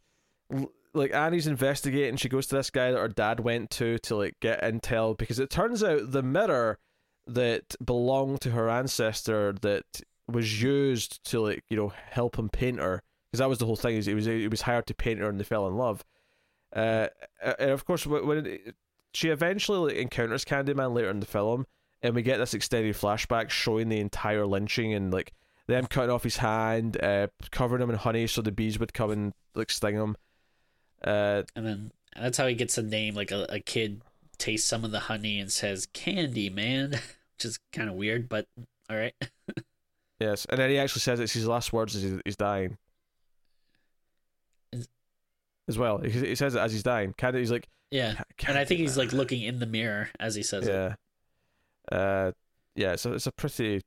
like 0.93 1.13
Annie's 1.13 1.47
investigating. 1.47 2.17
She 2.17 2.29
goes 2.29 2.47
to 2.47 2.55
this 2.55 2.69
guy 2.69 2.91
that 2.91 2.99
her 2.99 3.07
dad 3.07 3.39
went 3.39 3.69
to 3.71 3.97
to 3.99 4.15
like 4.15 4.35
get 4.39 4.61
intel 4.61 5.17
because 5.17 5.39
it 5.39 5.49
turns 5.49 5.83
out 5.83 6.11
the 6.11 6.23
mirror 6.23 6.79
that 7.27 7.75
belonged 7.83 8.41
to 8.41 8.51
her 8.51 8.69
ancestor 8.69 9.53
that 9.61 9.85
was 10.27 10.61
used 10.61 11.23
to 11.25 11.39
like 11.39 11.63
you 11.69 11.77
know 11.77 11.91
help 12.11 12.37
him 12.37 12.49
paint 12.49 12.79
her 12.79 13.01
because 13.31 13.39
that 13.39 13.49
was 13.49 13.59
the 13.59 13.65
whole 13.65 13.75
thing. 13.75 13.97
Is 13.97 14.05
he 14.05 14.13
was 14.13 14.25
he 14.25 14.47
was 14.47 14.61
hired 14.61 14.87
to 14.87 14.93
paint 14.93 15.19
her 15.19 15.29
and 15.29 15.39
they 15.39 15.43
fell 15.43 15.67
in 15.67 15.75
love. 15.75 16.03
Uh, 16.75 17.07
and 17.59 17.71
of 17.71 17.85
course, 17.85 18.05
when 18.05 18.25
when 18.25 18.45
it, 18.45 18.75
she 19.13 19.29
eventually 19.29 19.93
like, 19.93 20.01
encounters 20.01 20.45
Candyman 20.45 20.93
later 20.93 21.09
in 21.09 21.19
the 21.19 21.25
film, 21.25 21.65
and 22.01 22.15
we 22.15 22.21
get 22.21 22.37
this 22.37 22.53
extended 22.53 22.95
flashback 22.95 23.49
showing 23.49 23.89
the 23.89 23.99
entire 23.99 24.45
lynching 24.45 24.93
and 24.93 25.11
like 25.13 25.33
them 25.67 25.85
cutting 25.87 26.11
off 26.11 26.23
his 26.23 26.37
hand, 26.37 27.01
uh, 27.01 27.27
covering 27.51 27.81
him 27.81 27.89
in 27.89 27.95
honey 27.95 28.27
so 28.27 28.41
the 28.41 28.51
bees 28.51 28.79
would 28.79 28.93
come 28.93 29.11
and 29.11 29.33
like 29.55 29.71
sting 29.71 29.95
him. 29.95 30.17
Uh, 31.03 31.43
and 31.55 31.65
then 31.65 31.91
that's 32.19 32.37
how 32.37 32.47
he 32.47 32.55
gets 32.55 32.77
a 32.77 32.83
name 32.83 33.15
like 33.15 33.31
a, 33.31 33.45
a 33.49 33.59
kid 33.59 34.01
tastes 34.37 34.67
some 34.67 34.83
of 34.83 34.91
the 34.91 34.99
honey 34.99 35.39
and 35.39 35.51
says 35.51 35.85
candy 35.93 36.49
man 36.49 36.91
which 36.91 37.45
is 37.45 37.59
kind 37.71 37.89
of 37.89 37.95
weird 37.95 38.27
but 38.27 38.47
all 38.89 38.97
right 38.97 39.13
yes, 40.19 40.45
and 40.45 40.59
then 40.59 40.69
he 40.69 40.77
actually 40.77 41.01
says 41.01 41.19
it's 41.19 41.33
his 41.33 41.47
last 41.47 41.73
words 41.73 41.95
as 41.95 42.19
he's 42.25 42.35
dying. 42.35 42.77
As 45.67 45.77
well, 45.77 45.99
he, 45.99 46.35
says 46.35 46.55
it 46.55 46.59
as 46.59 46.71
he's 46.73 46.83
dying. 46.83 47.13
Candy, 47.17 47.39
he's 47.39 47.51
like, 47.51 47.69
yeah 47.91 48.15
and 48.47 48.57
i 48.57 48.65
think 48.65 48.79
he's 48.79 48.97
like 48.97 49.13
looking 49.13 49.43
in 49.43 49.59
the 49.59 49.67
mirror 49.67 50.09
as 50.19 50.33
he 50.33 50.41
says 50.41 50.67
it 50.67 50.71
yeah, 50.71 51.95
uh, 51.95 52.31
yeah. 52.75 52.95
So 52.95 53.13
it's 53.13 53.27
a 53.27 53.31
pretty, 53.31 53.81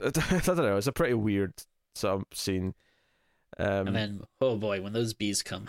I 0.02 0.10
don't 0.10 0.56
know, 0.56 0.76
it's 0.76 0.86
a 0.86 0.92
pretty 0.92 1.14
weird 1.14 1.52
sort 1.94 2.22
of 2.22 2.24
scene. 2.32 2.74
Um, 3.58 3.88
and 3.88 3.96
then 3.96 4.20
oh 4.40 4.56
boy 4.56 4.80
when 4.80 4.92
those 4.92 5.12
bees 5.12 5.42
come 5.42 5.66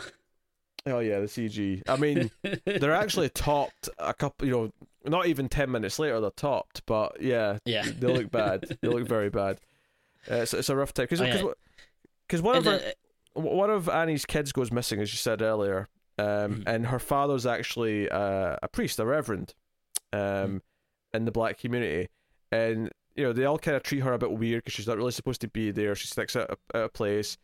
oh 0.86 1.00
yeah, 1.00 1.20
the 1.20 1.26
CG. 1.26 1.82
I 1.88 1.96
mean, 1.98 2.32
they're 2.66 2.94
actually 2.94 3.30
topped 3.30 3.90
a 3.98 4.14
couple. 4.14 4.48
You 4.48 4.54
know, 4.54 4.72
not 5.06 5.28
even 5.28 5.50
ten 5.50 5.72
minutes 5.72 6.00
later 6.00 6.20
they're 6.20 6.32
topped. 6.32 6.86
But 6.86 7.22
yeah, 7.22 7.60
yeah 7.66 7.86
they 8.00 8.08
look 8.08 8.32
bad. 8.32 8.78
they 8.82 8.88
look 8.88 9.08
very 9.08 9.30
bad. 9.30 9.60
Uh, 10.30 10.36
it's, 10.36 10.54
it's 10.54 10.70
a 10.70 10.76
rough 10.76 10.94
time 10.94 11.06
because 11.06 11.20
Oh, 11.20 11.26
yeah. 11.26 11.42
because 12.28 12.44
one 12.44 12.56
of 12.56 12.68
one 13.34 13.70
of 13.70 13.88
Annie's 13.90 14.26
kids 14.26 14.52
goes 14.52 14.72
missing, 14.72 15.00
as 15.02 15.12
you 15.14 15.18
said 15.18 15.42
earlier, 15.42 15.88
um, 16.18 16.26
Mhm. 16.26 16.64
and 16.68 16.86
her 16.88 17.00
father's 17.00 17.46
actually 17.46 18.10
uh, 18.10 18.58
a 18.62 18.68
priest, 18.68 19.00
a 19.00 19.06
reverend, 19.06 19.54
um, 20.14 20.20
Mhm. 20.20 20.62
in 21.14 21.26
the 21.26 21.32
black 21.32 21.58
community, 21.60 22.10
and 22.52 22.90
you 23.16 23.24
know 23.24 23.34
they 23.34 23.46
all 23.46 23.58
kind 23.60 23.76
of 23.78 23.84
treat 23.84 24.00
her 24.00 24.14
a 24.14 24.18
bit 24.18 24.32
weird 24.32 24.64
because 24.64 24.74
she's 24.74 24.88
not 24.88 24.98
really 24.98 25.12
supposed 25.12 25.42
to 25.42 25.48
be 25.48 25.72
there. 25.72 25.96
She 25.96 26.08
sticks 26.08 26.36
out 26.36 26.58
a, 26.74 26.78
of 26.84 26.94
place, 26.94 27.38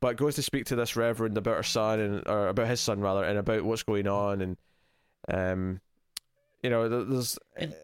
but 0.00 0.16
goes 0.16 0.34
to 0.36 0.42
speak 0.42 0.64
to 0.66 0.76
this 0.76 0.96
reverend 0.96 1.36
about 1.38 1.56
her 1.56 1.62
son 1.62 2.00
and 2.00 2.28
or 2.28 2.48
about 2.48 2.68
his 2.68 2.80
son 2.80 3.00
rather, 3.00 3.24
and 3.24 3.38
about 3.38 3.62
what's 3.64 3.82
going 3.82 4.06
on, 4.08 4.40
and 4.40 4.56
um, 5.28 5.80
you 6.62 6.70
know, 6.70 6.88
there's 7.04 7.38
And- 7.56 7.74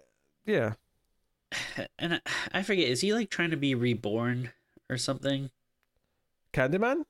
yeah, 0.47 0.75
and 1.99 2.15
I, 2.15 2.21
I 2.53 2.63
forget 2.63 2.89
is 2.89 3.01
he 3.03 3.13
like 3.15 3.31
trying 3.31 3.51
to 3.51 3.57
be 3.57 3.75
reborn 3.75 4.53
or 4.91 4.97
something 4.99 5.51
Candyman. 6.53 7.05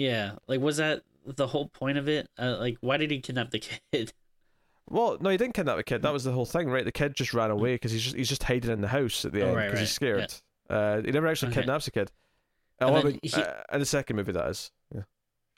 Yeah 0.00 0.32
like 0.48 0.60
was 0.60 0.78
that 0.78 1.02
the 1.26 1.46
whole 1.46 1.68
point 1.68 1.98
of 1.98 2.08
it? 2.08 2.28
Uh, 2.38 2.56
like, 2.58 2.78
why 2.80 2.96
did 2.96 3.10
he 3.10 3.20
kidnap 3.20 3.50
the 3.50 3.58
kid? 3.92 4.12
Well, 4.88 5.18
no, 5.20 5.30
he 5.30 5.36
didn't 5.36 5.54
kidnap 5.54 5.76
the 5.76 5.84
kid. 5.84 6.02
That 6.02 6.12
was 6.12 6.24
the 6.24 6.32
whole 6.32 6.46
thing, 6.46 6.68
right? 6.68 6.84
The 6.84 6.90
kid 6.92 7.14
just 7.14 7.34
ran 7.34 7.50
away 7.50 7.74
because 7.74 7.92
he's 7.92 8.02
just 8.02 8.16
he's 8.16 8.28
just 8.28 8.42
hiding 8.42 8.70
in 8.70 8.80
the 8.80 8.88
house 8.88 9.24
at 9.24 9.32
the 9.32 9.42
Oh, 9.42 9.48
end 9.48 9.56
right, 9.56 9.66
because 9.66 9.80
he's 9.80 9.88
right. 10.02 10.28
scared. 10.30 10.34
Uh, 10.68 11.02
he 11.02 11.10
never 11.12 11.26
actually 11.28 11.50
Okay. 11.52 11.60
kidnaps 11.60 11.84
the 11.84 11.90
kid. 11.92 12.10
And 12.80 12.90
Oh, 12.90 12.94
I 12.96 13.02
then 13.02 13.18
he- 13.22 13.32
uh, 13.34 13.62
in 13.72 13.80
the 13.80 13.86
second 13.86 14.16
movie, 14.16 14.32
that 14.32 14.48
is. 14.48 14.70
Yeah. 14.94 15.02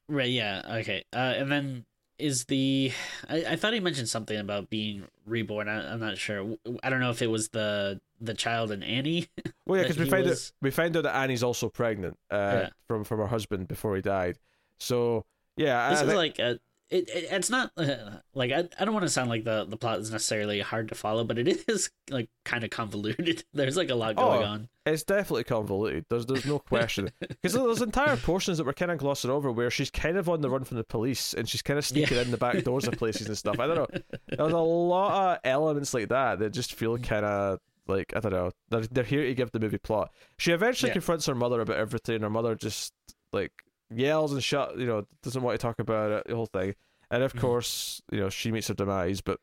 Right. 0.08 0.28
Yeah. 0.30 0.62
Okay. 0.80 1.04
Uh, 1.14 1.34
and 1.36 1.50
then 1.50 1.84
is 2.22 2.44
the 2.46 2.92
I, 3.28 3.44
I 3.50 3.56
thought 3.56 3.74
he 3.74 3.80
mentioned 3.80 4.08
something 4.08 4.38
about 4.38 4.70
being 4.70 5.04
reborn. 5.26 5.68
I, 5.68 5.92
I'm 5.92 6.00
not 6.00 6.16
sure. 6.18 6.56
I 6.82 6.88
don't 6.90 7.00
know 7.00 7.10
if 7.10 7.20
it 7.22 7.26
was 7.30 7.48
the 7.50 8.00
the 8.20 8.34
child 8.34 8.70
and 8.70 8.82
Annie. 8.84 9.28
Well, 9.66 9.78
yeah, 9.78 9.84
because 9.84 9.98
we 9.98 10.10
find 10.10 10.26
was- 10.26 10.48
out 10.48 10.62
we 10.62 10.70
find 10.72 10.96
out 10.96 11.04
that 11.04 11.14
Annie's 11.14 11.42
also 11.44 11.68
pregnant 11.68 12.18
uh, 12.30 12.36
Yeah. 12.36 12.68
from 12.88 13.04
from 13.04 13.18
her 13.20 13.28
husband 13.28 13.68
before 13.68 13.94
he 13.94 14.02
died. 14.02 14.38
So 14.78 15.24
yeah, 15.56 15.90
this 15.90 16.00
I 16.00 16.04
is 16.06 16.14
like 16.14 16.38
a. 16.40 16.58
It, 16.92 17.08
it, 17.08 17.28
it's 17.30 17.48
not 17.50 17.72
uh, 17.76 17.86
like 18.34 18.52
I, 18.52 18.68
I 18.78 18.84
don't 18.84 18.92
want 18.92 19.04
to 19.06 19.10
sound 19.10 19.30
like 19.30 19.44
the, 19.44 19.64
the 19.68 19.76
plot 19.76 19.98
is 20.00 20.10
necessarily 20.12 20.60
hard 20.60 20.88
to 20.88 20.94
follow, 20.94 21.24
but 21.24 21.38
it 21.38 21.64
is 21.68 21.90
like 22.10 22.28
kind 22.44 22.62
of 22.64 22.70
convoluted. 22.70 23.44
There's 23.54 23.76
like 23.76 23.90
a 23.90 23.94
lot 23.94 24.16
going 24.16 24.42
Oh, 24.42 24.46
on. 24.46 24.68
It's 24.84 25.02
definitely 25.02 25.44
convoluted. 25.44 26.04
There's 26.10 26.26
there's 26.26 26.44
no 26.44 26.58
question 26.58 27.10
because 27.20 27.52
there's 27.54 27.80
entire 27.82 28.16
portions 28.16 28.58
that 28.58 28.66
we're 28.66 28.72
kind 28.72 28.90
of 28.90 28.98
glossing 28.98 29.30
over 29.30 29.50
where 29.50 29.70
she's 29.70 29.90
kind 29.90 30.16
of 30.18 30.28
on 30.28 30.40
the 30.42 30.50
run 30.50 30.64
from 30.64 30.76
the 30.76 30.84
police 30.84 31.34
and 31.34 31.48
she's 31.48 31.62
kind 31.62 31.78
of 31.78 31.86
sneaking 31.86 32.18
in 32.18 32.30
the 32.32 32.36
back 32.36 32.62
doors 32.64 32.86
of 32.88 32.94
places 32.98 33.28
and 33.28 33.38
stuff. 33.38 33.58
I 33.60 33.66
don't 33.68 33.76
know. 33.76 34.00
There's 34.28 34.52
a 34.52 34.58
lot 34.58 35.34
of 35.34 35.38
elements 35.44 35.94
like 35.94 36.08
that 36.08 36.40
that 36.40 36.50
just 36.52 36.74
feel 36.74 36.98
kind 36.98 37.24
of 37.24 37.58
like 37.86 38.12
I 38.16 38.20
don't 38.20 38.32
know. 38.32 38.50
They're 38.70 38.80
they're 38.82 39.04
here 39.04 39.24
to 39.24 39.34
give 39.34 39.52
the 39.52 39.60
movie 39.60 39.78
plot. 39.78 40.10
She 40.36 40.50
eventually 40.52 40.90
Yeah. 40.90 40.94
confronts 40.94 41.26
her 41.26 41.34
mother 41.36 41.60
about 41.60 41.76
everything. 41.76 42.20
Her 42.22 42.28
mother 42.30 42.54
just 42.56 42.92
like 43.32 43.52
yells 43.98 44.32
and 44.32 44.42
shut. 44.42 44.78
You 44.78 44.86
know, 44.86 45.06
doesn't 45.22 45.42
want 45.42 45.58
to 45.58 45.62
talk 45.64 45.78
about 45.78 46.10
it. 46.10 46.26
The 46.28 46.34
whole 46.36 46.46
thing. 46.46 46.74
And 47.10 47.22
of 47.22 47.32
Mhm. 47.34 47.40
course, 47.40 48.00
you 48.10 48.20
know, 48.20 48.30
she 48.30 48.50
meets 48.52 48.68
her 48.68 48.74
demise. 48.74 49.20
But 49.20 49.38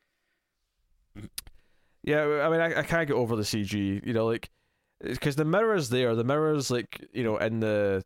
Mhm. 1.16 1.28
yeah, 2.02 2.22
I 2.44 2.50
mean, 2.50 2.60
I, 2.60 2.80
I 2.80 2.82
can't 2.82 3.06
get 3.08 3.14
over 3.14 3.36
the 3.36 3.42
CG. 3.44 4.00
You 4.06 4.12
know, 4.12 4.26
like 4.26 4.50
because 5.00 5.36
the 5.36 5.44
mirror's 5.44 5.88
there. 5.90 6.14
The 6.14 6.24
mirror's 6.24 6.70
like 6.70 7.04
you 7.12 7.24
know 7.24 7.36
in 7.38 7.60
the 7.60 8.04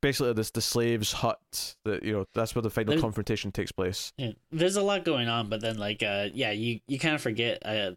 basically 0.00 0.32
this 0.34 0.50
the 0.50 0.60
slaves' 0.60 1.12
hut. 1.12 1.76
That 1.84 2.02
you 2.02 2.12
know 2.12 2.26
that's 2.34 2.54
where 2.54 2.62
the 2.62 2.70
final 2.70 2.94
There- 2.94 3.00
confrontation 3.00 3.52
takes 3.52 3.72
place. 3.72 4.12
Yeah, 4.16 4.32
there's 4.50 4.76
a 4.76 4.82
lot 4.82 5.04
going 5.04 5.28
on, 5.28 5.48
but 5.48 5.60
then 5.60 5.78
like 5.78 6.02
uh 6.02 6.28
yeah, 6.32 6.50
you 6.52 6.80
you 6.86 6.98
kind 6.98 7.14
of 7.14 7.20
forget 7.22 7.64
uh 7.64 7.92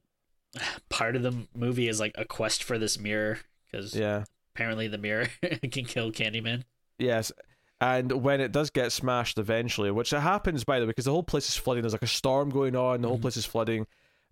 part 0.89 1.15
of 1.15 1.23
the 1.23 1.47
movie 1.53 1.87
is 1.87 1.99
like 1.99 2.13
a 2.15 2.25
quest 2.25 2.63
for 2.63 2.77
this 2.79 2.97
mirror 2.99 3.39
because 3.69 3.93
Yeah. 3.95 4.23
apparently 4.55 4.87
the 4.87 4.97
mirror 4.97 5.27
can 5.71 5.85
kill 5.85 6.11
Candyman. 6.11 6.63
Yes. 6.97 7.31
And 7.79 8.11
when 8.23 8.41
it 8.41 8.51
does 8.51 8.69
get 8.71 8.91
smashed 8.91 9.37
eventually, 9.37 9.91
which 9.91 10.11
it 10.11 10.19
happens 10.21 10.63
by 10.63 10.79
the 10.79 10.85
way, 10.85 10.89
because 10.91 11.05
the 11.05 11.11
whole 11.11 11.23
place 11.23 11.47
is 11.47 11.55
flooding, 11.55 11.83
there's 11.83 11.93
like 11.93 12.01
a 12.01 12.07
storm 12.07 12.49
going 12.49 12.75
on, 12.75 13.01
the 13.01 13.07
whole 13.07 13.17
Mhm. 13.19 13.21
place 13.21 13.37
is 13.37 13.45
flooding. 13.45 13.85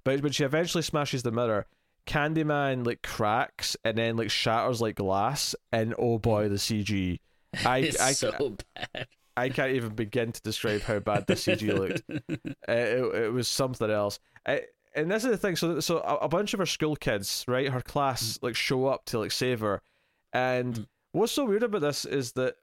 But 0.03 0.21
when 0.21 0.31
she 0.31 0.43
eventually 0.43 0.81
smashes 0.81 1.23
the 1.23 1.31
mirror, 1.31 1.67
Candyman 2.07 2.85
like 2.85 3.01
cracks 3.01 3.75
and 3.83 3.97
then 3.97 4.15
like 4.17 4.29
shatters 4.31 4.81
like 4.81 4.95
glass, 4.95 5.55
and 5.71 5.93
oh 5.97 6.17
boy, 6.19 6.49
the 6.49 6.55
CG. 6.59 7.19
I 7.65 7.79
it's 7.79 8.01
I, 8.01 8.11
so 8.13 8.55
bad. 8.75 9.07
I 9.37 9.49
can't 9.49 9.73
even 9.73 9.95
begin 9.95 10.31
to 10.31 10.41
describe 10.41 10.81
how 10.83 10.99
bad 10.99 11.27
the 11.27 11.33
CG 11.35 11.67
looked. 11.77 12.03
Uh, 12.67 12.71
it, 12.71 13.15
it 13.25 13.31
was 13.33 13.47
something 13.47 13.91
else. 13.91 14.17
I, 14.47 14.63
and 14.95 15.11
this 15.11 15.23
is 15.23 15.29
the 15.29 15.37
thing. 15.37 15.55
So, 15.55 15.79
so 15.81 15.99
a, 15.99 16.15
a 16.15 16.27
bunch 16.27 16.53
of 16.55 16.59
her 16.59 16.65
school 16.65 16.95
kids, 16.95 17.45
right, 17.47 17.69
her 17.69 17.81
class, 17.81 18.39
like 18.41 18.55
show 18.55 18.87
up 18.87 19.05
to 19.05 19.19
like 19.19 19.31
save 19.31 19.59
her. 19.59 19.83
And 20.33 20.73
Mm. 20.73 20.87
what's 21.11 21.31
so 21.33 21.45
weird 21.45 21.61
about 21.61 21.81
this 21.81 22.05
is 22.05 22.31
that 22.33 22.55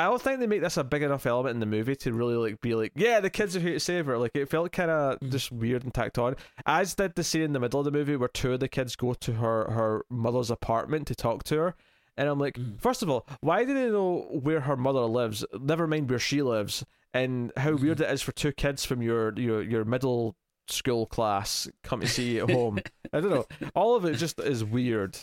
I 0.00 0.04
don't 0.04 0.22
think 0.22 0.38
they 0.38 0.46
make 0.46 0.60
this 0.60 0.76
a 0.76 0.84
big 0.84 1.02
enough 1.02 1.26
element 1.26 1.54
in 1.54 1.60
the 1.60 1.66
movie 1.66 1.96
to 1.96 2.12
really 2.12 2.36
like 2.36 2.60
be 2.60 2.74
like, 2.74 2.92
yeah, 2.94 3.18
the 3.20 3.30
kids 3.30 3.56
are 3.56 3.60
here 3.60 3.72
to 3.74 3.80
save 3.80 4.06
her. 4.06 4.16
Like 4.16 4.30
it 4.34 4.48
felt 4.48 4.70
kind 4.72 4.90
of 4.90 5.18
Mm. 5.20 5.30
just 5.32 5.50
weird 5.50 5.82
and 5.84 5.92
tacked 5.92 6.18
on. 6.18 6.36
As 6.66 6.94
did 6.94 7.14
the 7.16 7.24
scene 7.24 7.42
in 7.42 7.52
the 7.52 7.58
middle 7.60 7.80
of 7.80 7.84
the 7.84 7.90
movie 7.90 8.14
where 8.16 8.28
two 8.28 8.52
of 8.52 8.60
the 8.60 8.68
kids 8.68 8.94
go 8.96 9.14
to 9.14 9.32
her 9.34 9.64
her 9.70 10.04
mother's 10.08 10.50
apartment 10.50 11.06
to 11.08 11.14
talk 11.14 11.42
to 11.44 11.56
her. 11.56 11.74
And 12.16 12.28
I'm 12.28 12.38
like, 12.38 12.54
Mm. 12.54 12.80
first 12.80 13.02
of 13.02 13.10
all, 13.10 13.26
why 13.40 13.64
do 13.64 13.74
they 13.74 13.90
know 13.90 14.28
where 14.42 14.60
her 14.60 14.76
mother 14.76 15.00
lives? 15.00 15.44
Never 15.60 15.86
mind 15.86 16.08
where 16.10 16.18
she 16.18 16.42
lives, 16.42 16.84
and 17.14 17.52
how 17.56 17.70
Mm-hmm. 17.72 17.82
weird 17.84 18.00
it 18.00 18.10
is 18.10 18.22
for 18.22 18.32
two 18.32 18.52
kids 18.52 18.84
from 18.84 19.02
your 19.02 19.32
your 19.38 19.62
your 19.62 19.84
middle 19.84 20.36
school 20.68 21.06
class 21.06 21.66
come 21.82 22.00
to 22.00 22.06
see 22.06 22.36
you 22.36 22.44
at 22.44 22.50
home. 22.50 22.78
I 23.12 23.20
don't 23.20 23.30
know. 23.30 23.46
All 23.74 23.96
of 23.96 24.04
it 24.04 24.14
just 24.16 24.38
is 24.38 24.62
weird. 24.64 25.16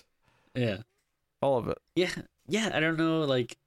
yeah. 0.53 0.77
All 1.41 1.57
of 1.57 1.67
it. 1.69 1.77
Yeah. 1.95 2.11
Yeah, 2.47 2.71
I 2.73 2.79
don't 2.79 2.97
know 2.97 3.21
like 3.21 3.57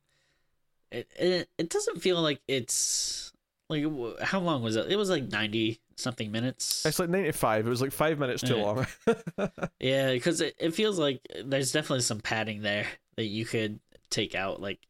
it 0.91 1.09
it, 1.17 1.49
it 1.59 1.71
doesn't 1.71 2.01
feel 2.01 2.21
like 2.21 2.41
it's 2.49 3.33
like 3.69 3.85
how 4.23 4.41
long 4.41 4.63
was 4.63 4.77
it? 4.77 4.91
It 4.91 4.97
was 4.97 5.11
like 5.11 5.31
90 5.31 5.81
something 5.97 6.31
minutes. 6.31 6.87
It's 6.87 6.99
like 6.99 7.11
95. 7.11 7.67
It 7.67 7.71
was 7.71 7.83
like 7.83 7.93
five 7.93 8.19
minutes 8.19 8.43
too 8.43 8.57
long. 8.57 8.87
Yeah, 9.81 10.13
because 10.13 10.41
it, 10.41 10.55
it 10.59 10.75
feels 10.75 10.99
like 10.99 11.21
there's 11.45 11.73
definitely 11.73 12.03
some 12.03 12.21
padding 12.21 12.63
there 12.63 12.87
that 13.17 13.27
you 13.27 13.45
could 13.45 13.79
take 14.11 14.35
out. 14.35 14.61
Like, 14.61 14.81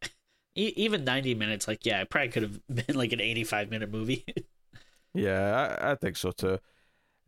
e- 0.54 0.72
even 0.76 1.04
90 1.04 1.34
minutes, 1.34 1.68
like, 1.68 1.84
yeah, 1.84 2.00
it 2.00 2.10
probably 2.10 2.28
could 2.30 2.42
have 2.42 2.60
been 2.86 2.96
like 2.96 3.12
an 3.12 3.20
85 3.20 3.70
minute 3.70 3.90
movie. 3.90 4.24
yeah, 5.14 5.78
I, 5.80 5.92
I 5.92 5.94
think 5.96 6.16
so 6.16 6.30
too. 6.30 6.58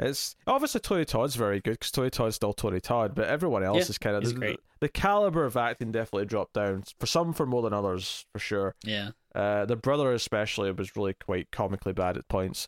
It's 0.03 0.35
obviously 0.47 0.81
Tony 0.81 1.05
Todd's 1.05 1.37
very 1.37 1.61
good 1.61 1.73
because 1.73 1.91
Tony 1.91 2.11
Todd's 2.11 2.37
still 2.37 2.53
Tony 2.55 2.81
Todd, 2.81 3.15
but 3.15 3.29
everyone 3.29 3.63
else 3.63 3.85
Yeah, 3.85 3.91
is 3.91 3.99
kind 3.99 4.17
of 4.17 4.25
the, 4.25 4.57
the 4.81 4.89
caliber 4.89 5.45
of 5.45 5.57
acting 5.57 5.93
definitely 5.93 6.25
dropped 6.27 6.55
down 6.55 6.85
for 6.99 7.07
some 7.07 7.33
for 7.35 7.45
more 7.47 7.61
than 7.63 7.73
others 7.75 8.25
for 8.33 8.39
sure. 8.39 8.75
yeah. 8.83 9.11
Uh, 9.35 9.65
the 9.65 9.77
brother 9.77 10.13
especially 10.13 10.73
was 10.73 10.97
really 10.97 11.13
quite 11.15 11.51
comically 11.53 11.93
bad 11.93 12.17
at 12.17 12.27
points. 12.29 12.67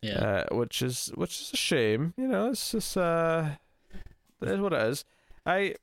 Yeah. 0.00 0.44
uh, 0.50 0.54
which 0.54 0.80
is 0.82 1.10
which 1.14 1.40
is 1.40 1.50
a 1.52 1.56
shame. 1.56 2.14
You 2.16 2.28
know, 2.28 2.50
it's 2.50 2.72
just 2.72 2.96
uh, 2.96 3.48
it 4.42 4.48
is 4.48 4.60
what 4.60 4.72
it 4.74 4.82
is. 4.82 5.04
I, 5.46 5.74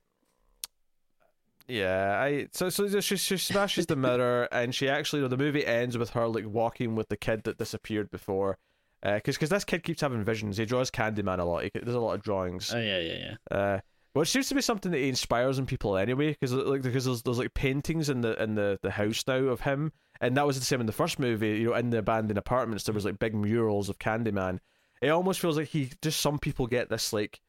yeah, 1.68 2.20
I 2.20 2.48
so 2.52 2.70
so 2.70 3.00
she 3.00 3.16
she 3.18 3.38
smashes 3.38 3.86
the 3.86 3.96
mirror, 3.96 4.48
and 4.52 4.74
she 4.76 4.90
actually, 4.90 5.20
you 5.20 5.24
know, 5.26 5.30
the 5.30 5.38
movie 5.38 5.66
ends 5.66 5.98
with 5.98 6.12
her 6.12 6.28
like 6.28 6.46
walking 6.48 6.96
with 6.96 7.10
the 7.10 7.18
kid 7.18 7.44
that 7.44 7.58
disappeared 7.58 8.12
before. 8.12 8.58
Because 9.04 9.36
because 9.36 9.50
this 9.50 9.64
kid 9.64 9.84
keeps 9.84 10.02
having 10.02 10.24
visions. 10.24 10.58
He 10.58 10.66
draws 10.66 10.92
Candyman 10.92 11.40
a 11.40 11.44
lot. 11.44 11.64
He, 11.64 11.72
there's 11.74 11.96
a 11.96 12.00
lot 12.00 12.14
of 12.14 12.22
drawings. 12.22 12.74
oh, 12.74 12.80
yeah, 12.80 13.00
yeah, 13.00 13.36
yeah. 13.52 13.58
Uh, 13.58 13.80
which 14.14 14.30
seems 14.30 14.50
to 14.50 14.56
be 14.56 14.62
something 14.62 14.92
that 14.92 14.98
he 14.98 15.10
inspires 15.10 15.58
in 15.58 15.66
people 15.66 15.98
anyway, 15.98 16.32
because 16.32 16.54
like 16.54 16.82
because 16.82 17.06
there's, 17.06 17.24
there's 17.24 17.40
like 17.40 17.54
paintings 17.54 18.10
in 18.10 18.22
the 18.22 18.42
in 18.42 18.56
the, 18.56 18.78
the 18.82 18.92
house 18.92 19.24
now 19.26 19.36
of 19.36 19.62
him, 19.62 19.94
and 20.20 20.36
that 20.36 20.46
was 20.46 20.60
the 20.60 20.66
same 20.66 20.82
in 20.82 20.86
the 20.86 20.92
first 20.92 21.18
movie. 21.18 21.60
You 21.60 21.70
know, 21.70 21.76
in 21.76 21.90
the 21.90 22.00
abandoned 22.00 22.38
apartments, 22.38 22.84
there 22.84 22.94
was 22.94 23.06
like 23.06 23.20
big 23.20 23.34
murals 23.34 23.90
of 23.90 24.00
Candyman. 24.00 24.60
It 25.02 25.10
almost 25.10 25.40
feels 25.40 25.58
like 25.58 25.70
he 25.70 25.92
just 26.02 26.20
some 26.20 26.40
people 26.40 26.68
get 26.68 26.90
this 26.90 27.14
like 27.14 27.40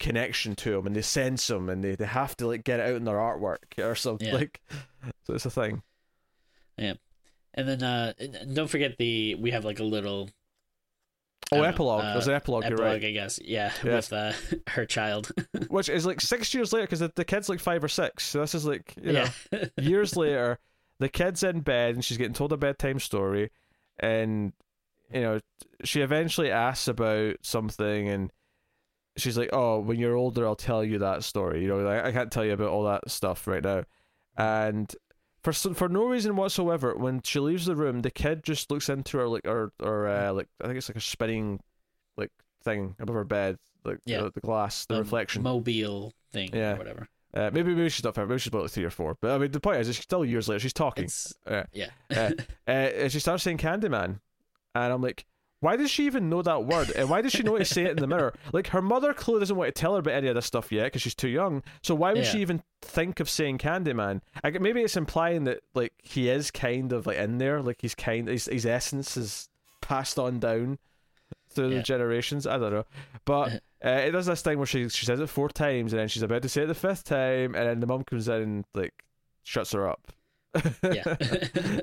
connection 0.00 0.56
to 0.56 0.76
him, 0.76 0.86
and 0.86 0.96
they 0.96 1.02
sense 1.02 1.48
him, 1.48 1.68
and 1.68 1.82
they, 1.82 1.94
they 1.94 2.06
have 2.06 2.36
to 2.38 2.48
like 2.48 2.64
get 2.64 2.80
it 2.80 2.90
out 2.90 2.96
in 2.96 3.04
their 3.04 3.16
artwork 3.16 3.78
or 3.78 3.94
something. 3.94 4.28
Yeah. 4.28 4.34
Like, 4.34 4.60
so 5.22 5.34
it's 5.34 5.46
a 5.46 5.50
thing. 5.50 5.82
Yeah, 6.76 6.94
and 7.54 7.68
then, 7.68 7.82
uh, 7.84 8.12
don't 8.52 8.68
forget 8.68 8.98
the, 8.98 9.36
we 9.36 9.52
have 9.52 9.64
like 9.64 9.78
a 9.78 9.84
little 9.84 10.28
Oh, 11.60 11.62
I 11.62 11.68
epilogue. 11.68 12.04
uh, 12.04 12.12
There's 12.12 12.28
an 12.28 12.34
epilogue. 12.34 12.64
epilogue, 12.64 12.78
You're 12.80 12.88
right. 12.88 13.04
I 13.04 13.10
guess. 13.12 13.38
Yeah. 13.42 13.72
Yes. 13.84 14.10
With 14.10 14.12
uh, 14.12 14.32
her 14.70 14.86
child. 14.86 15.30
Which 15.68 15.88
is 15.88 16.06
like 16.06 16.20
six 16.20 16.52
years 16.54 16.72
later, 16.72 16.84
because 16.84 17.00
the, 17.00 17.12
the 17.14 17.24
kid's 17.24 17.48
like 17.48 17.60
five 17.60 17.82
or 17.82 17.88
six. 17.88 18.24
So 18.26 18.40
this 18.40 18.54
is 18.54 18.64
like 18.66 18.94
you 19.02 19.12
know. 19.12 19.26
yeah. 19.52 19.64
years 19.80 20.16
later, 20.16 20.58
the 21.00 21.08
kid's 21.08 21.42
in 21.42 21.60
bed 21.60 21.94
and 21.94 22.04
she's 22.04 22.18
getting 22.18 22.34
told 22.34 22.52
a 22.52 22.56
bedtime 22.56 22.98
story, 22.98 23.50
and 23.98 24.52
you 25.12 25.20
know 25.20 25.40
she 25.84 26.00
eventually 26.00 26.50
asks 26.50 26.88
about 26.88 27.36
something, 27.42 28.08
and 28.08 28.32
she's 29.16 29.36
like, 29.38 29.50
"Oh, 29.52 29.80
when 29.80 29.98
you're 29.98 30.16
older, 30.16 30.46
I'll 30.46 30.56
tell 30.56 30.84
you 30.84 30.98
that 31.00 31.24
story." 31.24 31.62
You 31.62 31.68
know, 31.68 31.78
like 31.78 32.04
I 32.04 32.12
can't 32.12 32.30
tell 32.30 32.44
you 32.44 32.52
about 32.52 32.68
all 32.70 32.84
that 32.84 33.10
stuff 33.10 33.46
right 33.46 33.62
now, 33.62 33.84
and. 34.36 34.94
For, 35.44 35.52
for 35.52 35.88
no 35.88 36.06
reason 36.06 36.34
whatsoever, 36.36 36.96
when 36.96 37.20
she 37.22 37.38
leaves 37.38 37.66
the 37.66 37.76
room, 37.76 38.00
the 38.00 38.10
kid 38.10 38.42
just 38.42 38.70
looks 38.70 38.88
into 38.88 39.18
her 39.18 39.28
like 39.28 39.46
or 39.46 39.72
or 39.80 40.08
uh, 40.08 40.32
like 40.32 40.48
I 40.60 40.64
think 40.66 40.78
it's 40.78 40.88
like 40.88 40.96
a 40.96 41.00
spinning 41.00 41.60
like 42.16 42.30
thing 42.64 42.96
above 42.98 43.14
her 43.14 43.24
bed, 43.24 43.58
like 43.84 43.98
Yeah. 44.06 44.22
the, 44.22 44.30
the 44.30 44.40
glass, 44.40 44.86
the 44.86 44.94
Um, 44.94 45.00
reflection. 45.00 45.42
Mobile 45.42 46.12
thing 46.32 46.48
Yeah. 46.52 46.72
or 46.74 46.76
whatever. 46.78 47.08
Uh, 47.34 47.50
maybe 47.52 47.74
maybe 47.74 47.88
she's 47.90 48.04
not 48.04 48.14
fair. 48.14 48.26
Maybe 48.26 48.38
she's 48.38 48.48
about 48.48 48.62
like 48.62 48.70
three 48.70 48.84
or 48.84 48.90
four. 48.90 49.16
But 49.20 49.32
I 49.32 49.38
mean, 49.38 49.50
the 49.50 49.60
point 49.60 49.80
is, 49.80 49.88
she's 49.88 49.98
still 50.02 50.24
years 50.24 50.48
later. 50.48 50.60
She's 50.60 50.72
talking. 50.72 51.04
It's, 51.04 51.34
Yeah. 51.46 51.66
yeah. 51.72 51.90
Uh, 52.10 52.30
uh, 52.66 52.70
and 52.70 53.12
she 53.12 53.20
starts 53.20 53.42
saying 53.42 53.58
Candyman, 53.58 54.20
and 54.74 54.92
I'm 54.92 55.02
like, 55.02 55.26
why 55.64 55.76
does 55.76 55.90
she 55.90 56.04
even 56.04 56.28
know 56.28 56.42
that 56.42 56.66
word? 56.66 56.90
And 56.90 57.08
why 57.08 57.22
does 57.22 57.32
she 57.32 57.42
know 57.42 57.56
to 57.56 57.64
say 57.64 57.84
it 57.84 57.92
in 57.92 57.96
the 57.96 58.06
mirror? 58.06 58.34
Like 58.52 58.66
her 58.68 58.82
mother 58.82 59.14
clearly 59.14 59.40
doesn't 59.40 59.56
want 59.56 59.74
to 59.74 59.80
tell 59.80 59.94
her 59.94 60.00
about 60.00 60.14
any 60.14 60.28
of 60.28 60.34
this 60.34 60.44
stuff 60.46 60.70
yet 60.70 60.84
because 60.84 61.00
she's 61.02 61.14
too 61.14 61.28
young. 61.28 61.62
So 61.82 61.94
why 61.94 62.12
would 62.12 62.24
Yeah. 62.24 62.30
she 62.30 62.40
even 62.40 62.62
think 62.82 63.18
of 63.18 63.30
saying 63.30 63.58
Candyman? 63.58 64.20
I, 64.44 64.50
maybe 64.50 64.82
it's 64.82 64.96
implying 64.96 65.44
that 65.44 65.60
like 65.74 65.92
he 66.02 66.28
is 66.28 66.50
kind 66.50 66.92
of 66.92 67.06
like 67.06 67.16
in 67.16 67.38
there, 67.38 67.62
like 67.62 67.78
he's 67.80 67.94
kind, 67.94 68.28
his, 68.28 68.44
his 68.44 68.66
essence 68.66 69.16
is 69.16 69.48
passed 69.80 70.18
on 70.18 70.38
down 70.38 70.78
through 71.48 71.70
the 71.70 71.82
generations. 71.82 72.46
I 72.46 72.58
don't 72.58 72.72
know, 72.72 72.84
but 73.24 73.54
uh, 73.84 73.88
it 73.88 74.10
does 74.10 74.26
this 74.26 74.42
thing 74.42 74.58
where 74.58 74.66
she 74.66 74.88
she 74.90 75.06
says 75.06 75.18
it 75.20 75.28
four 75.28 75.48
times 75.48 75.92
and 75.92 76.00
then 76.00 76.08
she's 76.08 76.22
about 76.22 76.42
to 76.42 76.48
say 76.48 76.62
it 76.62 76.66
the 76.66 76.74
fifth 76.74 77.04
time, 77.04 77.54
and 77.54 77.66
then 77.68 77.80
the 77.80 77.86
mum 77.86 78.04
comes 78.04 78.28
in 78.28 78.42
and 78.42 78.64
like 78.74 78.92
shuts 79.42 79.72
her 79.72 79.88
up. 79.88 80.12
Yeah. 80.82 81.16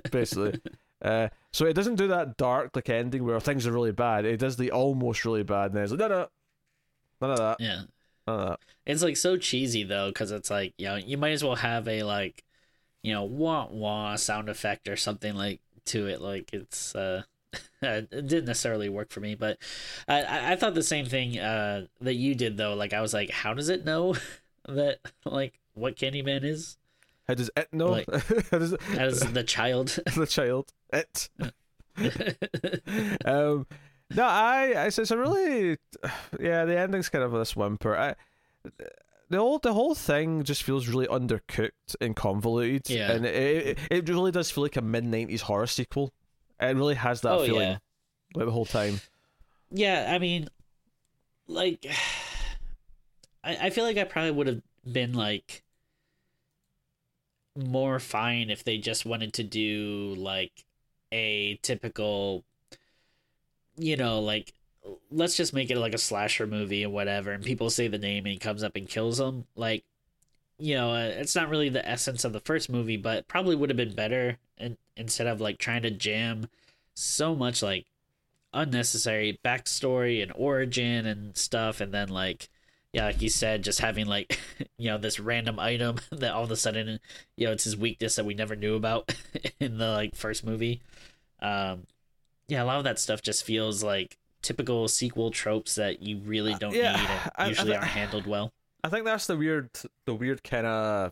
basically. 0.11 0.61
Uh, 1.01 1.29
so 1.51 1.65
it 1.65 1.73
doesn't 1.73 1.95
do 1.95 2.07
that 2.07 2.37
dark 2.37 2.75
like 2.75 2.89
ending 2.89 3.25
where 3.25 3.39
things 3.39 3.65
are 3.65 3.71
really 3.71 3.91
bad. 3.91 4.25
It 4.25 4.37
does 4.37 4.57
the 4.57 4.71
almost 4.71 5.25
really 5.25 5.43
bad, 5.43 5.67
and 5.67 5.75
then 5.75 5.83
it's 5.83 5.91
like 5.91 5.99
no, 5.99 6.07
no, 6.07 6.27
none 7.21 7.31
of 7.31 7.37
that. 7.37 7.59
Yeah. 7.59 7.81
None 8.27 8.39
of 8.39 8.49
that. 8.49 8.59
It's 8.85 9.03
like 9.03 9.17
so 9.17 9.37
cheesy 9.37 9.83
though, 9.83 10.09
because 10.09 10.31
it's 10.31 10.49
like 10.49 10.73
you 10.77 10.85
know 10.85 10.95
you 10.95 11.17
might 11.17 11.31
as 11.31 11.43
well 11.43 11.55
have 11.55 11.87
a 11.87 12.03
like, 12.03 12.43
you 13.03 13.13
know, 13.13 13.23
wah 13.23 13.67
wah 13.69 14.15
sound 14.15 14.49
effect 14.49 14.87
or 14.87 14.95
something 14.95 15.35
like 15.35 15.61
to 15.85 16.07
it. 16.07 16.21
Like 16.21 16.53
it's 16.53 16.95
uh, 16.95 17.23
it 17.81 18.09
didn't 18.09 18.45
necessarily 18.45 18.89
work 18.89 19.11
for 19.11 19.21
me, 19.21 19.35
but 19.35 19.57
I 20.07 20.21
I, 20.21 20.51
I 20.51 20.55
thought 20.55 20.75
the 20.75 20.83
same 20.83 21.05
thing 21.05 21.39
uh 21.39 21.87
that 22.01 22.15
you 22.15 22.35
did 22.35 22.57
though. 22.57 22.75
Like 22.75 22.93
I 22.93 23.01
was 23.01 23.13
like, 23.13 23.31
how 23.31 23.53
does 23.53 23.69
it 23.69 23.85
know 23.85 24.15
that 24.67 24.99
like 25.25 25.59
what 25.73 25.95
Candyman 25.95 26.43
is 26.43 26.77
How 27.27 27.33
does 27.35 27.49
it 27.55 27.67
know? 27.71 27.87
Like- 27.91 28.09
How 28.51 28.57
does 28.59 28.73
it, 28.73 28.81
as 28.97 29.19
the 29.19 29.43
child? 29.43 29.89
the 30.15 30.25
child 30.27 30.71
it? 30.91 31.29
um, 33.25 33.67
no, 34.13 34.23
I, 34.25 34.73
I 34.75 34.85
it's, 34.87 34.99
it's 34.99 35.11
a 35.11 35.17
really, 35.17 35.77
yeah, 36.39 36.65
the 36.65 36.77
ending's 36.77 37.09
kind 37.09 37.23
of 37.23 37.31
this 37.31 37.55
whimper. 37.55 37.95
I, 37.97 38.15
the 39.29 39.37
whole 39.37 39.59
the 39.59 39.73
whole 39.73 39.95
thing 39.95 40.43
just 40.43 40.63
feels 40.63 40.87
really 40.87 41.07
undercooked 41.07 41.95
and 42.01 42.15
convoluted, 42.15 42.89
Yeah. 42.89 43.11
and 43.11 43.25
it, 43.25 43.67
it 43.67 43.79
it 43.89 44.09
really 44.09 44.31
does 44.31 44.51
feel 44.51 44.63
like 44.63 44.75
a 44.75 44.81
mid 44.81 45.05
nineties 45.05 45.41
horror 45.41 45.67
sequel. 45.67 46.13
It 46.59 46.75
really 46.75 46.95
has 46.95 47.21
that 47.21 47.31
Oh, 47.31 47.45
feeling 47.45 47.61
yeah. 47.61 47.77
like 48.35 48.45
the 48.45 48.51
whole 48.51 48.65
time. 48.65 48.99
yeah, 49.71 50.11
I 50.13 50.19
mean, 50.19 50.49
like, 51.47 51.85
I 53.43 53.67
I 53.67 53.69
feel 53.69 53.85
like 53.85 53.97
I 53.97 54.03
probably 54.03 54.31
would 54.31 54.47
have 54.47 54.61
been 54.91 55.13
like 55.13 55.63
more 57.55 57.99
fine 57.99 58.49
if 58.49 58.63
they 58.63 58.77
just 58.77 59.05
wanted 59.05 59.33
to 59.33 59.43
do 59.43 60.15
like 60.17 60.65
a 61.11 61.59
typical, 61.61 62.43
you 63.77 63.97
know, 63.97 64.19
like 64.19 64.53
let's 65.11 65.37
just 65.37 65.53
make 65.53 65.69
it 65.69 65.77
like 65.77 65.93
a 65.93 65.99
slasher 65.99 66.47
movie 66.47 66.85
or 66.85 66.89
whatever, 66.89 67.31
and 67.31 67.43
people 67.43 67.69
say 67.69 67.87
the 67.87 67.97
name 67.97 68.25
and 68.25 68.33
he 68.33 68.39
comes 68.39 68.63
up 68.63 68.75
and 68.75 68.87
kills 68.87 69.17
them. 69.17 69.45
Like, 69.55 69.83
you 70.57 70.75
know, 70.75 70.91
uh, 70.91 71.11
it's 71.13 71.35
not 71.35 71.49
really 71.49 71.69
the 71.69 71.87
essence 71.87 72.23
of 72.23 72.33
the 72.33 72.39
first 72.39 72.69
movie, 72.69 72.97
but 72.97 73.27
probably 73.27 73.55
would 73.55 73.69
have 73.69 73.77
been 73.77 73.95
better 73.95 74.37
and 74.57 74.77
instead 74.95 75.27
of 75.27 75.41
like 75.41 75.57
trying 75.57 75.81
to 75.81 75.91
jam 75.91 76.47
so 76.93 77.35
much 77.35 77.63
like 77.63 77.85
unnecessary 78.53 79.39
backstory 79.43 80.21
and 80.21 80.31
origin 80.35 81.05
and 81.05 81.37
stuff 81.37 81.79
and 81.81 81.93
then 81.93 82.09
like 82.09 82.49
yeah 82.93 83.05
like 83.05 83.21
you 83.21 83.29
said 83.29 83.63
just 83.63 83.79
having 83.79 84.05
like 84.05 84.39
you 84.77 84.89
know 84.89 84.97
this 84.97 85.19
random 85.19 85.59
item 85.59 85.97
that 86.11 86.33
all 86.33 86.43
of 86.43 86.51
a 86.51 86.55
sudden 86.55 86.99
you 87.37 87.45
know 87.45 87.51
it's 87.53 87.63
his 87.63 87.77
weakness 87.77 88.15
that 88.15 88.25
we 88.25 88.33
never 88.33 88.55
knew 88.55 88.75
about 88.75 89.13
in 89.59 89.77
the 89.77 89.89
like 89.89 90.15
first 90.15 90.45
movie 90.45 90.81
um 91.41 91.83
yeah 92.47 92.63
a 92.63 92.65
lot 92.65 92.77
of 92.77 92.83
that 92.83 92.99
stuff 92.99 93.21
just 93.21 93.43
feels 93.43 93.83
like 93.83 94.17
typical 94.41 94.87
sequel 94.87 95.31
tropes 95.31 95.75
that 95.75 96.01
you 96.01 96.17
really 96.19 96.55
don't 96.55 96.73
yeah, 96.73 96.93
need 96.93 97.07
I- 97.07 97.29
I 97.35 97.45
and 97.45 97.49
usually 97.49 97.71
thi- 97.71 97.77
aren't 97.77 97.87
handled 97.87 98.27
well 98.27 98.51
I 98.83 98.89
think 98.89 99.05
that's 99.05 99.27
the 99.27 99.37
weird 99.37 99.69
the 100.05 100.15
weird 100.15 100.43
kind 100.43 100.65
of 100.65 101.11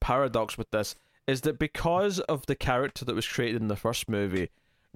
paradox 0.00 0.56
with 0.56 0.70
this 0.70 0.94
is 1.26 1.42
that 1.42 1.58
because 1.58 2.18
of 2.20 2.46
the 2.46 2.54
character 2.56 3.04
that 3.04 3.14
was 3.14 3.26
created 3.26 3.60
in 3.60 3.68
the 3.68 3.76
first 3.76 4.08
movie, 4.08 4.48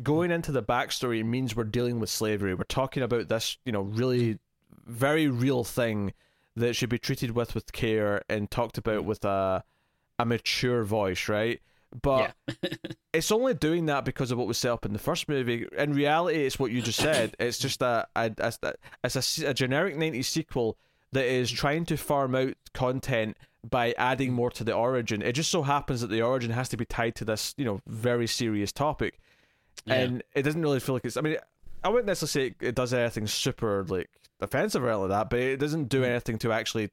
going 0.03 0.31
into 0.31 0.51
the 0.51 0.63
backstory 0.63 1.25
means 1.25 1.55
we're 1.55 1.65
dealing 1.65 2.01
with 2.01 2.11
slavery. 2.11 2.55
We're 2.55 2.65
talking 2.65 3.03
about 3.03 3.29
this, 3.29 3.57
you 3.65 3.73
know, 3.73 3.83
really 3.83 4.39
very 4.87 5.29
real 5.29 5.65
thing 5.65 6.13
that 6.57 6.75
should 6.75 6.89
be 6.89 6.99
treated 6.99 7.33
with 7.33 7.55
with 7.55 7.73
care 7.73 8.23
and 8.29 8.51
talked 8.51 8.79
about 8.79 9.03
mm. 9.03 9.07
with 9.07 9.25
a 9.25 9.65
a 10.19 10.25
mature 10.25 10.85
voice, 10.85 11.29
right? 11.29 11.61
But 12.01 12.35
it's 13.13 13.31
only 13.31 13.55
doing 13.55 13.87
that 13.87 14.05
because 14.05 14.31
of 14.31 14.39
what 14.39 14.47
was 14.47 14.59
set 14.59 14.73
up 14.73 14.85
in 14.85 14.93
the 14.93 14.99
first 14.99 15.29
movie. 15.29 15.67
In 15.77 15.95
reality, 15.95 16.45
it's 16.45 16.59
what 16.59 16.73
you 16.73 16.83
just 16.83 17.01
said. 17.01 17.37
It's 17.41 17.59
just 17.59 17.83
a, 17.83 18.07
a, 18.17 18.33
a, 18.39 18.53
it's 19.05 19.39
a, 19.39 19.51
a 19.51 19.55
generic 19.55 19.97
90s 19.97 20.25
sequel 20.25 20.77
that 21.13 21.25
is 21.25 21.51
trying 21.51 21.85
to 21.87 21.97
farm 21.97 22.35
out 22.35 22.55
content 22.73 23.37
by 23.69 23.93
adding 23.97 24.31
mm. 24.31 24.35
more 24.35 24.51
to 24.51 24.65
the 24.65 24.75
origin. 24.75 25.23
It 25.23 25.33
just 25.33 25.51
so 25.51 25.63
happens 25.63 26.01
that 26.01 26.09
the 26.09 26.23
origin 26.23 26.51
has 26.51 26.69
to 26.71 26.77
be 26.77 26.85
tied 26.85 27.15
to 27.17 27.25
this, 27.25 27.55
you 27.57 27.65
know, 27.65 27.81
very 27.87 28.27
serious 28.27 28.73
topic. 28.73 29.21
Yeah. 29.87 29.95
And 29.95 30.23
it 30.35 30.43
doesn't 30.43 30.63
really 30.63 30.81
feel 30.81 30.95
like 30.95 31.05
it's. 31.05 31.17
I 31.17 31.21
mean, 31.21 31.37
I 31.83 31.89
wouldn't 31.89 32.07
necessarily 32.07 32.51
say 32.51 32.69
it 32.69 32.75
does 32.75 32.93
anything 32.93 33.27
super, 33.27 33.85
like, 33.85 34.11
offensive 34.41 34.83
or 34.83 34.89
anything 34.89 35.03
like 35.03 35.11
that, 35.11 35.31
but 35.31 35.39
it 35.39 35.59
doesn't 35.59 35.89
do 35.89 36.05
anything 36.05 36.39
to 36.39 36.53
actually, 36.53 36.91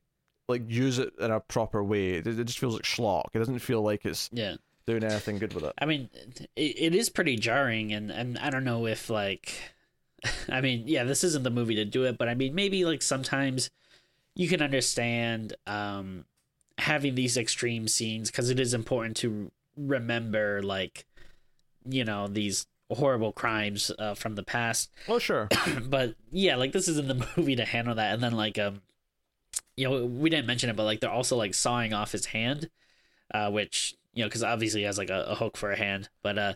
like, 0.47 0.63
use 0.67 0.99
it 0.99 1.13
in 1.19 1.31
a 1.31 1.39
proper 1.39 1.83
way. 1.83 2.13
It, 2.13 2.27
it 2.27 2.43
just 2.45 2.59
feels 2.59 2.73
like 2.73 2.83
schlock. 2.83 3.25
It 3.33 3.39
doesn't 3.39 3.59
feel 3.59 3.81
like 3.81 4.05
it's 4.05 4.29
yeah 4.31 4.55
doing 4.85 5.03
anything 5.03 5.37
good 5.37 5.53
with 5.53 5.63
it. 5.63 5.73
I 5.77 5.85
mean, 5.85 6.09
it, 6.55 6.61
it 6.77 6.95
is 6.95 7.09
pretty 7.09 7.37
jarring, 7.37 7.93
and, 7.93 8.11
and 8.11 8.37
I 8.37 8.49
don't 8.49 8.63
know 8.63 8.87
if 8.87 9.09
like, 9.09 9.53
I 10.49 10.61
mean, 10.61 10.83
yeah, 10.87 11.03
this 11.03 11.23
isn't 11.23 11.43
the 11.43 11.49
movie 11.49 11.75
to 11.75 11.85
do 11.85 12.03
it, 12.05 12.17
but 12.17 12.27
I 12.27 12.33
mean, 12.33 12.55
maybe 12.55 12.85
like 12.85 13.01
sometimes 13.01 13.69
you 14.35 14.47
can 14.47 14.61
understand 14.61 15.55
um, 15.67 16.25
having 16.77 17.15
these 17.15 17.37
extreme 17.37 17.87
scenes 17.87 18.31
because 18.31 18.49
it 18.49 18.59
is 18.59 18.73
important 18.73 19.17
to 19.17 19.51
remember, 19.77 20.61
like, 20.61 21.05
you 21.85 22.05
know, 22.05 22.27
these 22.27 22.65
horrible 22.91 23.31
crimes 23.31 23.91
uh, 23.97 24.13
from 24.13 24.35
the 24.35 24.43
past. 24.43 24.91
Well, 25.07 25.19
sure. 25.19 25.47
but 25.85 26.15
yeah, 26.31 26.55
like 26.55 26.71
this 26.71 26.87
is 26.87 26.97
in 26.97 27.07
the 27.07 27.27
movie 27.37 27.55
to 27.55 27.65
handle 27.65 27.95
that. 27.95 28.13
And 28.13 28.23
then 28.23 28.33
like 28.33 28.59
um, 28.59 28.81
you 29.75 29.89
know, 29.89 30.05
we 30.05 30.29
didn't 30.29 30.47
mention 30.47 30.69
it, 30.69 30.75
but 30.75 30.83
like 30.83 30.99
they're 30.99 31.09
also 31.09 31.37
like 31.37 31.53
sawing 31.53 31.93
off 31.93 32.11
his 32.11 32.25
hand, 32.27 32.69
uh, 33.33 33.49
which 33.49 33.95
you 34.13 34.23
know, 34.23 34.27
because 34.27 34.43
obviously 34.43 34.81
he 34.81 34.85
has 34.85 34.97
like 34.97 35.09
a, 35.09 35.23
a 35.29 35.35
hook 35.35 35.57
for 35.57 35.71
a 35.71 35.77
hand, 35.77 36.09
but 36.21 36.37
uh, 36.37 36.53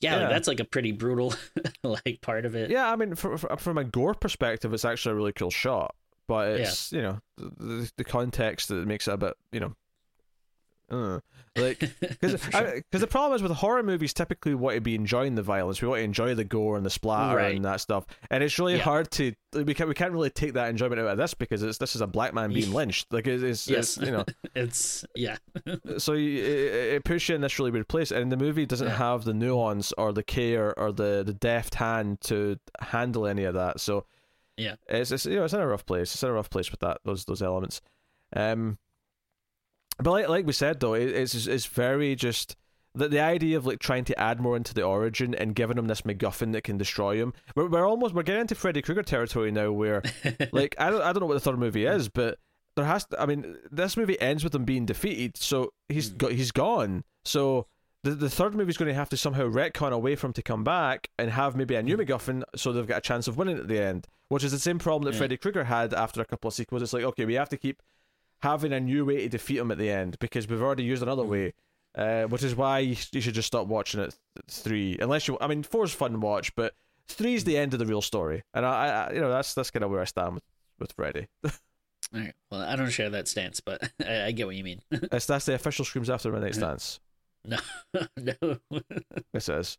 yeah, 0.00 0.14
Yeah. 0.14 0.20
like 0.22 0.30
that's 0.30 0.48
like 0.48 0.60
a 0.60 0.64
pretty 0.64 0.92
brutal 0.92 1.34
like 1.82 2.18
part 2.20 2.44
of 2.46 2.54
it. 2.54 2.70
Yeah, 2.70 2.90
I 2.90 2.96
mean, 2.96 3.14
for, 3.14 3.36
for, 3.38 3.56
from 3.56 3.78
a 3.78 3.84
gore 3.84 4.14
perspective, 4.14 4.72
it's 4.72 4.84
actually 4.84 5.12
a 5.12 5.16
really 5.16 5.32
cool 5.32 5.50
shot. 5.50 5.94
But 6.26 6.60
it's 6.60 6.90
you 6.92 7.02
know 7.02 7.18
the, 7.36 7.90
the 7.98 8.04
context 8.04 8.68
that 8.68 8.86
makes 8.86 9.08
it 9.08 9.12
a 9.14 9.16
bit 9.18 9.34
you 9.52 9.60
know, 9.60 9.74
uh, 10.90 11.20
like 11.56 11.78
because 12.00 12.40
sure. 12.50 12.82
the 12.90 13.06
problem 13.06 13.36
is 13.36 13.42
with 13.42 13.52
horror 13.52 13.82
movies, 13.82 14.12
typically 14.12 14.54
we 14.54 14.60
want 14.60 14.74
to 14.74 14.80
be 14.80 14.94
enjoying 14.94 15.34
the 15.36 15.42
violence, 15.42 15.80
we 15.80 15.88
want 15.88 16.00
to 16.00 16.04
enjoy 16.04 16.34
the 16.34 16.44
gore 16.44 16.76
and 16.76 16.84
the 16.84 16.90
splatter 16.90 17.36
Right. 17.36 17.54
and 17.56 17.64
that 17.64 17.80
stuff, 17.80 18.06
and 18.30 18.42
it's 18.42 18.58
really 18.58 18.74
Yeah. 18.76 18.82
hard 18.82 19.10
to 19.12 19.32
we 19.54 19.72
can't 19.72 19.88
we 19.88 19.94
can't 19.94 20.12
really 20.12 20.30
take 20.30 20.54
that 20.54 20.68
enjoyment 20.68 21.00
out 21.00 21.06
of 21.06 21.16
this 21.16 21.32
because 21.32 21.62
it's 21.62 21.78
this 21.78 21.94
is 21.94 22.00
a 22.00 22.06
black 22.08 22.34
man 22.34 22.52
being 22.52 22.72
lynched, 22.72 23.12
like 23.12 23.26
it's, 23.28 23.42
it's, 23.42 23.68
Yes. 23.68 23.96
it's 23.96 24.06
you 24.06 24.12
know 24.12 24.24
it's 24.56 25.04
yeah, 25.14 25.36
so 25.98 26.14
you, 26.14 26.42
it, 26.42 26.94
it 26.94 27.04
puts 27.04 27.28
you 27.28 27.36
in 27.36 27.40
this 27.40 27.56
really 27.58 27.70
weird 27.70 27.86
place, 27.88 28.10
and 28.10 28.32
the 28.32 28.36
movie 28.36 28.66
doesn't 28.66 28.88
Yeah. 28.88 28.96
have 28.96 29.24
the 29.24 29.34
nuance 29.34 29.92
or 29.92 30.12
the 30.12 30.24
care 30.24 30.76
or 30.78 30.90
the 30.92 31.22
the 31.24 31.34
deft 31.34 31.76
hand 31.76 32.20
to 32.22 32.58
handle 32.80 33.26
any 33.28 33.44
of 33.44 33.54
that. 33.54 33.78
So 33.80 34.06
Yeah. 34.56 34.74
it's, 34.88 35.12
it's 35.12 35.24
you 35.26 35.36
know 35.36 35.44
it's 35.44 35.54
in 35.54 35.60
a 35.60 35.66
rough 35.68 35.86
place. 35.86 36.12
It's 36.14 36.22
in 36.24 36.30
a 36.30 36.32
rough 36.32 36.50
place 36.50 36.70
with 36.72 36.80
that 36.80 36.98
those 37.04 37.24
those 37.26 37.42
elements. 37.42 37.80
Um, 38.34 38.78
but 39.98 40.10
like 40.10 40.28
like 40.28 40.46
we 40.46 40.52
said 40.52 40.80
though, 40.80 40.94
it, 40.94 41.08
it's 41.10 41.46
it's 41.46 41.66
very 41.66 42.14
just. 42.14 42.56
The, 42.96 43.08
the 43.08 43.18
idea 43.18 43.56
of 43.56 43.66
like 43.66 43.80
trying 43.80 44.04
to 44.04 44.16
add 44.20 44.40
more 44.40 44.56
into 44.56 44.72
the 44.72 44.84
origin 44.84 45.34
and 45.34 45.52
giving 45.52 45.76
him 45.76 45.88
this 45.88 46.02
MacGuffin 46.02 46.52
that 46.52 46.62
can 46.62 46.78
destroy 46.78 47.16
him, 47.16 47.32
we're, 47.56 47.66
we're 47.66 47.84
almost 47.88 48.14
we're 48.14 48.22
getting 48.22 48.42
into 48.42 48.54
Freddy 48.54 48.82
Krueger 48.82 49.02
territory 49.02 49.50
now, 49.50 49.72
where 49.72 50.00
like 50.52 50.76
I 50.78 50.90
don't 50.90 51.02
I 51.02 51.12
don't 51.12 51.18
know 51.18 51.26
what 51.26 51.34
the 51.34 51.40
third 51.40 51.58
movie 51.58 51.86
is, 51.86 52.08
but 52.08 52.38
there 52.76 52.84
has 52.84 53.04
to. 53.06 53.20
I 53.20 53.26
mean, 53.26 53.56
this 53.72 53.96
movie 53.96 54.20
ends 54.20 54.44
with 54.44 54.54
him 54.54 54.64
being 54.64 54.86
defeated, 54.86 55.36
so 55.36 55.72
he's 55.88 56.10
Hmm. 56.10 56.16
got 56.18 56.32
he's 56.32 56.52
gone. 56.52 57.02
So 57.24 57.66
the 58.04 58.12
the 58.12 58.30
third 58.30 58.54
movie 58.54 58.70
is 58.70 58.76
going 58.76 58.90
to 58.90 58.94
have 58.94 59.08
to 59.08 59.16
somehow 59.16 59.48
retcon 59.48 59.90
away 59.90 60.14
from 60.14 60.32
to 60.34 60.42
come 60.42 60.62
back 60.62 61.08
and 61.18 61.30
have 61.32 61.56
maybe 61.56 61.74
a 61.74 61.82
new 61.82 61.96
MacGuffin, 61.96 62.44
so 62.54 62.72
they've 62.72 62.86
got 62.86 62.98
a 62.98 63.00
chance 63.00 63.26
of 63.26 63.36
winning 63.36 63.58
at 63.58 63.66
the 63.66 63.80
end. 63.82 64.06
Which 64.28 64.44
is 64.44 64.52
the 64.52 64.58
same 64.60 64.78
problem 64.78 65.02
that 65.06 65.14
Yeah. 65.14 65.18
Freddy 65.18 65.36
Krueger 65.36 65.64
had 65.64 65.92
after 65.92 66.20
a 66.20 66.24
couple 66.24 66.46
of 66.46 66.54
sequels. 66.54 66.80
It's 66.82 66.92
like 66.92 67.02
okay, 67.02 67.24
we 67.24 67.34
have 67.34 67.48
to 67.48 67.56
keep 67.56 67.82
having 68.44 68.72
a 68.72 68.80
new 68.80 69.04
way 69.04 69.22
to 69.22 69.28
defeat 69.28 69.58
him 69.58 69.70
at 69.70 69.78
the 69.78 69.90
end 69.90 70.18
because 70.20 70.46
we've 70.46 70.62
already 70.62 70.84
used 70.84 71.02
another 71.02 71.24
way. 71.24 71.52
Uh, 71.96 72.24
which 72.24 72.42
is 72.42 72.56
why 72.56 72.80
you, 72.80 72.96
should 72.96 73.34
just 73.34 73.46
stop 73.46 73.68
watching 73.68 74.00
it 74.00 74.18
three, 74.50 74.98
unless 75.00 75.28
you. 75.28 75.38
I 75.40 75.46
mean, 75.46 75.62
four's 75.62 75.92
fun 75.92 76.10
to 76.10 76.18
watch, 76.18 76.52
but 76.56 76.74
three's 77.06 77.44
the 77.44 77.56
end 77.56 77.72
of 77.72 77.78
the 77.78 77.86
real 77.86 78.02
story, 78.02 78.42
and 78.52 78.66
I, 78.66 78.88
I 78.88 79.12
you 79.12 79.20
know, 79.20 79.30
that's 79.30 79.54
that's 79.54 79.70
kind 79.70 79.84
of 79.84 79.92
where 79.92 80.00
I 80.00 80.04
stand 80.04 80.34
with, 80.34 80.42
with 80.80 80.90
Freddy. 80.90 81.28
All 81.44 81.50
right. 82.12 82.34
Well, 82.50 82.62
I 82.62 82.74
don't 82.74 82.90
share 82.90 83.10
that 83.10 83.28
stance, 83.28 83.60
but 83.60 83.92
I, 84.04 84.24
I 84.24 84.30
get 84.32 84.46
what 84.46 84.56
you 84.56 84.64
mean. 84.64 84.82
It's 84.90 85.26
that's 85.26 85.46
the 85.46 85.54
official 85.54 85.84
Screams 85.84 86.10
After 86.10 86.32
Midnight 86.32 86.56
stance. 86.56 86.98
no, 87.44 87.58
no, 88.16 88.58
It 89.32 89.42
says. 89.42 89.78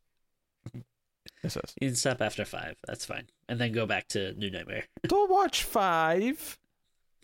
It 1.44 1.52
says. 1.52 1.74
you 1.82 1.90
can 1.90 1.96
stop 1.96 2.22
after 2.22 2.46
five. 2.46 2.78
That's 2.88 3.04
fine, 3.04 3.28
and 3.50 3.60
then 3.60 3.74
go 3.74 3.86
back 3.86 4.08
to 4.10 4.34
New 4.36 4.52
Nightmare. 4.52 4.86
Don't 5.06 5.30
watch 5.30 5.64
five. 5.64 6.58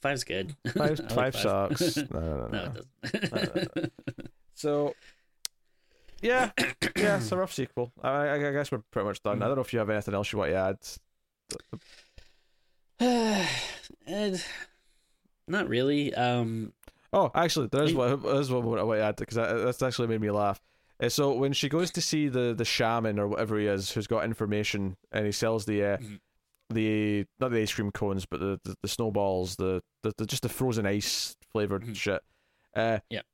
Five's 0.01 0.23
good. 0.23 0.55
Five, 0.75 0.99
I 0.99 1.03
like 1.03 1.33
five 1.33 1.35
sucks. 1.35 1.97
No, 2.11 2.19
no, 2.19 2.35
no. 2.37 2.47
no, 2.47 2.73
no. 2.73 2.81
it 3.03 3.29
doesn't. 3.31 3.93
So, 4.55 4.93
yeah, 6.21 6.51
yeah, 6.95 7.17
it's 7.17 7.31
a 7.31 7.37
rough 7.37 7.51
sequel. 7.53 7.91
I, 8.03 8.09
I, 8.09 8.49
I 8.49 8.51
guess 8.51 8.71
we're 8.71 8.83
pretty 8.91 9.07
much 9.07 9.23
done. 9.23 9.41
I 9.41 9.47
don't 9.47 9.55
know 9.55 9.61
if 9.61 9.73
you 9.73 9.79
have 9.79 9.89
anything 9.89 10.13
else 10.13 10.31
you 10.31 10.37
want 10.39 10.51
to 10.51 10.77
add. 12.99 13.47
not 15.47 15.67
really. 15.67 16.13
Um, 16.13 16.73
Oh, 17.13 17.29
actually, 17.35 17.67
there 17.67 17.83
is 17.83 17.91
You- 17.91 17.97
one. 17.97 18.21
There 18.21 18.35
is 18.39 18.49
one 18.51 18.63
more 18.63 18.79
I 18.79 18.83
want 18.83 18.99
to 18.99 19.03
add 19.03 19.15
because 19.17 19.35
that's 19.35 19.81
actually 19.81 20.07
made 20.07 20.21
me 20.21 20.31
laugh. 20.31 20.61
Uh, 21.01 21.09
so 21.09 21.33
when 21.33 21.51
she 21.51 21.67
goes 21.67 21.91
to 21.91 22.01
see 22.01 22.29
the 22.29 22.53
the 22.57 22.63
shaman 22.63 23.19
or 23.19 23.27
whatever 23.27 23.59
he 23.59 23.65
is, 23.65 23.91
who's 23.91 24.07
got 24.07 24.23
information, 24.23 24.95
and 25.11 25.25
he 25.25 25.31
sells 25.33 25.65
the 25.65 25.83
uh, 25.83 25.97
Mhm. 25.97 26.19
The 26.73 27.25
not 27.39 27.51
the 27.51 27.59
ice 27.59 27.73
cream 27.73 27.91
cones, 27.91 28.25
but 28.25 28.39
the 28.39 28.59
the, 28.63 28.75
the 28.81 28.87
snowballs, 28.87 29.55
the, 29.55 29.81
the 30.03 30.13
the 30.17 30.25
just 30.25 30.43
the 30.43 30.49
frozen 30.49 30.85
ice 30.85 31.35
flavored 31.51 31.83
Mhm. 31.83 31.95
shit. 31.95 32.21
Uh, 32.75 32.99
Yep. 33.09 33.25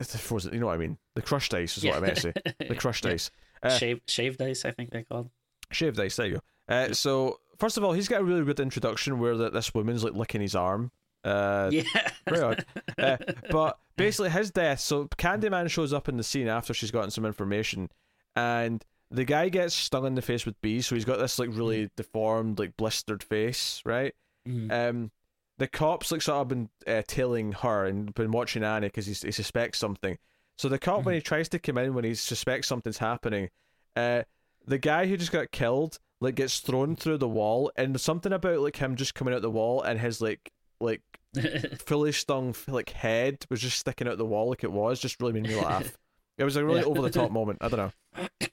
It's 0.00 0.12
the 0.12 0.18
frozen. 0.18 0.52
You 0.52 0.60
know 0.60 0.66
what 0.66 0.74
I 0.74 0.78
mean? 0.78 0.98
The 1.14 1.22
crushed 1.22 1.54
ice 1.54 1.76
is 1.78 1.84
what 1.84 1.94
I 1.96 2.00
meant 2.00 2.16
to 2.16 2.20
say. 2.22 2.32
The 2.68 2.74
crushed 2.74 3.04
Yeah. 3.06 3.12
ice. 3.12 3.30
Uh, 3.62 3.70
Shave 3.78 4.00
shaved 4.06 4.42
ice, 4.42 4.64
I 4.64 4.72
think 4.72 4.90
they're 4.90 5.04
called. 5.04 5.30
Shaved 5.70 6.00
ice. 6.00 6.16
There 6.16 6.26
you 6.26 6.34
go. 6.34 6.40
Uh, 6.74 6.92
so 6.92 7.38
first 7.58 7.76
of 7.76 7.84
all, 7.84 7.92
he's 7.92 8.08
got 8.08 8.20
a 8.22 8.24
really 8.24 8.44
good 8.44 8.58
introduction 8.58 9.20
where 9.20 9.36
that 9.36 9.52
this 9.52 9.72
woman's 9.74 10.02
like 10.02 10.14
licking 10.14 10.40
his 10.40 10.56
arm. 10.56 10.90
Uh, 11.24 11.68
yeah. 11.72 11.82
very 12.28 12.42
odd. 12.42 12.64
Uh, 12.98 13.16
but 13.50 13.78
basically, 13.96 14.30
his 14.30 14.50
death. 14.50 14.80
So 14.80 15.06
Candyman 15.18 15.70
shows 15.70 15.92
up 15.92 16.08
in 16.08 16.16
the 16.16 16.24
scene 16.24 16.48
after 16.48 16.74
she's 16.74 16.90
gotten 16.90 17.12
some 17.12 17.24
information, 17.24 17.88
and 18.34 18.84
the 19.12 19.24
guy 19.24 19.48
gets 19.48 19.74
stung 19.74 20.06
in 20.06 20.14
the 20.14 20.22
face 20.22 20.44
with 20.46 20.60
bees. 20.62 20.86
So 20.86 20.94
he's 20.94 21.04
got 21.04 21.18
this 21.18 21.38
like 21.38 21.50
really 21.52 21.90
deformed, 21.96 22.58
like 22.58 22.76
blistered 22.76 23.22
face, 23.22 23.82
right? 23.84 24.14
Mhm. 24.48 24.70
Um, 24.72 25.10
the 25.58 25.68
cops 25.68 26.10
like 26.10 26.22
sort 26.22 26.38
of 26.40 26.48
been 26.48 26.68
uh, 26.86 27.02
tailing 27.06 27.52
her 27.52 27.84
and 27.86 28.12
been 28.14 28.32
watching 28.32 28.64
Annie 28.64 28.88
because 28.88 29.06
he, 29.06 29.12
he 29.14 29.30
suspects 29.32 29.78
something. 29.78 30.18
So 30.58 30.68
the 30.68 30.78
cop 30.78 31.04
when 31.04 31.14
he 31.14 31.20
tries 31.20 31.48
to 31.50 31.58
come 31.58 31.78
in 31.78 31.94
when 31.94 32.04
he 32.04 32.14
suspects 32.14 32.66
something's 32.68 32.98
happening, 32.98 33.50
uh, 33.96 34.22
the 34.66 34.78
guy 34.78 35.06
who 35.06 35.16
just 35.16 35.32
got 35.32 35.50
killed 35.52 35.98
like 36.20 36.34
gets 36.36 36.60
thrown 36.60 36.94
through 36.96 37.18
the 37.18 37.28
wall, 37.28 37.70
and 37.76 38.00
something 38.00 38.32
about 38.32 38.60
like 38.60 38.76
him 38.76 38.96
just 38.96 39.14
coming 39.14 39.34
out 39.34 39.42
the 39.42 39.50
wall 39.50 39.82
and 39.82 40.00
his 40.00 40.20
like 40.20 40.50
like 40.80 41.02
fully 41.84 42.12
stung 42.12 42.54
like 42.68 42.90
head 42.90 43.44
was 43.50 43.60
just 43.60 43.78
sticking 43.78 44.06
out 44.08 44.18
the 44.18 44.24
wall 44.24 44.48
like 44.50 44.64
it 44.64 44.72
was 44.72 45.00
just 45.00 45.20
really 45.20 45.32
made 45.34 45.44
me 45.48 45.54
laugh. 45.56 45.96
It 46.38 46.44
was 46.44 46.56
a 46.56 46.64
really 46.64 46.80
Yeah. 46.80 46.86
over 46.86 47.02
the 47.02 47.10
top 47.10 47.30
moment. 47.38 47.58
I 47.60 47.68
don't 47.68 47.78
know. 47.78 48.48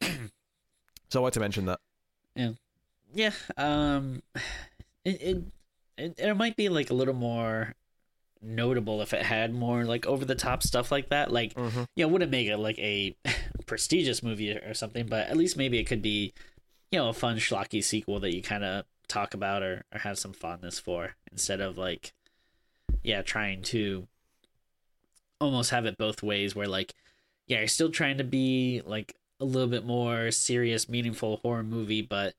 So 1.09 1.19
I 1.19 1.21
wanted 1.21 1.33
to 1.35 1.39
mention 1.41 1.65
that. 1.65 1.79
yeah. 2.35 2.51
Yeah. 3.13 3.31
Um, 3.57 4.21
it, 5.03 5.21
it 5.21 5.43
it 5.97 6.15
it 6.19 6.33
might 6.37 6.55
be 6.55 6.69
like 6.69 6.89
a 6.91 6.93
little 6.93 7.15
more 7.15 7.73
notable 8.41 9.01
if 9.01 9.13
it 9.13 9.23
had 9.23 9.53
more 9.53 9.83
like 9.83 10.05
over 10.05 10.23
the 10.23 10.35
top 10.35 10.61
stuff 10.63 10.91
like 10.91 11.09
that. 11.09 11.31
Like 11.31 11.53
Mm-hmm. 11.55 11.83
you 11.95 12.05
know, 12.05 12.07
wouldn't 12.09 12.31
make 12.31 12.47
it 12.47 12.57
like 12.57 12.77
a 12.79 13.15
prestigious 13.65 14.21
movie 14.21 14.51
or 14.51 14.73
something, 14.75 15.07
but 15.07 15.27
at 15.27 15.37
least 15.37 15.57
maybe 15.57 15.79
it 15.79 15.85
could 15.85 16.01
be, 16.03 16.33
you 16.91 16.99
know, 16.99 17.09
a 17.09 17.13
fun 17.13 17.37
schlocky 17.37 17.83
sequel 17.83 18.19
that 18.19 18.33
you 18.35 18.41
kind 18.43 18.63
of 18.63 18.85
talk 19.07 19.33
about 19.33 19.63
or, 19.63 19.83
or 19.91 19.99
have 19.99 20.19
some 20.19 20.33
fondness 20.33 20.77
for 20.79 21.15
instead 21.31 21.59
of 21.59 21.77
like, 21.77 22.13
yeah, 23.03 23.23
trying 23.23 23.63
to 23.63 24.07
almost 25.41 25.71
have 25.71 25.85
it 25.85 25.97
both 25.97 26.21
ways 26.21 26.55
where 26.55 26.67
like, 26.67 26.93
yeah, 27.47 27.57
you're 27.59 27.67
still 27.67 27.89
trying 27.89 28.17
to 28.19 28.23
be 28.23 28.81
like 28.85 29.15
a 29.39 29.45
little 29.45 29.69
bit 29.69 29.85
more 29.85 30.31
serious, 30.31 30.89
meaningful 30.89 31.37
horror 31.37 31.63
movie, 31.63 32.01
but 32.01 32.33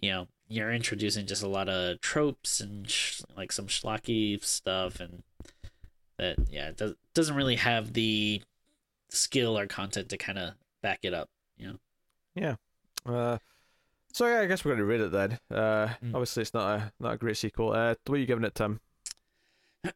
you 0.00 0.10
know, 0.10 0.28
you're 0.48 0.72
introducing 0.72 1.26
just 1.26 1.42
a 1.42 1.48
lot 1.48 1.68
of 1.68 2.00
tropes 2.00 2.60
and 2.60 2.88
sh- 2.90 3.20
like 3.36 3.52
some 3.52 3.66
schlocky 3.66 4.42
stuff 4.44 4.98
and 5.00 5.22
that 6.18 6.36
yeah 6.50 6.68
it 6.68 6.76
does, 6.76 6.94
doesn't 7.14 7.36
really 7.36 7.56
have 7.56 7.92
the 7.92 8.42
skill 9.10 9.56
or 9.58 9.66
content 9.66 10.08
to 10.08 10.16
kind 10.16 10.38
of 10.38 10.54
back 10.82 10.98
it 11.02 11.14
up 11.14 11.28
you 11.56 11.66
know 11.68 11.76
Yeah. 12.34 12.56
Uh, 13.06 13.38
so 14.12 14.26
yeah, 14.26 14.40
I 14.40 14.46
guess 14.46 14.64
we're 14.64 14.70
going 14.72 14.78
to 14.80 14.84
rate 14.84 15.00
it 15.00 15.12
then. 15.12 15.38
Uh, 15.50 15.94
Mm. 16.04 16.14
obviously 16.14 16.42
it's 16.42 16.52
not 16.54 16.78
a 16.80 16.92
not 16.98 17.14
a 17.14 17.16
great 17.16 17.36
sequel. 17.36 17.72
Uh, 17.72 17.94
what 18.06 18.16
are 18.16 18.18
you 18.18 18.26
giving 18.26 18.44
it, 18.44 18.54
Tim? 18.54 18.80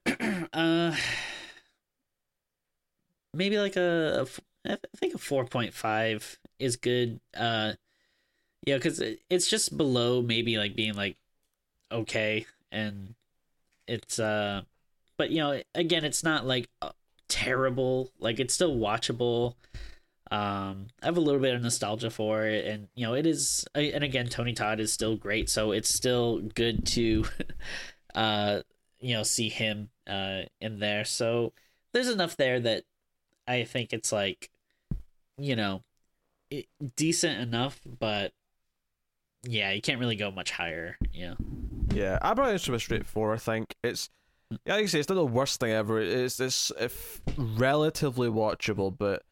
uh 0.52 0.94
maybe 3.34 3.58
like 3.58 3.76
a, 3.76 4.26
I 4.66 4.78
think 4.96 5.14
a 5.14 5.18
4.5 5.18 6.38
is 6.58 6.76
good 6.76 7.20
uh 7.36 7.72
yeah 8.64 8.78
cuz 8.78 9.02
it's 9.28 9.48
just 9.48 9.76
below 9.76 10.22
maybe 10.22 10.56
like 10.56 10.74
being 10.74 10.94
like 10.94 11.16
okay 11.90 12.46
and 12.70 13.14
it's 13.86 14.18
uh 14.18 14.62
but 15.16 15.30
you 15.30 15.38
know 15.38 15.60
again 15.74 16.04
it's 16.04 16.22
not 16.22 16.46
like 16.46 16.68
terrible 17.28 18.10
like 18.18 18.38
it's 18.38 18.54
still 18.54 18.76
watchable. 18.76 19.54
Um 20.30 20.88
i 21.02 21.06
have 21.06 21.16
a 21.16 21.20
little 21.20 21.40
bit 21.40 21.54
of 21.54 21.62
nostalgia 21.62 22.10
for 22.10 22.46
it 22.46 22.64
and 22.64 22.88
you 22.94 23.06
know 23.06 23.14
it 23.14 23.26
is 23.26 23.66
and 23.74 24.02
again 24.02 24.28
tony 24.28 24.54
todd 24.54 24.80
is 24.80 24.92
still 24.92 25.16
great 25.16 25.50
so 25.50 25.72
it's 25.72 25.92
still 25.92 26.40
good 26.40 26.86
to 26.86 27.24
uh 28.14 28.60
you 29.00 29.14
know 29.14 29.22
see 29.22 29.48
him 29.50 29.90
uh 30.06 30.42
in 30.60 30.78
there. 30.78 31.04
So 31.04 31.52
there's 31.92 32.08
enough 32.08 32.36
there 32.36 32.58
that 32.60 32.84
i 33.46 33.64
think 33.64 33.92
it's 33.92 34.10
like 34.12 34.50
you 35.38 35.56
know 35.56 35.82
it, 36.50 36.66
decent 36.96 37.40
enough 37.40 37.80
but 37.98 38.32
yeah 39.42 39.70
you 39.72 39.80
can't 39.82 40.00
really 40.00 40.16
go 40.16 40.30
much 40.30 40.50
higher 40.50 40.96
Yeah. 41.12 41.34
Yeah, 41.92 42.18
I 42.22 42.34
brought 42.34 42.52
it 42.54 42.58
to 42.60 42.74
a 42.74 42.80
straight 42.80 43.06
four. 43.06 43.34
I 43.34 43.36
think 43.36 43.76
it's 43.84 44.10
yeah, 44.66 44.74
like 44.74 44.84
I 44.84 44.86
say, 44.86 44.98
it's 45.00 45.08
not 45.08 45.14
the 45.16 45.24
worst 45.26 45.60
thing 45.60 45.70
ever. 45.70 46.00
It's 46.00 46.40
it's 46.40 46.72
if 46.80 47.20
relatively 47.38 48.28
watchable, 48.28 48.96
but 48.96 49.22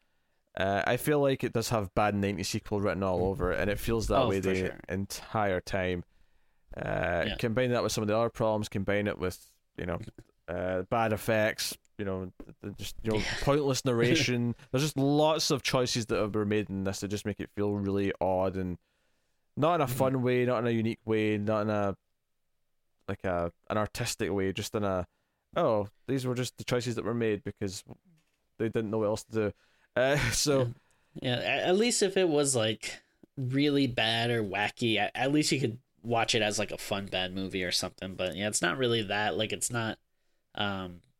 uh, 0.55 0.83
I 0.87 0.95
feel 0.97 1.19
like 1.19 1.43
it 1.43 1.51
does 1.51 1.69
have 1.69 1.93
bad 1.93 2.13
'90s 2.15 2.45
sequel 2.45 2.79
written 2.79 3.03
all 3.03 3.25
over 3.25 3.51
it, 3.51 3.59
and 3.59 3.69
it 3.69 3.79
feels 3.79 4.07
that 4.07 4.21
Oh, 4.21 4.29
way 4.29 4.39
the 4.39 4.55
sure. 4.55 4.79
entire 4.87 5.59
time. 5.61 6.03
Uh, 6.77 7.25
Yeah. 7.27 7.35
Combine 7.37 7.71
that 7.71 7.83
with 7.83 7.91
some 7.91 8.01
of 8.03 8.07
the 8.07 8.15
other 8.15 8.29
problems. 8.29 8.69
Combine 8.69 9.07
it 9.07 9.17
with 9.17 9.45
you 9.77 9.85
know 9.85 9.99
uh, 10.47 10.83
bad 10.83 11.11
effects. 11.11 11.75
You 11.97 12.05
know, 12.05 12.31
just 12.77 12.95
you 13.03 13.11
know 13.11 13.21
pointless 13.41 13.85
narration. 13.85 14.55
There's 14.71 14.83
just 14.83 14.97
lots 14.97 15.51
of 15.51 15.61
choices 15.63 16.07
that 16.07 16.19
have 16.19 16.31
been 16.31 16.49
made 16.49 16.69
in 16.69 16.83
this 16.83 17.01
that 17.01 17.09
just 17.09 17.25
make 17.25 17.39
it 17.39 17.49
feel 17.55 17.71
really 17.73 18.11
odd 18.19 18.55
and 18.55 18.77
not 19.55 19.75
in 19.75 19.81
a 19.81 19.85
Mhm. 19.85 19.89
fun 19.89 20.21
way, 20.23 20.45
not 20.45 20.59
in 20.59 20.67
a 20.67 20.71
unique 20.71 20.99
way, 21.05 21.37
not 21.37 21.61
in 21.61 21.69
a 21.69 21.95
like 23.07 23.23
a 23.23 23.51
an 23.69 23.77
artistic 23.77 24.31
way, 24.31 24.51
just 24.53 24.73
in 24.75 24.83
a 24.83 25.05
oh 25.55 25.87
these 26.07 26.25
were 26.25 26.35
just 26.35 26.57
the 26.57 26.63
choices 26.63 26.95
that 26.95 27.05
were 27.05 27.13
made 27.13 27.43
because 27.43 27.83
they 28.57 28.69
didn't 28.69 28.89
know 28.89 28.99
what 28.99 29.05
else 29.07 29.23
to 29.25 29.31
do. 29.31 29.51
Uh, 29.95 30.17
so 30.31 30.73
Yeah, 31.21 31.35
a- 31.39 31.67
at 31.67 31.77
least 31.77 32.01
if 32.01 32.17
it 32.17 32.27
was 32.27 32.55
like 32.55 33.03
really 33.37 33.85
bad 33.85 34.31
or 34.31 34.43
wacky, 34.43 34.97
at, 35.13 35.31
least 35.31 35.51
you 35.51 35.59
could 35.59 35.77
watch 36.01 36.33
it 36.33 36.41
as 36.41 36.57
like 36.57 36.71
a 36.71 36.79
fun 36.79 37.05
bad 37.05 37.31
movie 37.35 37.63
or 37.63 37.71
something. 37.71 38.15
But 38.15 38.35
yeah, 38.35 38.47
it's 38.47 38.63
not 38.63 38.79
really 38.79 39.03
that. 39.03 39.37
Like 39.37 39.53
it's 39.53 39.69
not, 39.69 39.99
um, 40.55 41.01
yeah, 41.03 41.12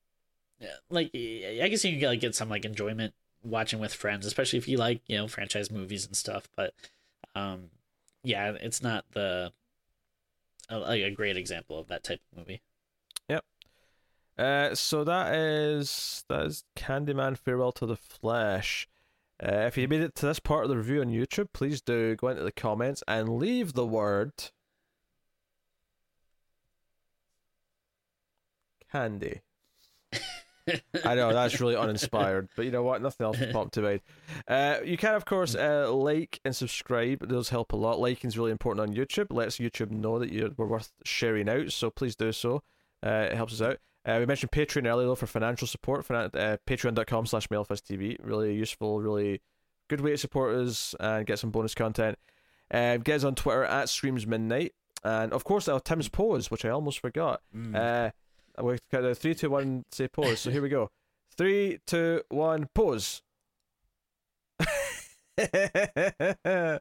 like 0.90 1.12
I 1.14 1.68
guess 1.70 1.84
you 1.84 1.92
can 1.92 2.00
get, 2.00 2.08
like 2.08 2.20
get 2.20 2.36
some 2.36 2.50
like 2.50 2.66
enjoyment 2.66 3.14
watching 3.44 3.80
with 3.80 3.94
friends, 3.94 4.26
especially 4.26 4.60
if 4.60 4.68
you 4.68 4.78
like 4.78 5.02
you 5.08 5.18
know 5.18 5.28
franchise 5.28 5.72
movies 5.72 6.06
and 6.06 6.16
stuff. 6.16 6.48
But 6.56 6.74
um, 7.36 7.70
yeah, 8.24 8.54
it's 8.60 8.82
not 8.82 9.06
the 9.14 9.52
a, 10.70 10.78
like 10.80 11.04
a 11.04 11.12
great 11.12 11.38
example 11.38 11.80
of 11.80 11.88
that 11.88 12.04
type 12.04 12.22
of 12.32 12.38
movie. 12.38 12.62
Yep. 13.30 13.46
Uh, 14.38 14.76
so 14.76 15.04
that 15.04 15.36
is 15.36 16.24
that 16.30 16.46
is 16.46 16.64
Candyman 16.76 17.38
Farewell 17.38 17.72
to 17.74 17.86
the 17.86 17.98
Flesh. 17.98 18.88
Uh, 19.42 19.66
if 19.68 19.78
you 19.78 19.88
made 19.88 20.02
it 20.02 20.16
to 20.16 20.26
this 20.26 20.40
part 20.40 20.64
of 20.64 20.70
the 20.70 20.78
review 20.78 21.02
on 21.02 21.10
YouTube, 21.10 21.48
please 21.54 21.82
do 21.82 22.16
go 22.16 22.30
into 22.30 22.44
the 22.44 22.52
comments 22.52 23.04
and 23.08 23.38
leave 23.38 23.74
the 23.74 23.86
word 23.86 24.32
candy. 28.92 29.42
I 31.06 31.16
know 31.16 31.34
that's 31.34 31.60
really 31.60 31.76
uninspired, 31.76 32.50
but 32.56 32.66
you 32.66 32.72
know 32.72 32.84
what? 32.84 33.02
Nothing 33.02 33.26
else 33.26 33.40
is 33.40 33.52
popped 33.52 33.74
to 33.74 33.82
mind. 33.82 34.02
Uh, 34.48 34.78
you 34.84 34.98
can, 34.98 35.16
of 35.16 35.26
course, 35.26 35.56
uh, 35.56 35.92
like 35.94 36.40
and 36.46 36.56
subscribe. 36.56 37.28
Those 37.28 37.50
help 37.50 37.74
a 37.74 37.76
lot. 37.76 38.00
Liking 38.00 38.30
is 38.30 38.38
really 38.38 38.52
important 38.52 38.88
on 38.88 38.96
YouTube. 38.96 39.26
It 39.26 39.32
lets 39.32 39.58
YouTube 39.58 39.92
know 39.92 40.20
that 40.20 40.32
you're 40.32 40.52
we're 40.58 40.68
worth 40.68 40.92
sharing 41.04 41.50
out. 41.50 41.72
So 41.72 41.90
please 41.90 42.16
do 42.16 42.32
so. 42.32 42.64
Uh, 43.06 43.28
it 43.32 43.36
helps 43.36 43.54
us 43.54 43.62
out. 43.62 43.78
Uh, 44.06 44.18
we 44.20 44.26
mentioned 44.26 44.52
Patreon 44.52 44.88
earlier 44.88 45.08
though 45.08 45.16
for 45.16 45.28
financial 45.28 45.68
support. 45.68 46.06
For 46.06 46.16
uh, 46.16 46.58
patreon.com 46.68 47.26
slash 47.26 47.48
TV. 47.48 48.18
Really 48.22 48.54
useful, 48.56 49.02
really 49.02 49.42
good 49.90 50.02
way 50.02 50.12
to 50.12 50.18
support 50.18 50.56
us 50.56 50.96
and 51.00 51.26
get 51.26 51.40
some 51.40 51.52
bonus 51.52 51.76
content. 51.76 52.18
Uh, 52.72 52.98
get 52.98 53.18
us 53.18 53.24
on 53.24 53.36
Twitter 53.36 53.66
at 53.66 53.90
Screams 53.90 54.26
Midnight. 54.26 54.74
And 55.04 55.34
of 55.34 55.44
course, 55.44 55.68
our 55.68 55.82
Tim's 55.82 56.08
pose, 56.08 56.50
which 56.50 56.64
I 56.64 56.70
almost 56.70 57.00
forgot. 57.00 57.42
Uh, 57.76 58.12
we 58.62 58.78
count 58.92 59.04
down 59.04 59.14
three, 59.16 59.36
two, 59.36 59.50
one, 59.50 59.84
say 59.92 60.08
pause. 60.08 60.42
So 60.42 60.52
here 60.52 60.62
we 60.62 60.70
go. 60.70 60.90
Three, 61.36 61.80
two, 61.88 62.22
one, 62.30 62.68
pause. 62.76 63.24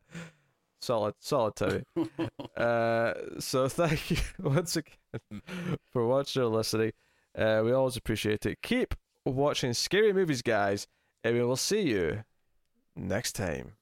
solid, 0.83 1.14
solid, 1.20 1.57
Timmy. 1.57 1.83
Uh, 2.55 3.14
so 3.39 3.66
thank 3.66 4.11
you 4.11 4.18
once 4.39 4.77
again 4.77 5.43
for 5.91 6.07
watching 6.07 6.43
and 6.43 6.53
listening. 6.53 6.93
Uh, 7.37 7.62
we 7.64 7.73
always 7.73 7.97
appreciate 7.97 8.45
it. 8.45 8.59
Keep 8.62 8.95
watching 9.25 9.73
scary 9.73 10.12
movies, 10.12 10.43
guys, 10.43 10.87
and 11.25 11.35
we 11.35 11.43
will 11.43 11.57
see 11.57 11.81
you 11.81 12.25
next 12.95 13.33
time. 13.33 13.73